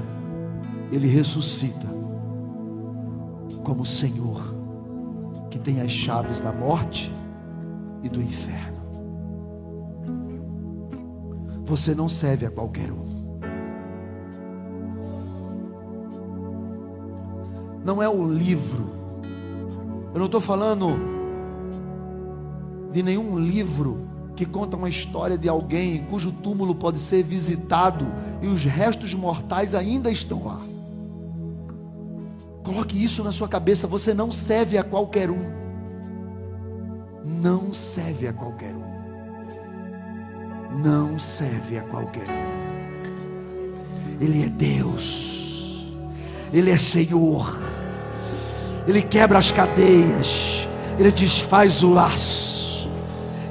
ele 0.90 1.08
ressuscita 1.08 1.86
como 3.62 3.84
Senhor, 3.84 4.54
que 5.50 5.58
tem 5.58 5.82
as 5.82 5.90
chaves 5.90 6.40
da 6.40 6.50
morte 6.50 7.12
e 8.02 8.08
do 8.08 8.22
inferno. 8.22 8.80
Você 11.66 11.94
não 11.94 12.08
serve 12.08 12.46
a 12.46 12.50
qualquer 12.50 12.90
um. 12.90 13.19
Não 17.84 18.02
é 18.02 18.08
o 18.08 18.26
livro. 18.26 18.90
Eu 20.12 20.18
não 20.18 20.26
estou 20.26 20.40
falando 20.40 20.98
de 22.92 23.02
nenhum 23.02 23.38
livro 23.38 24.08
que 24.34 24.44
conta 24.44 24.76
uma 24.76 24.88
história 24.88 25.36
de 25.36 25.48
alguém 25.48 26.04
cujo 26.06 26.32
túmulo 26.32 26.74
pode 26.74 26.98
ser 26.98 27.22
visitado 27.22 28.06
e 28.42 28.46
os 28.46 28.64
restos 28.64 29.14
mortais 29.14 29.74
ainda 29.74 30.10
estão 30.10 30.44
lá. 30.44 30.60
Coloque 32.64 33.02
isso 33.02 33.22
na 33.24 33.32
sua 33.32 33.48
cabeça. 33.48 33.86
Você 33.86 34.12
não 34.14 34.32
serve 34.32 34.78
a 34.78 34.84
qualquer 34.84 35.30
um. 35.30 35.60
Não 37.24 37.72
serve 37.72 38.28
a 38.28 38.32
qualquer 38.32 38.74
um. 38.74 38.90
Não 40.82 41.18
serve 41.18 41.78
a 41.78 41.82
qualquer 41.82 42.26
um. 42.28 42.70
Ele 44.20 44.44
é 44.44 44.48
Deus. 44.48 45.39
Ele 46.52 46.70
é 46.70 46.78
Senhor. 46.78 47.56
Ele 48.86 49.02
quebra 49.02 49.38
as 49.38 49.50
cadeias. 49.50 50.66
Ele 50.98 51.10
desfaz 51.10 51.82
o 51.82 51.90
laço. 51.90 52.88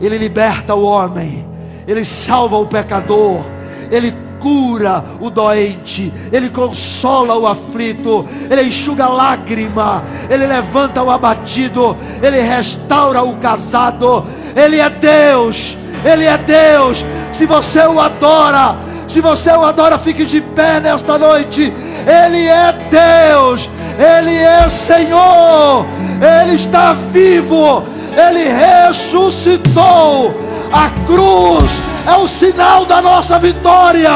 Ele 0.02 0.18
liberta 0.18 0.76
o 0.76 0.84
homem. 0.84 1.48
Ele 1.88 2.04
salva 2.06 2.58
o 2.58 2.68
pecador. 2.68 3.44
Ele 3.92 4.14
cura 4.40 5.04
o 5.20 5.30
doente, 5.30 6.12
Ele 6.32 6.50
consola 6.50 7.38
o 7.38 7.46
aflito, 7.46 8.26
Ele 8.50 8.64
enxuga 8.64 9.06
a 9.06 9.10
lágrima, 9.10 10.04
Ele 10.30 10.48
levanta 10.48 11.04
o 11.04 11.12
abatido, 11.12 11.96
Ele 12.22 12.42
restaura 12.42 13.22
o 13.22 13.36
casado, 13.38 14.26
Ele 14.56 14.80
é 14.80 14.90
Deus, 14.90 15.78
Ele 16.04 16.26
é 16.26 16.38
Deus. 16.38 17.06
Se 17.32 17.46
você 17.46 17.82
o 17.82 18.00
adora, 18.00 18.78
se 19.10 19.22
você 19.22 19.50
o 19.52 19.64
adora, 19.64 19.98
fique 19.98 20.24
de 20.24 20.40
pé 20.40 20.80
nesta 20.80 21.18
noite. 21.18 21.74
Ele 22.06 22.48
é 22.48 22.74
Deus, 22.90 23.68
Ele 23.98 24.36
é 24.36 24.70
Senhor, 24.70 25.86
Ele 26.22 26.56
está 26.56 26.94
vivo, 26.94 27.84
Ele 28.16 28.48
ressuscitou. 28.50 30.34
A 30.72 30.90
cruz 31.08 31.72
é 32.08 32.16
o 32.16 32.28
sinal 32.28 32.86
da 32.86 33.02
nossa 33.02 33.40
vitória. 33.40 34.12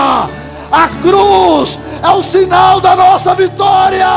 A 0.71 0.87
cruz 1.01 1.79
é 2.03 2.09
o 2.11 2.21
sinal 2.21 2.79
da 2.79 2.95
nossa 2.95 3.33
vitória. 3.33 4.07